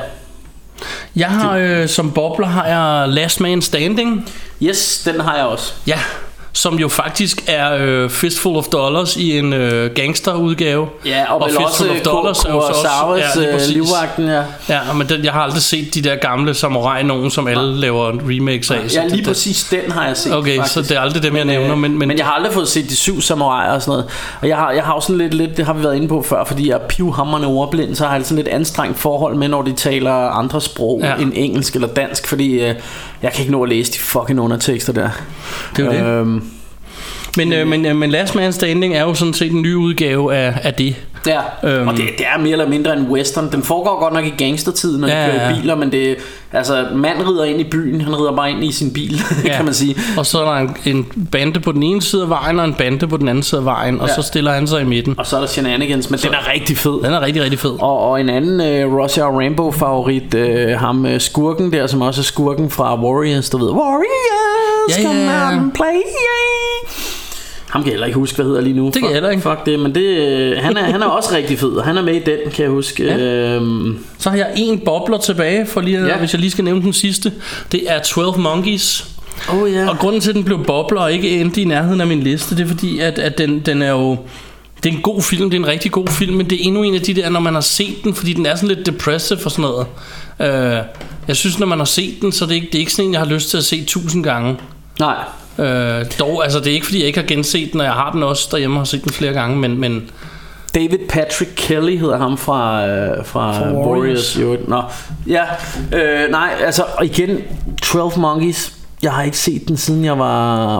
[1.15, 4.29] Jeg har øh, som bobler har jeg Last Man Standing.
[4.61, 5.73] Yes, den har jeg også.
[5.87, 5.99] Ja,
[6.57, 10.87] som jo faktisk er øh, Fistful of Dollars i en øh, gangsterudgave.
[11.05, 13.73] Ja, og, og vel også Kurosawas ja, lige øh, præcis.
[13.73, 14.41] livvagten ja.
[14.69, 18.11] Ja, men den, jeg har aldrig set de der gamle samurai nogen, som alle laver
[18.29, 18.89] remakes af.
[18.89, 20.73] så Ja, lige det- præcis den har jeg set Okay, faktisk.
[20.73, 22.53] så det er aldrig dem, jeg Men, nævner, øh, men, men, men jeg har aldrig
[22.53, 24.05] fået set de syv samuraier og sådan noget
[24.41, 26.21] Og jeg har, jeg har også sådan lidt, lidt, det har vi været inde på
[26.21, 29.61] før Fordi jeg er pivhammerende ordblind Så har jeg sådan lidt anstrengt forhold med Når
[29.61, 31.07] de taler andre sprog Ja.
[31.09, 31.15] ja.
[31.21, 32.75] end engelsk eller dansk Fordi øh,
[33.21, 35.09] jeg kan ikke nå at læse de fucking undertekster der
[35.77, 36.41] Det er jo det.
[37.37, 40.35] Men, øh, men, øh, men Last Man Standing er jo sådan set en ny udgave
[40.35, 40.95] af, af det.
[41.27, 41.87] Ja, Øhm.
[41.87, 45.01] og det, det er mere eller mindre en western Den foregår godt nok i gangstertiden
[45.01, 46.15] Når Ja, de kører i biler Men det
[46.53, 49.13] altså mand rider ind i byen Han rider bare ind i sin bil
[49.45, 49.55] Ja.
[49.55, 52.29] Kan man sige Og så er der en, en bande på den ene side af
[52.29, 54.13] vejen, og en bande på den anden side af vejen, og Ja.
[54.15, 55.15] så stiller han sig i midten.
[55.17, 57.71] Og så er der shenanigans Men den er rigtig fed Den er rigtig, rigtig fed.
[57.79, 62.21] Og, og en anden øh, Roger Rambo favorit øh, Ham øh, skurken der Som også
[62.21, 67.06] er skurken fra Warriors Du ved Warriors Ja, ja, Come out and play yeah.
[67.77, 69.41] Ham kan jeg heller ikke huske Hvad hedder lige nu kan jeg heller ikke.
[69.41, 72.01] Fuck det Men det, øh, han, er, han er også rigtig fed Og han er
[72.01, 73.17] med i den Kan jeg huske Ja.
[73.17, 76.07] øhm, Så har jeg en bobler tilbage, for lige, Ja.
[76.07, 76.17] ja.
[76.17, 77.33] hvis jeg lige skal nævne den sidste.
[77.71, 79.05] Det er 12 Monkeys.
[79.49, 82.07] Oh ja Og grunden til, at den blev bobler og ikke endte i nærheden af
[82.07, 84.17] min liste, det er fordi, at, at den, den er jo...
[84.83, 86.83] Det er en god film, det er en rigtig god film, men det er endnu
[86.83, 89.39] en af de der, når man har set den, fordi den er sådan lidt depressive
[89.45, 89.85] og sådan noget.
[90.41, 90.81] Øh,
[91.27, 93.05] jeg synes, når man har set den, så er det ikke, det er ikke sådan
[93.05, 94.57] en, jeg har lyst til at se tusind gange.
[94.99, 95.15] Nej
[95.59, 98.11] Øh, dog, altså det er ikke fordi, jeg ikke har genset den, og jeg har
[98.11, 100.09] den også derhjemme og har set den flere gange, men, men
[100.75, 104.37] David Patrick Kelly hedder ham fra, øh, fra, Fra Warriors.
[104.37, 104.37] Warriors.
[104.41, 104.81] Jo, nå.
[105.27, 105.43] Ja,
[105.93, 107.37] øh, nej, altså og igen
[107.81, 110.77] 12 Monkeys Jeg har ikke set den siden jeg var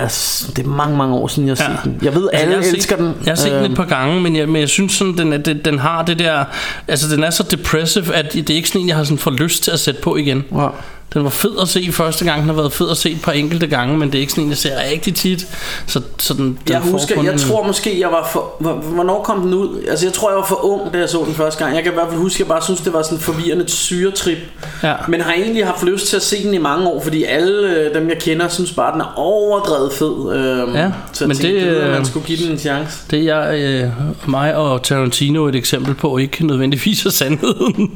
[0.00, 1.76] altså, Det er mange mange år siden jeg har Ja.
[1.76, 3.62] set den Jeg ved Altså, alle jeg har elsker set, den Jeg har set den
[3.64, 6.18] Øhm, et par gange, men jeg, men jeg synes sådan, den, den, den har det
[6.18, 6.44] der...
[6.88, 9.30] Altså, den er så depressive, at det er ikke sådan en, jeg har sådan for
[9.30, 10.44] lyst til at sætte på igen.
[10.54, 10.66] ja.
[11.14, 13.32] Den var fed at se første gang, den har været fed at se et par
[13.32, 15.46] enkelte gange, men det er ikke sådan en, jeg ser rigtig tit.
[15.86, 18.52] Så, så den, den Jeg husker, jeg en- tror måske, jeg var for...
[18.60, 19.82] hvor- Hvornår kom den ud?
[19.90, 21.76] Altså, jeg tror, jeg var for ung, da jeg så den første gang.
[21.76, 23.68] Jeg kan i hvert fald huske, at jeg bare synes, det var sådan en forvirrende
[23.68, 24.38] syretrip.
[24.82, 24.94] Ja.
[25.08, 27.94] Men har egentlig haft lyst til at se den i mange år, fordi alle øh,
[27.94, 30.34] dem, jeg kender, synes bare, den er overdrevet fed.
[30.36, 32.98] Øhm, Ja, så men tænkte, det, det, øh, man skulle give den en chance.
[33.10, 33.90] Det er jeg, øh,
[34.30, 37.90] mig og Tarantino et eksempel på, ikke nødvendigvis er sandheden.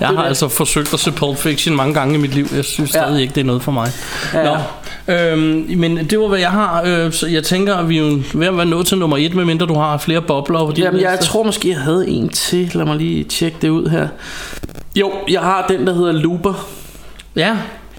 [0.00, 2.46] Jeg har altså forsøgt at se Pulp Fiction mange gange i mit liv.
[2.56, 3.00] Jeg synes Ja.
[3.02, 3.88] stadig ikke, det er noget for mig.
[4.34, 4.44] Ja.
[4.44, 4.56] Nå,
[5.14, 6.82] øhm, men det var, hvad jeg har.
[6.86, 9.66] Øh, så jeg tænker, at vi er ved at være nået til nummer et, medmindre
[9.66, 12.70] du har flere bobler på Jamen, jeg tror måske, jeg havde en til.
[12.74, 14.08] Lad mig lige tjekke det ud her.
[14.96, 16.66] Jo, jeg har den, der hedder Looper.
[17.36, 17.56] Ja,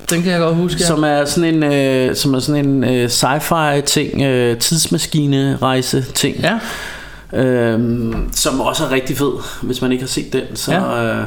[0.09, 0.77] den kan jeg godt huske.
[0.81, 0.85] Ja.
[0.87, 6.05] Som er sådan en, øh, som er sådan en øh, sci-fi ting, øh, tidsmaskine rejse
[6.13, 6.35] ting.
[6.37, 6.59] Ja.
[7.39, 9.31] Øhm, som også er rigtig fed.
[9.61, 11.03] Hvis man ikke har set den, så Ja.
[11.19, 11.23] øh,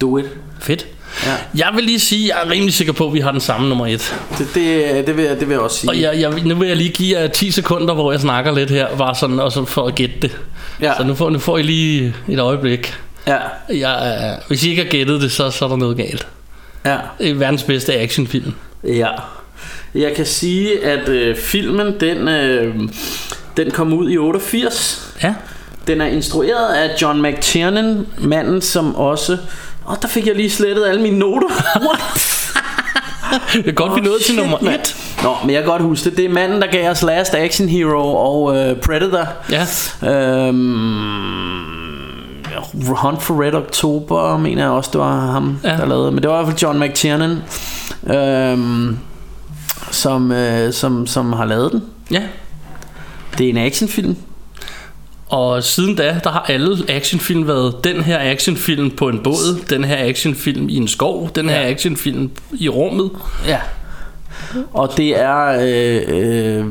[0.00, 0.24] do it.
[0.60, 0.86] Fedt.
[1.26, 1.34] Ja.
[1.54, 3.68] Jeg vil lige sige, at jeg er rimelig sikker på, at vi har den samme
[3.68, 4.14] nummer et.
[4.38, 5.90] Det, det, det, vil, jeg, det vil jeg også sige.
[5.90, 8.70] Og jeg, jeg, nu vil jeg lige give jer 10 sekunder, hvor jeg snakker lidt
[8.70, 10.38] her, bare sådan, og så for at gætte det.
[10.80, 10.92] Ja.
[10.96, 12.94] Så nu får, nu får I lige et øjeblik.
[13.26, 13.36] Ja.
[13.68, 16.26] Jeg, hvis I ikke har gættet det, så, så er der noget galt.
[16.86, 16.96] Ja.
[17.18, 18.52] Det er verdens bedste actionfilm.
[18.84, 19.08] Ja.
[19.94, 22.74] Jeg kan sige, at øh, filmen, den, øh,
[23.56, 25.12] den kom ud i 88.
[25.22, 25.34] Ja.
[25.86, 29.38] Den er instrueret af John McTiernan, manden som også...
[29.90, 31.48] Åh, der fik jeg lige slettet alle mine noter.
[31.86, 32.34] What?
[33.52, 34.80] Det er godt, vi nåede til nummer mand.
[34.80, 34.96] et.
[35.22, 36.16] Nå, men jeg kan godt huske det.
[36.16, 39.28] Det er manden, der gav os Last Action Hero og øh, Predator.
[39.50, 39.66] Ja.
[40.48, 41.68] Øhm,
[42.86, 45.68] Hunt for Red October, mener jeg også, det var ham, ja.
[45.68, 46.12] der lavede.
[46.12, 47.38] Men det var i hvert fald John McTiernan,
[48.06, 48.98] øhm,
[49.90, 51.82] som, øh, som, som har lavet den.
[52.10, 52.22] Ja.
[53.38, 54.16] Det er en actionfilm.
[55.28, 59.84] Og siden da, der har alle actionfilm været den her actionfilm på en båd, den
[59.84, 61.68] her actionfilm i en skov, den her Ja.
[61.70, 63.10] actionfilm i rummet.
[63.46, 63.58] Ja.
[64.72, 66.66] Og det er øh, øh,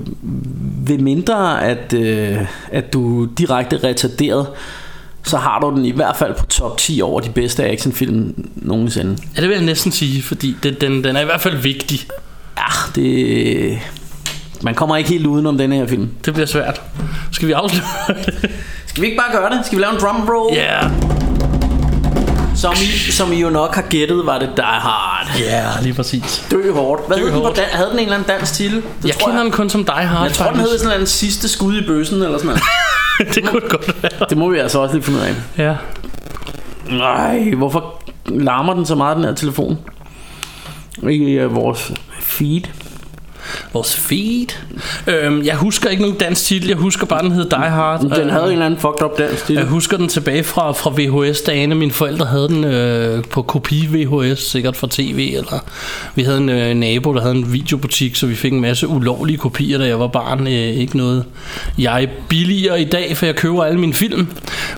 [0.88, 2.38] ved mindre at, øh,
[2.72, 4.48] at du direkte retarderet,
[5.24, 9.18] så har du den i hvert fald på top 10 over de bedste actionfilm nogensinde.
[9.36, 12.00] Ja, det vil jeg næsten sige, fordi den, den, den er i hvert fald vigtig.
[12.58, 12.64] Ja,
[13.02, 13.80] det...
[14.62, 16.10] Man kommer ikke helt udenom denne her film.
[16.26, 16.82] Det bliver svært.
[17.32, 17.88] Skal vi afslutte?
[18.86, 19.66] Skal vi ikke bare gøre det?
[19.66, 20.56] Skal vi lave en drum roll?
[20.56, 20.84] Ja.
[20.84, 20.92] Yeah.
[22.56, 25.28] Som I, som I jo nok har gættet, var det Die Hard.
[25.40, 26.46] Ja, yeah, lige præcis.
[26.52, 27.08] Dø hårdt.
[27.08, 27.58] Hvad Dø hed den på hårdt.
[27.58, 28.76] dan- havde den en eller anden dansk titel?
[28.78, 31.08] Det Jeg tror kender den kun som Die Hard, Jeg tror, den hed sådan en
[31.08, 32.62] sidste skud i bøssen eller sådan noget.
[33.36, 34.12] det kunne det godt være.
[34.30, 35.34] Det må vi altså også lige finde ud af.
[35.58, 35.76] Ja.
[36.98, 39.78] Nej, hvorfor larmer den så meget, den her telefon?
[41.10, 42.62] I uh, vores feed.
[43.74, 44.48] Vores feed.
[45.08, 48.00] Øhm, jeg husker ikke nogen dansk titel, jeg husker bare, den hed Die Hard.
[48.02, 49.56] Den Øhm, havde en eller anden fucked up dansk titel.
[49.60, 51.76] Jeg husker den tilbage fra, fra VHS-dagene.
[51.76, 55.34] Mine forældre havde den øh, på kopi VHS, sikkert fra tv.
[55.38, 55.64] Eller
[56.16, 59.38] vi havde en øh, nabo, der havde en videobutik, så vi fik en masse ulovlige
[59.38, 60.48] kopier, da jeg var barn.
[60.48, 61.24] Øh, ikke noget.
[61.78, 64.28] Jeg er billigere i dag, for jeg køber alle mine film.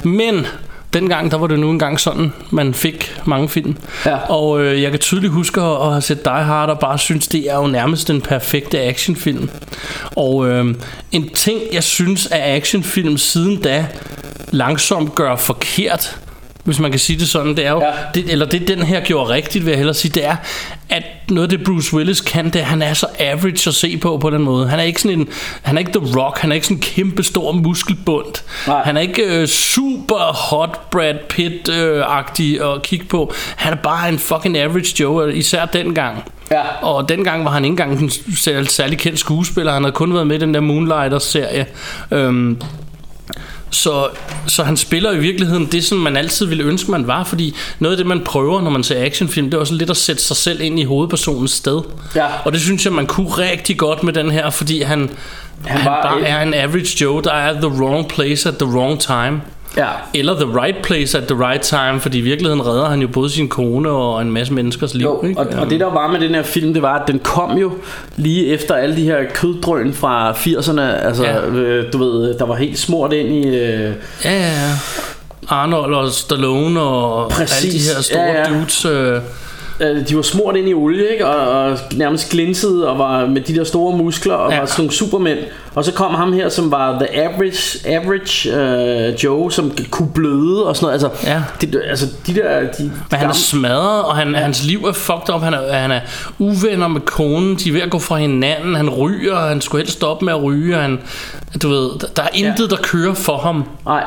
[0.04, 0.46] Men
[0.94, 3.78] dengang, der var det nu engang sådan, man fik mange film.
[4.06, 4.18] Ja.
[4.18, 7.28] Og øh, jeg kan tydeligt huske at, at have set Die Hard og bare synes,
[7.28, 9.50] det er jo nærmest den perfekte actionfilm.
[10.16, 10.76] Og øh,
[11.12, 13.88] en ting, jeg synes, at actionfilm siden da
[14.52, 16.18] langsomt gør forkert,
[16.64, 17.92] hvis man kan sige det sådan, det er jo, Ja.
[18.14, 20.36] det, eller det den her gjorde rigtigt, vil jeg hellere sige, det er,
[20.90, 23.98] at noget af det Bruce Willis kan, det er, han er så average at se
[23.98, 24.68] på på den måde.
[24.70, 25.28] Han er ikke sådan en,
[25.62, 28.26] han er ikke The Rock, han er ikke sådan en kæmpe stor muskelbund.
[28.68, 28.82] Nej.
[28.84, 33.34] Han er ikke øh, super hot Brad Pitt-agtig at kigge på.
[33.56, 36.24] Han er bare en fucking average Joe, især dengang.
[36.52, 36.62] Ja.
[36.82, 39.74] Og dengang var han ikke engang en sær- særlig kendt skuespiller.
[39.74, 41.66] Han havde kun været med i den der Moonlighter-serie.
[42.12, 42.62] Øhm,
[43.72, 44.08] så,
[44.48, 47.24] så han spiller i virkeligheden det, som man altid ville ønske, man var.
[47.24, 49.98] Fordi noget af det, man prøver, når man ser actionfilm, det er også lidt at
[49.98, 51.82] sætte sig selv ind i hovedpersonens sted.
[52.16, 52.26] Ja.
[52.46, 55.10] Og det synes jeg, man kunne rigtig godt med den her, fordi han,
[55.66, 58.68] han, han bare et- er en average Joe, der er the wrong place at the
[58.68, 59.42] wrong time.
[59.78, 59.88] Ja.
[60.14, 63.30] Eller the right place at the right time, fordi i virkeligheden redder han jo både
[63.30, 65.06] sin kone og en masse menneskers liv.
[65.06, 65.40] Jo, ikke?
[65.40, 67.72] og, og det der var med den her film, det var, at den kom jo
[68.16, 70.82] lige efter alle de her køddrøn fra 80'erne.
[70.82, 71.46] Altså, Ja.
[71.48, 73.48] øh, du ved, der var helt smurt ind i...
[73.48, 74.70] Øh, Ja, ja, ja.
[75.48, 77.66] Arnold og Stallone og Præcis.
[77.66, 78.60] alle de her store Ja, ja.
[78.60, 78.86] dudes.
[78.86, 79.22] Øh,
[79.80, 81.28] øh, de var smurt ind i olie, ikke?
[81.28, 84.60] Og, og nærmest glinsede og var med de der store muskler og Ja.
[84.60, 85.40] var sådan nogle supermænd.
[85.76, 90.66] Og så kom ham her, som var the average, average øh, Joe, som kunne bløde
[90.68, 90.94] og sådan noget.
[91.04, 91.44] Altså, Ja.
[91.62, 92.60] det, altså de der...
[92.60, 94.38] De, men han er smadret, og han, ja.
[94.38, 95.42] hans liv er fucked up.
[95.42, 96.00] Han er, han er
[96.40, 97.56] uvenner med konen.
[97.56, 98.76] De er ved at gå fra hinanden.
[98.76, 99.36] Han ryger.
[99.36, 100.76] Han skulle helst stoppe med at ryge.
[100.76, 101.00] Han,
[101.64, 102.76] du ved, der, der er intet, ja.
[102.76, 103.64] der kører for ham.
[103.86, 104.04] Nej,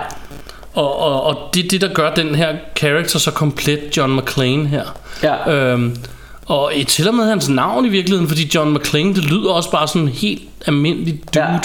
[0.75, 4.69] Og, og, og det er det, der gør den her character så komplet, John McClane
[4.69, 4.85] her.
[5.23, 5.53] Ja.
[5.53, 5.97] Øhm,
[6.47, 9.89] og, til og med hans navn i virkeligheden, fordi John McClane, det lyder også bare
[9.89, 11.45] sådan helt almindelig dude.
[11.45, 11.59] Ja.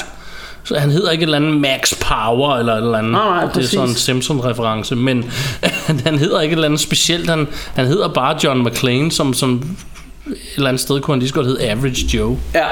[0.64, 3.12] Så han hedder ikke et eller andet Max Power eller et eller andet.
[3.12, 4.95] Nej, nej, det er sådan en Simpson-reference.
[4.95, 5.32] Men
[6.05, 7.30] han hedder ikke et eller andet specielt.
[7.30, 9.64] Han, han hedder bare John McClane, som, som
[10.26, 12.38] et eller andet sted kunne han lige så godt hedde Average Joe.
[12.55, 12.68] Ja.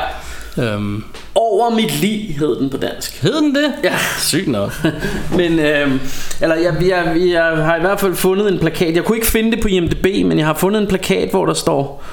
[0.63, 1.03] Øhm,
[1.35, 3.21] Over mit liv hed den på dansk.
[3.21, 3.73] hed den det?
[3.83, 3.93] Ja.
[4.19, 4.73] Sygt nok.
[5.37, 5.91] Men, øh,
[6.41, 8.95] eller jeg, jeg, jeg har i hvert fald fundet en plakat.
[8.95, 11.53] Jeg kunne ikke finde det på IMDb, men jeg har fundet en plakat, hvor der
[11.53, 12.03] står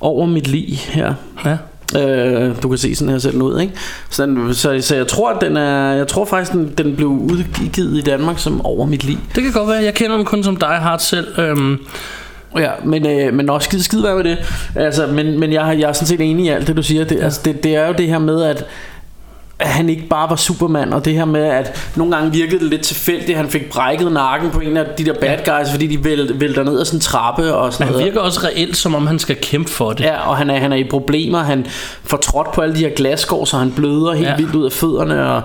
[0.00, 1.14] over mit liv her.
[1.44, 1.56] Ja.
[1.96, 3.72] Øh, du kan se sådan her ser den ud, ikke?
[4.10, 7.08] Så, den, så, så jeg tror, at den er, jeg tror faktisk, den, den blev
[7.08, 9.18] udgivet i Danmark som over mit liv.
[9.34, 9.82] Det kan godt være.
[9.82, 11.38] Jeg kender dem kun som Die Hard selv.
[11.38, 11.78] Øhm,
[12.56, 14.38] Ja, men, øh, men også skide, skide være med det.
[14.76, 17.04] Altså, men, men jeg, jeg er sådan set enig i alt det, du siger.
[17.04, 18.66] Det, altså, det, det er jo det her med, at
[19.60, 22.68] at han ikke bare var Superman Og det her med at nogle gange virkede det
[22.70, 26.04] lidt tilfældigt Han fik brækket nakken på en af de der bad guys Fordi de
[26.04, 28.94] væl- vælter ned ad sådan en trappe og sådan han noget virker også reelt, som
[28.94, 30.04] om han skal kæmpe for det.
[30.04, 31.66] Ja, og han er, han er i problemer Han
[32.04, 34.36] får trådt på alle de her glasskår Så han bløder helt Ja.
[34.36, 35.42] vildt ud af fødderne Og,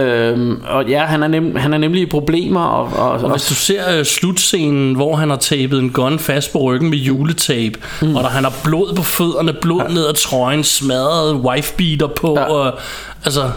[0.00, 3.46] øhm, og ja, han er, nem, han er nemlig i problemer Og, og, Og hvis
[3.46, 7.78] du ser øh, slutscenen, hvor han har tapet en gun fast på ryggen med juletape,
[8.02, 8.16] mm.
[8.16, 9.94] og der han har blod på fødderne, blod ja.
[9.94, 12.34] ned ad trøjen, smadret wifebeater på.
[12.38, 12.44] Ja.
[12.44, 12.74] og
[13.26, 13.50] altså,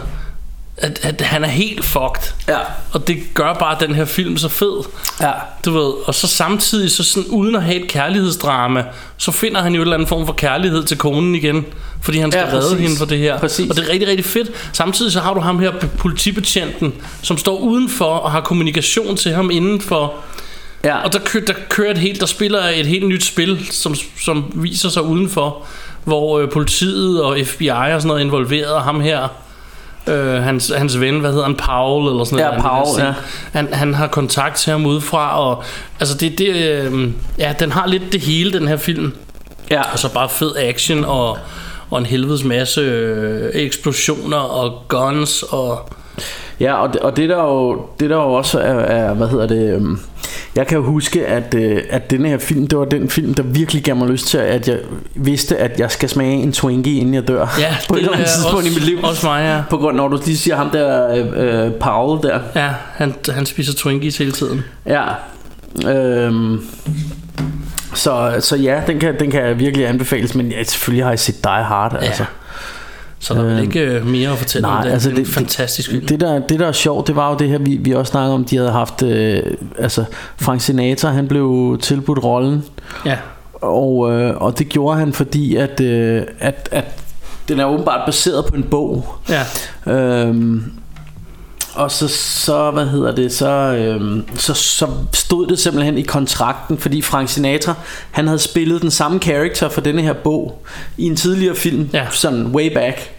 [0.76, 2.32] at, at han er helt fucked.
[2.48, 2.58] Ja.
[2.92, 4.84] Og det gør bare den her film så fed.
[5.20, 5.32] Ja.
[5.64, 8.84] Du ved, og så samtidig, så sådan, uden at have et kærlighedsdrama,
[9.16, 11.66] så finder han jo en eller anden form for kærlighed til konen igen.
[12.02, 13.38] Fordi han skal Ja, redde hende for det her.
[13.38, 13.70] Præcis.
[13.70, 14.50] Og det er rigtig, rigtig fedt.
[14.72, 19.50] Samtidig så har du ham her, politibetjenten, som står udenfor og har kommunikation til ham
[19.50, 20.14] indenfor.
[20.84, 20.96] Ja.
[20.96, 23.94] Og der, kører, der kører et helt, der spiller et helt nyt spil, som,
[24.24, 25.66] som viser sig udenfor,
[26.04, 29.28] hvor øh, politiet og FBI og sådan noget er involveret, og ham her,
[30.06, 32.62] øh, hans, hans ven, hvad hedder han, Paul eller sådan Ja, noget.
[32.62, 33.12] Paul, ja.
[33.52, 35.62] Han, han har kontakt til ham udefra, og
[36.00, 39.12] altså det, det øh, ja, den har lidt det hele, den her film.
[39.70, 39.92] Ja.
[39.92, 41.38] Og så bare fed action og,
[41.90, 45.88] og en helvedes masse øh, eksplosioner og guns og...
[46.60, 49.46] Ja, og det, og det der jo, det der jo også er, er hvad hedder
[49.46, 49.98] det, øhm,
[50.56, 53.42] jeg kan jo huske, at, øh, at denne her film, det var den film, der
[53.42, 54.78] virkelig gav mig lyst til, at jeg
[55.14, 57.46] vidste, at jeg skal smage en Twinkie, inden jeg dør.
[57.60, 58.98] Ja, på et det eller andet tidspunkt også- i mit liv.
[59.02, 59.62] også mig, ja.
[59.70, 62.38] På grund, når du lige siger ham der, øh, øh, Paul der.
[62.54, 64.64] Ja, han, han spiser Twinkies hele tiden.
[64.86, 65.02] Ja.
[65.88, 66.60] Øhm,
[67.94, 71.44] så, så ja, den kan, den kan virkelig anbefales, men ja, selvfølgelig har jeg set
[71.44, 72.24] Die Hard, altså.
[73.22, 74.92] Så der er Øhm, ikke øh, mere at fortælle nej, om det.
[74.92, 75.44] altså det er en
[76.00, 76.08] det-.
[76.08, 78.34] Det der, det der er sjovt, det var jo det her, vi, vi også snakkede
[78.34, 79.42] om, de havde haft, øh,
[79.78, 80.04] altså
[80.36, 82.64] Frank Sinatra, han blev tilbudt rollen,
[83.06, 83.16] Ja.
[83.54, 86.84] og, øh, og det gjorde han, fordi at, øh, at, at
[87.48, 89.06] den er åbenbart baseret på en bog.
[89.28, 89.92] Ja.
[89.92, 90.72] Øhm,
[91.74, 96.78] og så, så, hvad hedder det, så, øhm, så, så stod det simpelthen i kontrakten,
[96.78, 97.74] fordi Frank Sinatra,
[98.10, 100.62] han havde spillet den samme karakter for denne her bog
[100.98, 102.06] i en tidligere film, Ja.
[102.10, 103.10] sådan way back.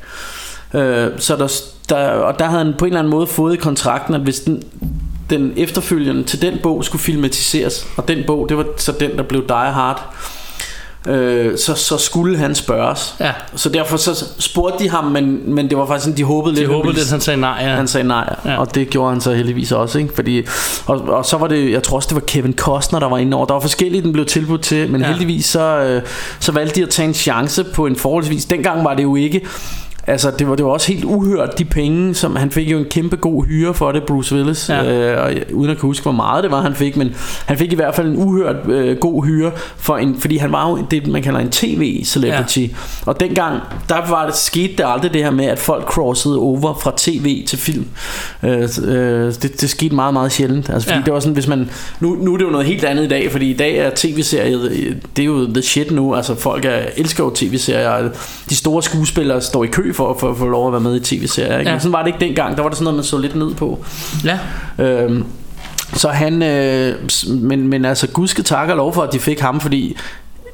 [0.73, 1.47] Øh, så der,
[1.89, 4.39] der, og der havde han på en eller anden måde fået i kontrakten, at hvis
[4.39, 4.63] den,
[5.29, 9.23] den efterfølgende til den bog skulle filmatiseres, og den bog, det var så den, der
[9.23, 10.15] blev Die Hard,
[11.07, 13.15] øh, så, så skulle han spørges.
[13.19, 13.31] Ja.
[13.55, 16.59] Så derfor så spurgte de ham, men, men det var faktisk sådan, de håbede De
[16.59, 16.67] lidt.
[16.71, 17.57] håbede han ville- lidt, han sagde nej.
[17.61, 17.75] Ja.
[17.75, 18.57] han sagde nej, Ja.
[18.57, 20.13] og det gjorde han så heldigvis også, ikke?
[20.15, 20.41] Fordi,
[20.85, 23.37] og, og så var det, jeg tror også det var Kevin Costner, der var inde
[23.37, 23.45] over.
[23.45, 25.07] Der var forskellige, den blev tilbudt til, men ja.
[25.07, 26.01] heldigvis så, øh,
[26.39, 28.45] så valgte de at tage en chance på en forholdsvis.
[28.45, 29.41] Dengang var det jo ikke,
[30.07, 32.85] altså det var, det var også helt uhørt, de penge, som han fik jo en
[32.85, 34.69] kæmpe god hyre for det, Bruce Willis.
[34.69, 34.83] Ja.
[34.93, 37.71] Øh, og uden at kunne huske, hvor meget det var, han fik, men han fik
[37.71, 41.07] i hvert fald en uhørt øh, god hyre, for en, fordi han var jo det,
[41.07, 42.59] man kalder en tv-celebrity.
[42.59, 42.67] Ja.
[43.05, 46.79] Og dengang, der var det, skete der aldrig det her med, at folk crossede over
[46.83, 47.85] fra tv til film.
[48.43, 50.69] Øh, øh, det, det skete meget, meget sjældent.
[50.69, 50.99] Altså, fordi Ja.
[50.99, 51.05] ja.
[51.05, 53.31] det var sådan, hvis man, nu, nu er det jo noget helt andet i dag,
[53.31, 56.15] fordi i dag er tv-serier, øh, det er jo the shit nu.
[56.15, 58.09] Altså folk er, elsker jo tv-serier.
[58.49, 60.99] De store skuespillere står i kø for, for at få lov at være med i
[60.99, 61.57] tv-serier.
[61.59, 61.69] Ikke?
[61.69, 61.75] Ja.
[61.75, 62.55] Men sådan var det ikke dengang.
[62.55, 63.85] Der var det sådan noget, man så lidt ned på.
[64.25, 64.39] ja.
[64.79, 65.25] Øhm,
[65.93, 66.95] så han, øh,
[67.29, 69.97] men, men altså Gud skal takke og lov for, at de fik ham, fordi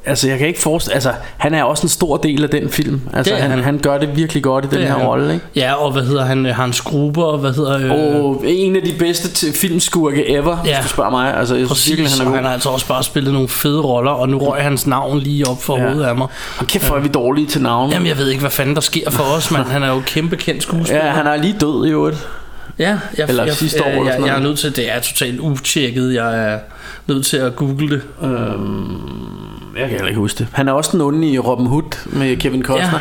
[0.08, 3.02] Altså jeg kan ikke forestille Altså han er også en stor del af den film
[3.14, 3.64] Altså Det han, han.
[3.64, 5.46] han gør det virkelig godt i den Det er her rolle ikke?
[5.56, 6.46] Ja, og hvad hedder han?
[6.46, 7.78] Hans Gruber, hvad hedder...
[8.16, 10.76] Øh, Og en af de bedste filmskurke ever Ja.
[10.76, 12.70] Hvis du spørger mig Altså jeg synes virkelig Præcis, han han, er han har altså
[12.70, 15.84] også bare spillet nogle fede roller, og nu røg hans navn lige op for ja.
[15.90, 16.28] Hovedet af mig.
[16.60, 18.82] Og kæft hvor er vi dårlige til navn Jamen, jeg ved ikke, hvad fanden der
[18.82, 21.06] sker for os, men han er jo kæmpe kendt skuespiller.
[21.06, 22.28] Ja han er lige død i øvrigt
[22.80, 24.96] ja jeg, Eller jeg, sidste år jeg, eller jeg, sådan jeg er nødt til, det
[24.96, 26.60] er totalt utjekket, jeg er
[27.08, 28.02] nødt til at google det.
[28.24, 28.98] øhm,
[29.78, 32.38] Jeg kan heller ikke huske det Han er også den onde i Robin Hood Med
[32.38, 33.00] Kevin Costner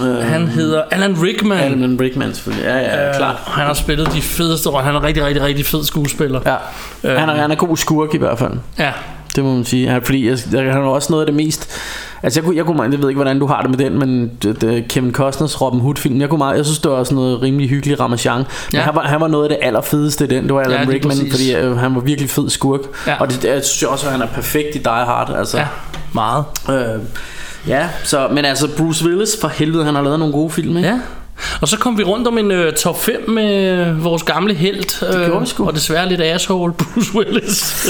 [0.00, 0.04] ja.
[0.06, 1.58] øhm, Han hedder Alan Rickman.
[1.58, 4.84] Alan Rickman selvfølgelig Ja ja Øh, klart Han har spillet de fedeste roller.
[4.84, 6.40] Han er rigtig, rigtig, rigtig fed skuespiller.
[6.46, 6.54] Ja
[7.10, 7.18] Øhm.
[7.18, 8.92] han er, han er god skurk i hvert fald Ja.
[9.36, 11.70] Det må man sige ja, Fordi jeg, jeg, han er også noget af det mest
[12.22, 13.98] Altså jeg kunne, jeg kunne meget, jeg ved ikke hvordan du har det med den
[13.98, 17.04] Men det, det, Kevin Costners Robin Hood film Jeg kunne meget, jeg synes det var
[17.04, 18.80] sådan noget rimelig hyggelig ramachan Men Ja.
[18.80, 21.16] han, var, han var noget af det allerfedeste i den Det var Alan Ja, Rickman
[21.16, 21.32] præcis.
[21.32, 23.20] Fordi øh, han var virkelig fed skurk Ja.
[23.20, 25.58] Og det, jeg synes også at han er perfekt i Die Hard altså.
[25.58, 25.66] Ja,
[26.12, 26.44] meget.
[26.70, 27.00] Øh,
[27.68, 30.88] ja, så, men altså Bruce Willis, for helvede, han har lavet nogle gode film, ikke?
[30.88, 31.00] Ja.
[31.60, 35.02] Og så kom vi rundt om en øh, top 5 med vores gamle held.
[35.14, 35.66] Øh, gjorde vi sgu.
[35.66, 37.86] Og desværre lidt asshole, Bruce Willis.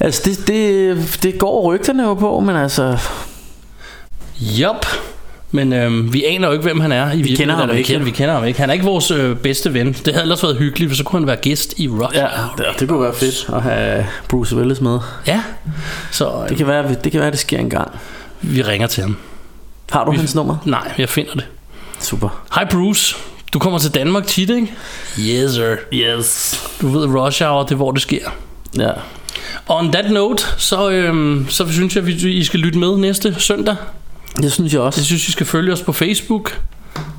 [0.00, 2.98] Altså, det, det, det går rygterne jo på, men altså...
[4.60, 4.86] Yup.
[5.50, 7.36] Men øhm, vi aner jo ikke, hvem han er i virkeligheden.
[7.36, 7.86] kender ham vi ikke.
[7.88, 8.60] Kender, vi kender ham ikke.
[8.60, 9.92] Han er ikke vores øh, bedste ven.
[9.92, 12.16] Det havde ellers været hyggeligt, for så kunne han være gæst i Rush.
[12.16, 12.26] Ja,
[12.56, 14.98] det, det kunne være fedt at have Bruce Willis med.
[15.26, 15.42] ja.
[16.10, 17.90] Så øh, Det kan være, det kan være, det sker engang.
[18.42, 19.16] vi ringer til ham.
[19.90, 20.56] Har du hans nummer?
[20.64, 21.44] Nej, jeg finder det.
[22.04, 22.28] Super.
[22.54, 23.16] Hej Bruce.
[23.52, 24.72] Du kommer til Danmark tit, ikke?
[25.18, 25.76] Yes, sir.
[25.92, 26.60] Yes.
[26.80, 28.28] Du ved, Rush Hour, det er hvor det sker.
[28.78, 28.90] Ja.
[29.68, 33.34] On that note, så, øhm, så synes jeg, at vi- I skal lytte med næste
[33.38, 33.76] søndag.
[34.36, 35.00] Det synes jeg også.
[35.00, 36.60] Jeg synes, I skal følge os på Facebook.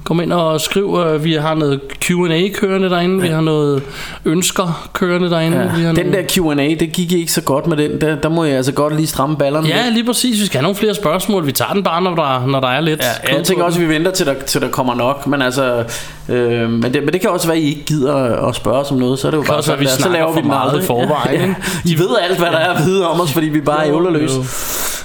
[0.03, 3.84] Kom ind og skriv, øh, vi har noget Q&A kørende derinde, vi har noget
[4.26, 5.57] ønsker kørende derinde.
[5.57, 5.95] Vi har Ja.
[5.95, 6.30] Den noget...
[6.35, 8.02] der Q&A, det gik ikke så godt med den.
[8.02, 9.93] Der, der må jeg altså godt lige stramme ballerne Ja, lidt.
[9.93, 10.41] lige præcis.
[10.41, 11.45] Vi skal have nogle flere spørgsmål.
[11.45, 12.99] Vi tager den bare, når der, når der er lidt.
[13.30, 15.84] Ja, jeg tænker også, at vi venter til der, til der kommer nok, men altså,
[16.30, 18.15] øh, men, det, men det kan også være, at I ikke gider
[18.47, 19.91] at spørge os om noget, så er det jo bare også sådan vi der.
[19.91, 21.56] så laver vi meget i forvejen, Ja?
[21.85, 24.39] I ved alt, hvad der er at vide om os, fordi vi bare er ævlerløse.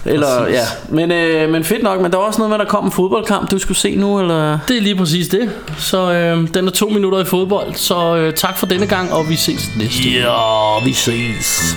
[0.04, 0.54] Eller, Præcis.
[0.54, 0.64] ja.
[0.88, 2.92] men, øh, men fedt nok, men der var også noget med, at der kom en
[2.92, 4.58] fodboldkamp, du skulle se nu, eller?
[4.68, 5.50] Det er lige præcis det.
[5.78, 7.74] Så øh, den er to minutter i fodbold.
[7.74, 10.08] Så øh, tak for denne gang, og vi ses næste.
[10.08, 11.76] Ja, vi ses.